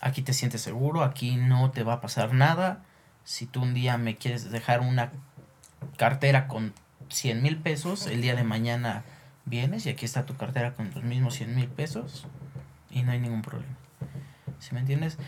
aquí 0.00 0.22
te 0.22 0.32
sientes 0.32 0.60
seguro, 0.60 1.02
aquí 1.02 1.34
no 1.34 1.72
te 1.72 1.82
va 1.82 1.94
a 1.94 2.00
pasar 2.00 2.32
nada. 2.32 2.84
Si 3.24 3.46
tú 3.46 3.60
un 3.62 3.74
día 3.74 3.98
me 3.98 4.16
quieres 4.16 4.50
dejar 4.52 4.80
una 4.80 5.10
cartera 5.96 6.46
con 6.46 6.72
100 7.08 7.42
mil 7.42 7.58
pesos, 7.58 8.06
el 8.06 8.22
día 8.22 8.34
de 8.34 8.44
mañana 8.44 9.04
vienes 9.44 9.86
y 9.86 9.90
aquí 9.90 10.04
está 10.04 10.26
tu 10.26 10.36
cartera 10.36 10.74
con 10.74 10.90
los 10.94 11.02
mismos 11.02 11.34
100 11.34 11.54
mil 11.54 11.68
pesos 11.68 12.26
y 12.90 13.02
no 13.02 13.12
hay 13.12 13.20
ningún 13.20 13.42
problema. 13.42 13.76
¿Sí 14.58 14.74
me 14.74 14.80
entiendes? 14.80 15.18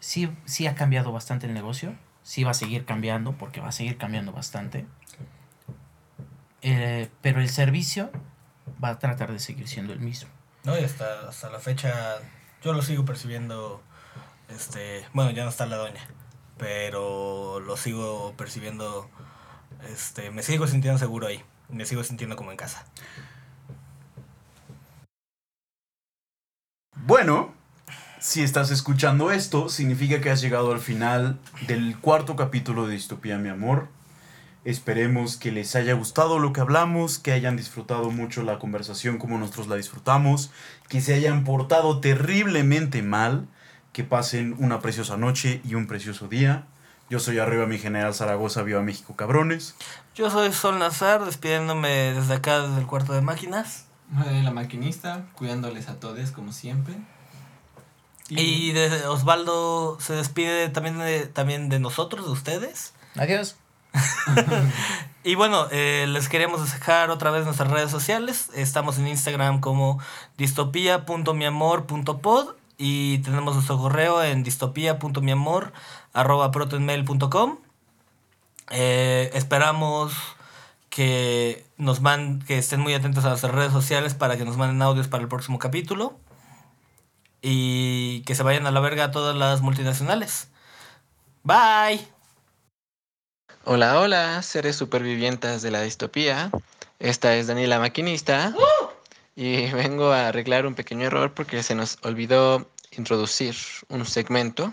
Sí, 0.00 0.30
sí 0.44 0.66
ha 0.66 0.74
cambiado 0.74 1.12
bastante 1.12 1.46
el 1.46 1.54
negocio, 1.54 1.94
sí 2.22 2.44
va 2.44 2.50
a 2.50 2.54
seguir 2.54 2.84
cambiando 2.84 3.32
porque 3.32 3.60
va 3.60 3.68
a 3.68 3.72
seguir 3.72 3.96
cambiando 3.96 4.32
bastante. 4.32 4.86
Eh, 6.62 7.08
pero 7.22 7.40
el 7.40 7.48
servicio 7.48 8.10
va 8.82 8.90
a 8.90 8.98
tratar 8.98 9.32
de 9.32 9.38
seguir 9.38 9.68
siendo 9.68 9.92
el 9.92 10.00
mismo. 10.00 10.28
No, 10.64 10.78
y 10.78 10.82
hasta, 10.82 11.28
hasta 11.28 11.48
la 11.48 11.60
fecha 11.60 12.18
yo 12.62 12.72
lo 12.72 12.82
sigo 12.82 13.04
percibiendo, 13.04 13.80
este, 14.48 15.06
bueno, 15.12 15.30
ya 15.30 15.44
no 15.44 15.50
está 15.50 15.66
la 15.66 15.76
doña, 15.76 16.04
pero 16.58 17.60
lo 17.60 17.76
sigo 17.76 18.34
percibiendo, 18.36 19.08
este, 19.88 20.30
me 20.30 20.42
sigo 20.42 20.66
sintiendo 20.66 20.98
seguro 20.98 21.26
ahí, 21.26 21.42
me 21.68 21.86
sigo 21.86 22.04
sintiendo 22.04 22.36
como 22.36 22.50
en 22.50 22.56
casa. 22.56 22.84
Bueno, 27.06 27.54
si 28.18 28.42
estás 28.42 28.70
escuchando 28.70 29.30
esto, 29.30 29.68
significa 29.68 30.20
que 30.20 30.30
has 30.30 30.40
llegado 30.40 30.72
al 30.72 30.80
final 30.80 31.38
del 31.68 31.96
cuarto 31.98 32.34
capítulo 32.34 32.86
de 32.86 32.94
Distopía, 32.94 33.38
mi 33.38 33.48
amor. 33.48 33.88
Esperemos 34.64 35.36
que 35.36 35.52
les 35.52 35.76
haya 35.76 35.94
gustado 35.94 36.40
lo 36.40 36.52
que 36.52 36.60
hablamos, 36.60 37.20
que 37.20 37.30
hayan 37.30 37.56
disfrutado 37.56 38.10
mucho 38.10 38.42
la 38.42 38.58
conversación 38.58 39.18
como 39.18 39.38
nosotros 39.38 39.68
la 39.68 39.76
disfrutamos, 39.76 40.50
que 40.88 41.00
se 41.00 41.14
hayan 41.14 41.44
portado 41.44 42.00
terriblemente 42.00 43.00
mal, 43.02 43.46
que 43.92 44.02
pasen 44.02 44.56
una 44.58 44.80
preciosa 44.80 45.16
noche 45.16 45.60
y 45.62 45.76
un 45.76 45.86
precioso 45.86 46.26
día. 46.26 46.66
Yo 47.08 47.20
soy 47.20 47.38
arriba 47.38 47.66
mi 47.66 47.78
general 47.78 48.14
Zaragoza, 48.14 48.62
viva 48.62 48.82
México, 48.82 49.14
cabrones. 49.14 49.76
Yo 50.14 50.30
soy 50.30 50.52
Sol 50.52 50.78
Nazar, 50.78 51.24
despidiéndome 51.24 52.14
desde 52.14 52.34
acá, 52.34 52.60
desde 52.60 52.80
el 52.80 52.86
cuarto 52.86 53.12
de 53.12 53.20
máquinas. 53.20 53.84
La 54.42 54.50
maquinista, 54.50 55.26
cuidándoles 55.34 55.88
a 55.88 56.00
todos 56.00 56.32
como 56.32 56.52
siempre. 56.52 56.94
Y 58.28 58.72
de 58.72 59.06
Osvaldo 59.06 59.98
se 60.00 60.14
despide 60.14 60.68
también 60.68 60.98
de, 60.98 61.26
también 61.26 61.68
de 61.68 61.78
nosotros, 61.78 62.26
de 62.26 62.32
ustedes. 62.32 62.92
Adiós. 63.14 63.56
Y 65.26 65.34
bueno, 65.34 65.66
eh, 65.72 66.06
les 66.08 66.28
queremos 66.28 66.72
dejar 66.72 67.10
otra 67.10 67.32
vez 67.32 67.44
nuestras 67.44 67.68
redes 67.68 67.90
sociales. 67.90 68.48
Estamos 68.54 68.96
en 68.98 69.08
Instagram 69.08 69.58
como 69.58 69.98
distopia.miamor.pod 70.38 72.54
y 72.78 73.18
tenemos 73.18 73.54
nuestro 73.54 73.76
correo 73.76 74.22
en 74.22 74.44
distopia.miamor.protonmail.com. 76.16 77.58
Eh, 78.70 79.30
esperamos 79.34 80.14
que 80.88 81.64
nos 81.76 82.00
man 82.00 82.42
que 82.46 82.58
estén 82.58 82.80
muy 82.80 82.94
atentos 82.94 83.24
a 83.24 83.28
nuestras 83.28 83.52
redes 83.52 83.72
sociales 83.72 84.14
para 84.14 84.36
que 84.36 84.44
nos 84.44 84.56
manden 84.56 84.80
audios 84.80 85.08
para 85.08 85.22
el 85.22 85.28
próximo 85.28 85.58
capítulo. 85.58 86.18
Y 87.42 88.22
que 88.22 88.34
se 88.34 88.42
vayan 88.42 88.66
a 88.66 88.70
la 88.70 88.80
verga 88.80 89.10
todas 89.10 89.36
las 89.36 89.60
multinacionales. 89.60 90.48
Bye. 91.44 92.08
Hola, 93.64 94.00
hola, 94.00 94.42
seres 94.42 94.76
supervivientes 94.76 95.62
de 95.62 95.70
la 95.70 95.82
distopía. 95.82 96.50
Esta 96.98 97.36
es 97.36 97.46
Daniela 97.46 97.78
Maquinista. 97.78 98.54
Y 99.36 99.70
vengo 99.72 100.12
a 100.12 100.28
arreglar 100.28 100.66
un 100.66 100.74
pequeño 100.74 101.06
error 101.06 101.34
porque 101.34 101.62
se 101.62 101.74
nos 101.74 101.98
olvidó 102.02 102.70
introducir 102.92 103.54
un 103.88 104.06
segmento. 104.06 104.72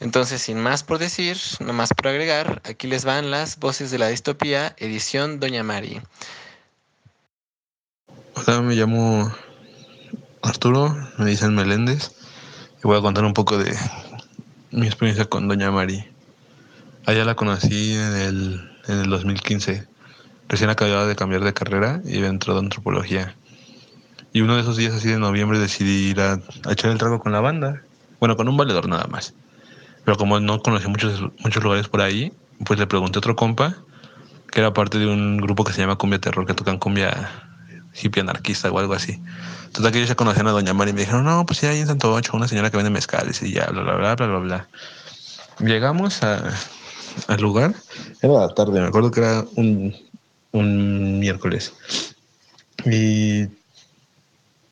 Entonces, 0.00 0.40
sin 0.40 0.58
más 0.58 0.82
por 0.82 0.98
decir, 0.98 1.36
no 1.60 1.74
más 1.74 1.90
por 1.92 2.08
agregar, 2.08 2.62
aquí 2.64 2.86
les 2.86 3.04
van 3.04 3.30
las 3.30 3.58
voces 3.58 3.90
de 3.90 3.98
la 3.98 4.08
distopía, 4.08 4.74
edición 4.78 5.40
Doña 5.40 5.62
Mari. 5.62 6.00
Hola, 8.34 8.62
me 8.62 8.74
llamo 8.74 9.30
Arturo, 10.40 10.96
me 11.18 11.26
dicen 11.26 11.54
Meléndez 11.54 12.12
y 12.78 12.84
voy 12.84 12.96
a 12.96 13.02
contar 13.02 13.26
un 13.26 13.34
poco 13.34 13.58
de 13.58 13.76
mi 14.70 14.86
experiencia 14.86 15.26
con 15.26 15.48
Doña 15.48 15.70
Mari. 15.70 16.02
Allá 17.04 17.26
la 17.26 17.34
conocí 17.34 17.92
en 17.92 18.16
el, 18.16 18.70
en 18.88 19.00
el 19.00 19.10
2015. 19.10 19.86
Recién 20.48 20.70
acababa 20.70 21.04
de 21.04 21.14
cambiar 21.14 21.44
de 21.44 21.52
carrera 21.52 22.00
y 22.06 22.16
había 22.16 22.28
entrado 22.28 22.58
a 22.58 22.62
antropología. 22.62 23.36
Y 24.32 24.40
uno 24.40 24.54
de 24.54 24.62
esos 24.62 24.78
días 24.78 24.94
así 24.94 25.08
de 25.08 25.18
noviembre 25.18 25.58
decidí 25.58 26.08
ir 26.08 26.22
a, 26.22 26.40
a 26.64 26.72
echar 26.72 26.90
el 26.90 26.96
trago 26.96 27.20
con 27.20 27.32
la 27.32 27.40
banda. 27.40 27.82
Bueno, 28.18 28.36
con 28.36 28.48
un 28.48 28.56
valedor 28.56 28.88
nada 28.88 29.06
más. 29.06 29.34
Pero 30.04 30.16
como 30.16 30.40
no 30.40 30.60
conocía 30.62 30.88
muchos, 30.88 31.20
muchos 31.38 31.62
lugares 31.62 31.88
por 31.88 32.00
ahí, 32.00 32.32
pues 32.64 32.78
le 32.78 32.86
pregunté 32.86 33.18
a 33.18 33.20
otro 33.20 33.36
compa, 33.36 33.76
que 34.50 34.60
era 34.60 34.72
parte 34.72 34.98
de 34.98 35.06
un 35.06 35.38
grupo 35.38 35.64
que 35.64 35.72
se 35.72 35.80
llama 35.80 35.96
Cumbia 35.96 36.18
Terror, 36.18 36.46
que 36.46 36.54
tocan 36.54 36.78
cumbia 36.78 37.30
hippie 37.94 38.22
anarquista 38.22 38.70
o 38.70 38.78
algo 38.78 38.94
así. 38.94 39.20
Total 39.72 39.92
que 39.92 39.98
ellos 39.98 40.08
ya 40.08 40.16
conocían 40.16 40.46
a 40.48 40.50
Doña 40.50 40.74
Mari 40.74 40.90
y 40.90 40.94
me 40.94 41.00
dijeron, 41.00 41.24
no, 41.24 41.46
pues 41.46 41.58
sí, 41.60 41.66
ahí 41.66 41.80
en 41.80 41.86
Santo 41.86 42.12
Ocho, 42.12 42.36
una 42.36 42.48
señora 42.48 42.70
que 42.70 42.76
vende 42.76 42.90
mezcales 42.90 43.42
y 43.42 43.52
ya, 43.52 43.66
bla, 43.66 43.82
bla, 43.82 43.96
bla, 43.96 44.14
bla, 44.16 44.26
bla, 44.26 44.38
bla. 44.38 44.68
Llegamos 45.60 46.22
a, 46.22 46.52
al 47.28 47.40
lugar, 47.40 47.74
era 48.22 48.32
la 48.32 48.54
tarde, 48.54 48.80
me 48.80 48.86
acuerdo 48.86 49.10
que 49.10 49.20
era 49.20 49.44
un, 49.56 49.94
un 50.52 51.20
miércoles. 51.20 51.72
Y, 52.84 53.46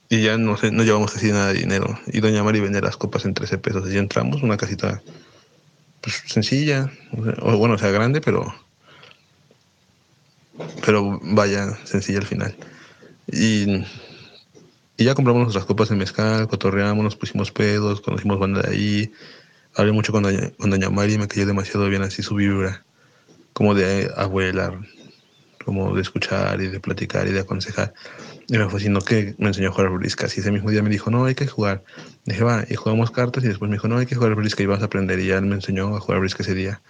y 0.09 0.23
ya 0.23 0.39
no 0.39 0.57
sé, 0.57 0.71
no 0.71 0.83
llevamos 0.83 1.13
casi 1.13 1.31
nada 1.33 1.53
de 1.53 1.61
dinero. 1.61 1.99
Y 2.07 2.21
Doña 2.21 2.43
Mari 2.43 2.61
vendía 2.61 2.81
las 2.81 2.97
copas 2.97 3.25
en 3.25 3.35
13 3.35 3.59
pesos. 3.59 3.93
Y 3.93 3.99
entramos, 3.99 4.43
una 4.43 4.57
casita 4.57 5.03
pues, 6.01 6.23
sencilla, 6.27 6.91
o 7.41 7.57
bueno, 7.57 7.75
o 7.75 7.79
sea, 7.79 7.91
grande, 7.91 8.21
pero 8.21 8.55
pero 10.85 11.21
vaya, 11.23 11.77
sencilla 11.85 12.19
al 12.19 12.27
final. 12.27 12.57
Y, 13.31 13.85
y 14.97 15.05
ya 15.05 15.15
compramos 15.15 15.43
nuestras 15.43 15.67
copas 15.67 15.89
de 15.91 15.97
mezcal, 15.97 16.49
cotorreamos, 16.49 17.05
nos 17.05 17.17
pusimos 17.17 17.53
pedos, 17.53 18.01
conocimos 18.01 18.39
banda 18.39 18.63
de 18.63 18.71
ahí. 18.71 19.13
Hablé 19.75 19.93
mucho 19.93 20.13
con 20.13 20.23
doña, 20.23 20.51
con 20.59 20.71
doña 20.71 20.91
Mari 20.91 21.15
y 21.15 21.19
me 21.19 21.29
cayó 21.29 21.47
demasiado 21.47 21.89
bien 21.89 22.03
así 22.03 22.23
su 22.23 22.35
vibra, 22.35 22.85
como 23.53 23.75
de 23.75 24.11
abuela, 24.17 24.81
como 25.69 25.95
de 25.95 26.01
escuchar 26.01 26.63
y 26.63 26.69
de 26.69 26.81
platicar 26.81 27.29
y 27.29 27.33
de 27.33 27.41
aconsejar. 27.41 27.93
Y 28.49 28.57
me 28.57 28.71
fascinó 28.71 29.03
que 29.03 29.35
me 29.37 29.49
enseñó 29.49 29.69
a 29.69 29.73
jugar 29.73 29.91
briscas. 29.91 30.35
Y 30.35 30.41
ese 30.41 30.51
mismo 30.51 30.71
día 30.71 30.83
me 30.83 30.89
dijo, 30.89 31.11
no, 31.11 31.27
hay 31.27 31.35
que 31.35 31.47
jugar. 31.47 31.85
dije, 32.25 32.43
va, 32.43 32.65
y 32.67 32.75
jugamos 32.75 33.11
cartas. 33.11 33.45
Y 33.45 33.49
después 33.49 33.69
me 33.69 33.77
dijo, 33.77 33.87
no, 33.87 33.99
hay 33.99 34.07
que 34.07 34.15
jugar 34.15 34.35
brisca 34.35 34.63
y 34.63 34.67
vas 34.67 34.81
a 34.81 34.87
aprender. 34.87 35.19
Y 35.19 35.27
ya 35.27 35.37
él 35.37 35.45
me 35.45 35.57
enseñó 35.57 35.95
a 35.95 36.01
jugar 36.01 36.21
brisca 36.21 36.43
ese 36.43 36.55
día. 36.55 36.81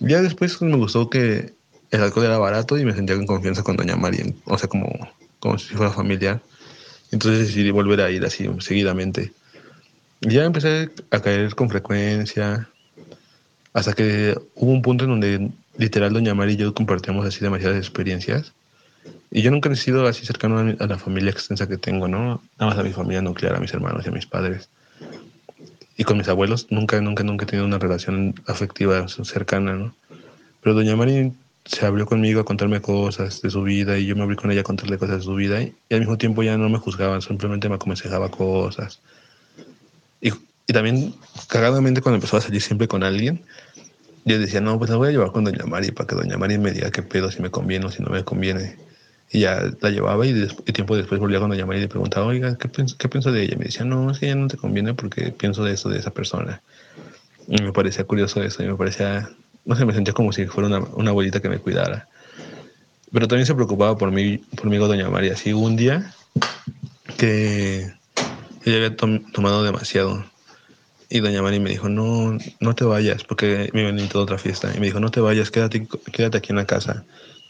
Ya 0.00 0.20
después 0.20 0.60
me 0.60 0.76
gustó 0.76 1.08
que 1.08 1.54
el 1.90 2.02
alcohol 2.02 2.26
era 2.26 2.36
barato 2.36 2.76
y 2.76 2.84
me 2.84 2.92
sentía 2.92 3.16
con 3.16 3.24
confianza 3.24 3.62
con 3.62 3.78
Doña 3.78 3.96
María, 3.96 4.26
o 4.44 4.58
sea, 4.58 4.68
como, 4.68 4.92
como 5.38 5.56
si 5.56 5.74
fuera 5.74 5.90
familiar. 5.90 6.42
Entonces 7.12 7.46
decidí 7.46 7.70
volver 7.70 8.02
a 8.02 8.10
ir 8.10 8.26
así 8.26 8.46
seguidamente. 8.58 9.32
Y 10.20 10.34
ya 10.34 10.44
empecé 10.44 10.90
a 11.10 11.20
caer 11.20 11.54
con 11.54 11.70
frecuencia, 11.70 12.68
hasta 13.72 13.94
que 13.94 14.38
hubo 14.54 14.70
un 14.70 14.82
punto 14.82 15.04
en 15.04 15.10
donde 15.10 15.50
literal 15.78 16.12
Doña 16.12 16.34
María 16.34 16.54
y 16.54 16.58
yo 16.58 16.74
compartíamos 16.74 17.26
así 17.26 17.40
demasiadas 17.40 17.78
experiencias. 17.78 18.52
Y 19.30 19.42
yo 19.42 19.50
nunca 19.50 19.70
he 19.70 19.76
sido 19.76 20.06
así 20.06 20.24
cercano 20.24 20.58
a, 20.58 20.64
mi- 20.64 20.76
a 20.78 20.86
la 20.86 20.98
familia 20.98 21.30
extensa 21.30 21.68
que 21.68 21.76
tengo, 21.78 22.08
¿no? 22.08 22.42
Nada 22.58 22.70
más 22.70 22.78
a 22.78 22.82
mi 22.82 22.92
familia 22.92 23.22
nuclear, 23.22 23.54
a 23.56 23.60
mis 23.60 23.72
hermanos 23.72 24.04
y 24.04 24.08
a 24.08 24.12
mis 24.12 24.26
padres. 24.26 24.68
Y 25.96 26.04
con 26.04 26.18
mis 26.18 26.28
abuelos 26.28 26.66
nunca, 26.70 27.00
nunca, 27.00 27.24
nunca 27.24 27.44
he 27.44 27.48
tenido 27.48 27.66
una 27.66 27.78
relación 27.78 28.34
afectiva 28.46 29.06
cercana, 29.08 29.74
¿no? 29.74 29.94
Pero 30.62 30.74
Doña 30.74 30.96
Mari 30.96 31.32
se 31.64 31.84
abrió 31.86 32.06
conmigo 32.06 32.40
a 32.40 32.44
contarme 32.44 32.80
cosas 32.80 33.42
de 33.42 33.50
su 33.50 33.62
vida 33.62 33.98
y 33.98 34.06
yo 34.06 34.14
me 34.16 34.22
abrí 34.22 34.36
con 34.36 34.50
ella 34.50 34.60
a 34.60 34.64
contarle 34.64 34.98
cosas 34.98 35.18
de 35.18 35.22
su 35.24 35.34
vida 35.34 35.62
y, 35.62 35.74
y 35.88 35.94
al 35.94 36.00
mismo 36.00 36.16
tiempo 36.18 36.42
ya 36.42 36.56
no 36.56 36.68
me 36.68 36.78
juzgaban, 36.78 37.22
simplemente 37.22 37.68
me 37.68 37.74
aconsejaba 37.76 38.30
cosas. 38.30 39.00
Y, 40.20 40.30
y 40.66 40.72
también, 40.72 41.14
cagadamente, 41.48 42.00
cuando 42.00 42.16
empezó 42.16 42.36
a 42.36 42.40
salir 42.40 42.60
siempre 42.62 42.88
con 42.88 43.02
alguien, 43.02 43.42
yo 44.26 44.38
decía, 44.38 44.60
no, 44.60 44.76
pues 44.78 44.90
la 44.90 44.96
voy 44.96 45.08
a 45.08 45.12
llevar 45.12 45.32
con 45.32 45.44
Doña 45.44 45.64
Mari 45.66 45.92
para 45.92 46.06
que 46.06 46.16
Doña 46.16 46.36
Mari 46.36 46.58
me 46.58 46.72
diga 46.72 46.90
qué 46.90 47.02
pedo, 47.02 47.30
si 47.30 47.40
me 47.40 47.50
conviene 47.50 47.86
o 47.86 47.90
si 47.90 48.02
no 48.02 48.10
me 48.10 48.24
conviene. 48.24 48.76
Y 49.30 49.40
ya 49.40 49.62
la 49.80 49.90
llevaba 49.90 50.26
y, 50.26 50.30
y 50.66 50.72
tiempo 50.72 50.96
después 50.96 51.20
volvía 51.20 51.38
con 51.40 51.48
Doña 51.50 51.64
Mari 51.64 51.78
y 51.78 51.82
le 51.82 51.88
preguntaba, 51.88 52.26
oiga, 52.26 52.58
¿qué, 52.58 52.68
pienso, 52.68 52.96
¿qué 52.98 53.08
pienso 53.08 53.32
de 53.32 53.42
ella? 53.42 53.54
Y 53.54 53.58
me 53.58 53.64
decía, 53.66 53.84
no, 53.84 54.10
es 54.10 54.18
que 54.18 54.34
no 54.34 54.48
te 54.48 54.56
conviene 54.56 54.94
porque 54.94 55.32
pienso 55.32 55.64
de 55.64 55.74
eso, 55.74 55.88
de 55.88 55.98
esa 55.98 56.10
persona. 56.10 56.60
Y 57.48 57.62
me 57.62 57.72
parecía 57.72 58.04
curioso 58.04 58.42
eso 58.42 58.62
y 58.62 58.66
me 58.66 58.74
parecía, 58.74 59.28
no 59.64 59.76
sé, 59.76 59.84
me 59.84 59.94
sentía 59.94 60.12
como 60.12 60.32
si 60.32 60.46
fuera 60.46 60.68
una, 60.68 60.78
una 60.80 61.10
abuelita 61.10 61.40
que 61.40 61.48
me 61.48 61.58
cuidara. 61.58 62.08
Pero 63.12 63.28
también 63.28 63.46
se 63.46 63.54
preocupaba 63.54 63.96
por 63.96 64.10
mí, 64.10 64.38
por 64.38 64.66
mí 64.68 64.76
Doña 64.76 65.08
María. 65.08 65.34
Así 65.34 65.52
un 65.52 65.76
día 65.76 66.12
que 67.16 67.92
ella 68.64 68.76
había 68.76 68.96
tom- 68.96 69.30
tomado 69.32 69.62
demasiado. 69.62 70.24
Y 71.08 71.20
Doña 71.20 71.40
María 71.42 71.60
me 71.60 71.70
dijo, 71.70 71.88
no, 71.88 72.36
no 72.60 72.74
te 72.74 72.84
vayas, 72.84 73.22
porque 73.24 73.70
me 73.72 73.82
iban 73.82 73.96
a 73.96 74.00
invitar 74.00 74.18
a 74.20 74.24
otra 74.24 74.38
fiesta. 74.38 74.72
Y 74.74 74.80
me 74.80 74.86
dijo, 74.86 74.98
no 75.00 75.10
te 75.10 75.20
vayas, 75.20 75.50
quédate, 75.50 75.86
quédate 76.12 76.38
aquí 76.38 76.50
en 76.50 76.56
la 76.56 76.66
casa. 76.66 77.04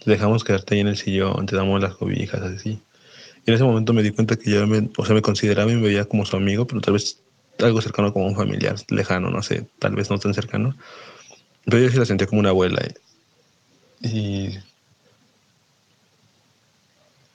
Te 0.05 0.11
dejamos 0.11 0.45
quedarte 0.45 0.75
ahí 0.75 0.81
en 0.81 0.89
el 0.89 0.97
sillón, 0.97 1.47
te 1.47 1.57
damos 1.57 1.81
las 1.81 1.95
cobijas, 1.95 2.43
así. 2.43 2.79
Y 3.47 3.51
en 3.51 3.55
ese 3.55 3.65
momento 3.65 3.93
me 3.93 4.03
di 4.03 4.11
cuenta 4.11 4.37
que 4.37 4.51
yo 4.51 4.67
me, 4.67 4.89
o 4.97 5.05
sea, 5.05 5.15
me 5.15 5.23
consideraba 5.23 5.71
y 5.73 5.77
me 5.77 5.83
veía 5.89 6.05
como 6.05 6.27
su 6.27 6.37
amigo, 6.37 6.67
pero 6.67 6.81
tal 6.83 6.95
vez 6.95 7.19
algo 7.59 7.81
cercano 7.81 8.13
como 8.13 8.27
un 8.27 8.37
familiar, 8.37 8.77
lejano, 8.91 9.31
no 9.31 9.43
sé, 9.43 9.67
tal 9.79 9.95
vez 9.95 10.11
no 10.11 10.19
tan 10.19 10.35
cercano. 10.35 10.77
Pero 11.65 11.79
yo 11.79 11.91
sí 11.91 11.97
la 11.99 12.05
sentía 12.05 12.27
como 12.27 12.41
una 12.41 12.51
abuela. 12.51 12.83
Y, 14.03 14.59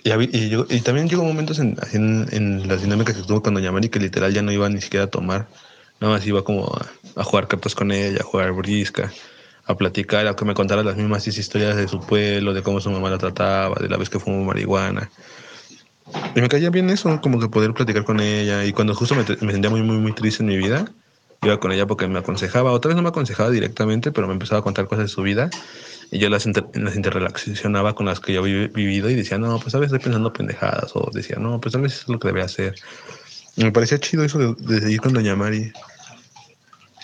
y, 0.04 0.10
habí- 0.12 0.30
y, 0.32 0.50
llegó- 0.50 0.66
y 0.70 0.82
también 0.82 1.08
llegó 1.10 1.24
momentos 1.24 1.60
en, 1.60 1.78
en, 1.94 2.28
en 2.32 2.68
las 2.68 2.82
dinámicas 2.82 3.16
que 3.16 3.24
tuvo 3.24 3.42
con 3.42 3.54
Doña 3.54 3.72
Mari 3.72 3.90
que 3.90 4.00
literal 4.00 4.34
ya 4.34 4.42
no 4.42 4.52
iba 4.52 4.70
ni 4.70 4.82
siquiera 4.82 5.06
a 5.06 5.10
tomar. 5.10 5.48
Nada 6.02 6.16
más 6.16 6.26
iba 6.28 6.44
como 6.44 6.66
a, 6.66 6.86
a 7.16 7.24
jugar 7.24 7.48
cartas 7.48 7.76
con 7.76 7.92
ella, 7.92 8.20
a 8.20 8.24
jugar 8.24 8.52
brisca, 8.52 9.12
a 9.66 9.76
platicar, 9.76 10.28
a 10.28 10.36
que 10.36 10.46
me 10.46 10.54
contara 10.54 10.84
las 10.84 10.98
mismas 10.98 11.28
historias 11.28 11.76
de 11.76 11.88
su 11.88 12.00
pueblo, 12.02 12.54
de 12.54 12.62
cómo 12.62 12.82
su 12.82 12.92
mamá 12.92 13.10
la 13.10 13.18
trataba, 13.18 13.78
de 13.80 13.90
la 13.90 13.98
vez 13.98 14.10
que 14.10 14.20
fumó 14.20 14.44
marihuana. 14.44 15.10
Y 16.36 16.42
me 16.42 16.50
caía 16.50 16.70
bien 16.70 16.90
eso, 16.90 17.20
como 17.22 17.40
que 17.40 17.48
poder 17.48 17.74
platicar 17.74 18.04
con 18.04 18.20
ella. 18.20 18.66
Y 18.66 18.74
cuando 18.74 18.94
justo 18.96 19.16
me, 19.16 19.26
sentía 19.26 19.70
muy, 19.70 19.82
muy, 19.82 19.98
muy 19.98 20.14
triste 20.14 20.44
en 20.44 20.50
mi 20.50 20.58
vida, 20.58 20.86
iba 21.42 21.60
con 21.60 21.72
ella 21.72 21.88
porque 21.88 22.08
me 22.08 22.20
aconsejaba. 22.20 22.72
Otra 22.72 22.90
vez 22.90 22.96
no 22.96 23.02
me 23.02 23.10
aconsejaba 23.10 23.50
directamente, 23.50 24.12
pero 24.12 24.28
me 24.28 24.34
empezaba 24.34 24.60
a 24.60 24.64
contar 24.64 24.88
cosas 24.88 25.06
de 25.06 25.10
su 25.10 25.22
vida. 25.22 25.50
Y 26.12 26.20
yo 26.20 26.30
las, 26.30 26.46
las 26.46 26.96
interrelacionaba 26.96 27.96
con 27.96 28.06
las 28.06 28.20
que 28.20 28.34
yo 28.34 28.42
había 28.42 28.68
vivido 28.68 29.10
y 29.10 29.16
decía, 29.16 29.38
no, 29.38 29.60
pues 29.60 29.74
a 29.76 29.80
veces 29.80 29.94
estoy 29.94 30.04
pensando 30.04 30.34
pendejadas. 30.34 30.92
O 30.96 31.10
decía, 31.14 31.38
no, 31.40 31.62
pues 31.62 31.72
tal 31.72 31.82
vez 31.82 31.94
eso 31.94 32.02
es 32.04 32.10
lo 32.10 32.20
que 32.20 32.28
debería 32.28 32.46
hacer. 32.46 32.76
Me 33.56 33.72
parecía 33.72 34.00
chido 34.00 34.24
eso 34.24 34.38
de, 34.40 34.56
de 34.56 34.82
seguir 34.82 35.00
con 35.00 35.14
Doña 35.14 35.36
Mari. 35.36 35.72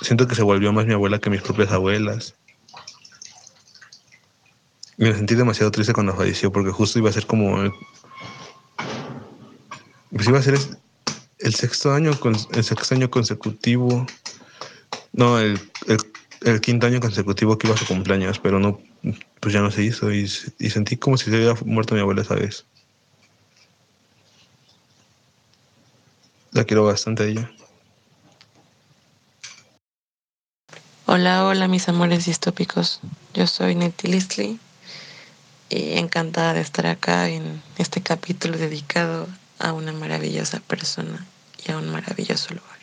Siento 0.02 0.28
que 0.28 0.36
se 0.36 0.44
volvió 0.44 0.72
más 0.74 0.86
mi 0.86 0.94
abuela 0.94 1.20
que 1.20 1.30
mis 1.30 1.42
propias 1.42 1.72
abuelas. 1.72 2.36
Me 4.98 5.14
sentí 5.14 5.36
demasiado 5.36 5.72
triste 5.72 5.94
cuando 5.94 6.16
falleció 6.16 6.52
porque 6.52 6.72
justo 6.72 7.00
iba 7.00 7.10
a 7.10 7.14
ser 7.14 7.26
como... 7.28 7.62
el- 7.62 7.72
Pues 10.12 10.28
iba 10.28 10.40
a 10.40 10.44
ser 10.44 10.58
el 11.40 11.54
sexto 11.54 11.94
año, 11.94 12.12
el 12.54 12.64
sexto 12.64 12.96
año 12.96 13.10
consecutivo. 13.10 14.06
No, 15.14 15.40
el, 15.40 15.60
el, 15.88 15.98
el 16.42 16.62
quinto 16.62 16.88
año 16.88 17.00
consecutivo 17.00 17.58
que 17.58 17.68
iba 17.68 17.76
a 17.76 17.80
su 17.80 17.86
cumpleaños, 17.86 18.40
pero 18.40 18.60
no, 18.60 18.80
pues 19.40 19.54
ya 19.54 19.62
no 19.62 19.70
se 19.72 19.84
hizo 19.84 20.12
y, 20.12 20.30
y 20.60 20.70
sentí 20.70 20.98
como 20.98 21.18
si 21.18 21.26
se 21.26 21.38
hubiera 21.38 21.56
muerto 21.66 21.94
mi 21.96 22.02
abuela 22.02 22.22
esa 22.22 22.36
vez. 22.36 22.66
La 26.52 26.64
quiero 26.64 26.86
bastante 26.86 27.24
a 27.24 27.26
ella. 27.28 27.52
Hola, 31.10 31.46
hola 31.46 31.70
mis 31.70 31.88
amores 31.88 32.26
distópicos. 32.26 33.00
Yo 33.34 33.48
soy 33.48 33.76
Nettie 33.76 34.10
Listley 34.10 34.60
y 35.70 35.94
encantada 36.00 36.54
de 36.54 36.60
estar 36.60 36.86
acá 36.86 37.30
en 37.30 37.64
este 37.78 38.02
capítulo 38.02 38.58
dedicado 38.58 39.26
a 39.58 39.72
una 39.72 39.94
maravillosa 39.94 40.60
persona 40.60 41.26
y 41.66 41.72
a 41.72 41.78
un 41.78 41.90
maravilloso 41.94 42.54
lugar. 42.54 42.78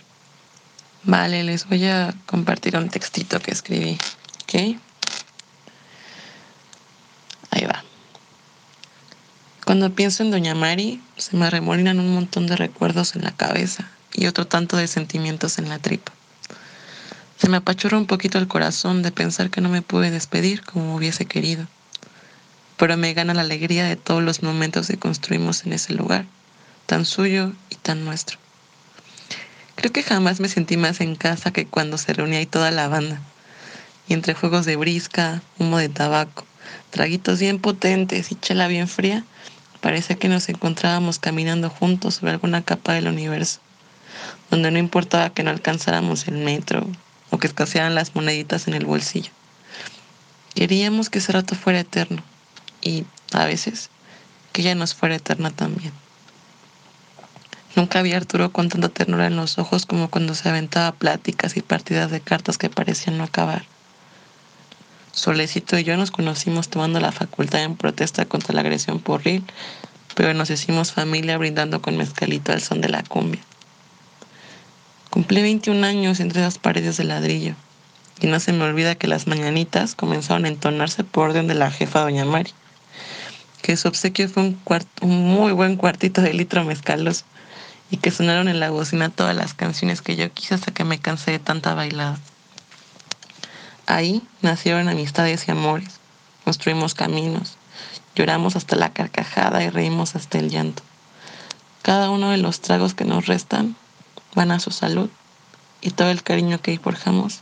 Vale, 1.03 1.45
les 1.45 1.69
voy 1.69 1.85
a 1.85 2.15
compartir 2.25 2.79
un 2.79 2.89
textito 2.89 3.41
que 3.41 3.51
escribí, 3.51 3.99
¿ok? 4.45 4.81
Ahí 7.51 7.67
va. 7.67 7.85
Cuando 9.67 9.95
pienso 9.95 10.23
en 10.23 10.31
Doña 10.31 10.55
Mari, 10.55 11.03
se 11.19 11.37
me 11.37 11.51
remolinan 11.51 12.01
un 12.01 12.15
montón 12.15 12.47
de 12.47 12.57
recuerdos 12.57 13.17
en 13.17 13.23
la 13.25 13.33
cabeza 13.33 13.91
y 14.15 14.29
otro 14.29 14.47
tanto 14.47 14.79
de 14.79 14.87
sentimientos 14.87 15.59
en 15.59 15.69
la 15.69 15.79
tripa. 15.79 16.15
Se 17.45 17.51
me 17.51 17.59
apachurra 17.59 17.99
un 17.99 18.07
poquito 18.07 18.39
el 18.39 18.49
corazón 18.49 19.03
de 19.03 19.13
pensar 19.13 19.51
que 19.51 19.61
no 19.61 19.69
me 19.69 19.83
pude 19.83 20.11
despedir 20.11 20.63
como 20.63 20.97
hubiese 20.97 21.27
querido. 21.27 21.67
Pero 22.79 22.97
me 22.97 23.13
gana 23.13 23.35
la 23.35 23.43
alegría 23.43 23.85
de 23.85 23.97
todos 23.97 24.23
los 24.23 24.43
momentos 24.43 24.87
que 24.87 24.97
construimos 24.97 25.67
en 25.67 25.75
ese 25.75 25.93
lugar, 25.93 26.25
tan 26.87 27.05
suyo 27.05 27.53
y 27.69 27.75
tan 27.75 28.07
nuestro. 28.07 28.39
Creo 29.75 29.93
que 29.93 30.03
jamás 30.03 30.41
me 30.41 30.49
sentí 30.49 30.79
más 30.79 31.03
en 31.03 31.17
casa 31.17 31.51
que 31.53 31.67
cuando 31.67 31.99
se 31.99 32.15
reunía 32.15 32.39
ahí 32.39 32.47
toda 32.47 32.71
la 32.71 32.89
banda. 32.89 33.21
Y 34.09 34.15
entre 34.15 34.33
juegos 34.33 34.65
de 34.65 34.77
brisca, 34.77 35.43
humo 35.59 35.77
de 35.77 35.91
tabaco, 35.91 36.47
traguitos 36.89 37.41
bien 37.41 37.59
potentes 37.59 38.33
y 38.33 38.37
chela 38.37 38.69
bien 38.69 38.89
fría, 38.89 39.23
parecía 39.83 40.17
que 40.17 40.31
nos 40.31 40.49
encontrábamos 40.49 41.19
caminando 41.19 41.69
juntos 41.69 42.15
sobre 42.15 42.33
alguna 42.33 42.63
capa 42.63 42.95
del 42.95 43.07
universo, 43.07 43.61
donde 44.51 44.71
no 44.71 44.79
importaba 44.79 45.35
que 45.35 45.43
no 45.43 45.51
alcanzáramos 45.51 46.27
el 46.27 46.39
metro 46.39 46.89
o 47.35 47.39
que 47.39 47.49
escasearan 47.49 47.97
las 47.97 48.15
moneditas 48.15 48.69
en 48.69 48.75
el 48.75 48.87
bolsillo. 48.87 49.33
Queríamos 50.55 51.11
que 51.11 51.19
ese 51.19 51.33
rato 51.33 51.57
fuera 51.57 51.81
eterno 51.81 52.23
y, 52.81 53.05
a 53.33 53.45
veces, 53.45 53.91
que 54.53 54.63
ella 54.63 54.77
nos 54.77 54.95
fuera 54.95 55.17
eterna 55.17 55.51
también. 55.51 55.93
Nunca 57.75 58.03
vi 58.03 58.13
a 58.13 58.19
Arturo 58.19 58.53
con 58.53 58.69
tanta 58.69 58.89
ternura 58.89 59.27
en 59.27 59.35
los 59.35 59.59
ojos 59.59 59.85
como 59.85 60.09
cuando 60.11 60.37
se 60.37 60.49
aventaba 60.49 60.93
pláticas 60.93 61.57
y 61.57 61.63
partidas 61.63 62.13
de 62.13 62.21
cartas 62.21 62.57
que 62.57 62.71
parecían 62.71 63.19
no 63.19 63.25
acabar. 63.25 63.65
Solecito 65.11 65.77
y 65.77 65.83
yo 65.83 65.97
nos 65.97 66.13
conocimos 66.13 66.69
tomando 66.69 67.01
la 67.01 67.11
facultad 67.11 67.65
en 67.65 67.77
protesta 67.77 68.27
contra 68.27 68.55
la 68.55 68.61
agresión 68.61 69.01
porril, 69.01 69.43
pero 70.15 70.35
nos 70.35 70.51
hicimos 70.51 70.93
familia 70.93 71.37
brindando 71.37 71.83
con 71.83 71.97
mezcalito 71.97 72.53
al 72.53 72.61
son 72.61 72.81
de 72.81 72.91
la 72.91 73.03
cumbia. 73.03 73.43
Cumplí 75.15 75.43
21 75.43 75.87
años 75.87 76.19
entre 76.19 76.41
esas 76.41 76.59
paredes 76.59 76.97
de 76.97 77.05
ladrillo, 77.05 77.55
y 78.19 78.27
no 78.27 78.41
se 78.41 78.53
me 78.53 78.65
olvida 78.65 78.97
que 78.97 79.07
las 79.07 79.29
mañanitas 79.29 79.95
comenzaron 79.95 80.45
a 80.45 80.49
entonarse 80.49 81.05
por 81.05 81.29
orden 81.31 81.47
de 81.47 81.55
la 81.55 81.71
jefa 81.71 82.01
doña 82.01 82.25
Mari, 82.25 82.51
que 83.63 83.77
su 83.77 83.87
obsequio 83.87 84.29
fue 84.29 84.43
un, 84.43 84.59
muy 85.03 85.53
buen 85.53 85.77
cuartito 85.77 86.21
de 86.21 86.35
litro 86.35 86.65
mezcaloso, 86.65 87.25
y 87.93 87.99
que 87.99 88.11
sonaron 88.11 88.49
en 88.49 88.59
la 88.59 88.71
bocina 88.71 89.09
todas 89.09 89.37
las 89.37 89.55
canciones 89.55 90.03
que 90.03 90.17
yo 90.17 90.33
quise 90.33 90.57
hasta 90.57 90.75
que 90.75 90.83
me 90.83 90.99
cansé 90.99 91.31
de 91.31 91.39
tanta 91.39 91.75
bailada. 91.75 92.19
Ahí 93.87 94.21
nacieron 94.43 94.89
amistades 94.89 95.47
y 95.47 95.53
amores, 95.53 96.01
construimos 96.43 96.95
caminos, 96.95 97.57
lloramos 98.17 98.57
hasta 98.57 98.75
la 98.75 98.93
carcajada 98.93 99.63
y 99.63 99.71
reímos 99.71 100.17
hasta 100.17 100.41
el 100.41 100.51
llanto. 100.51 100.83
Cada 101.83 102.11
uno 102.11 102.31
de 102.31 102.39
los 102.39 102.61
tragos 102.61 102.95
que 102.95 103.05
nos 103.05 103.27
restan 103.27 103.77
van 104.35 104.51
a 104.51 104.61
su 104.61 104.71
salud 104.71 105.11
y 105.81 105.91
todo 105.91 106.11
el 106.11 106.23
cariño 106.23 106.61
que 106.61 106.79
forjamos 106.79 107.41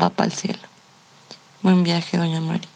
va 0.00 0.10
para 0.10 0.26
el 0.26 0.32
cielo. 0.32 0.60
Buen 1.62 1.82
viaje, 1.82 2.18
doña 2.18 2.40
Mari. 2.40 2.73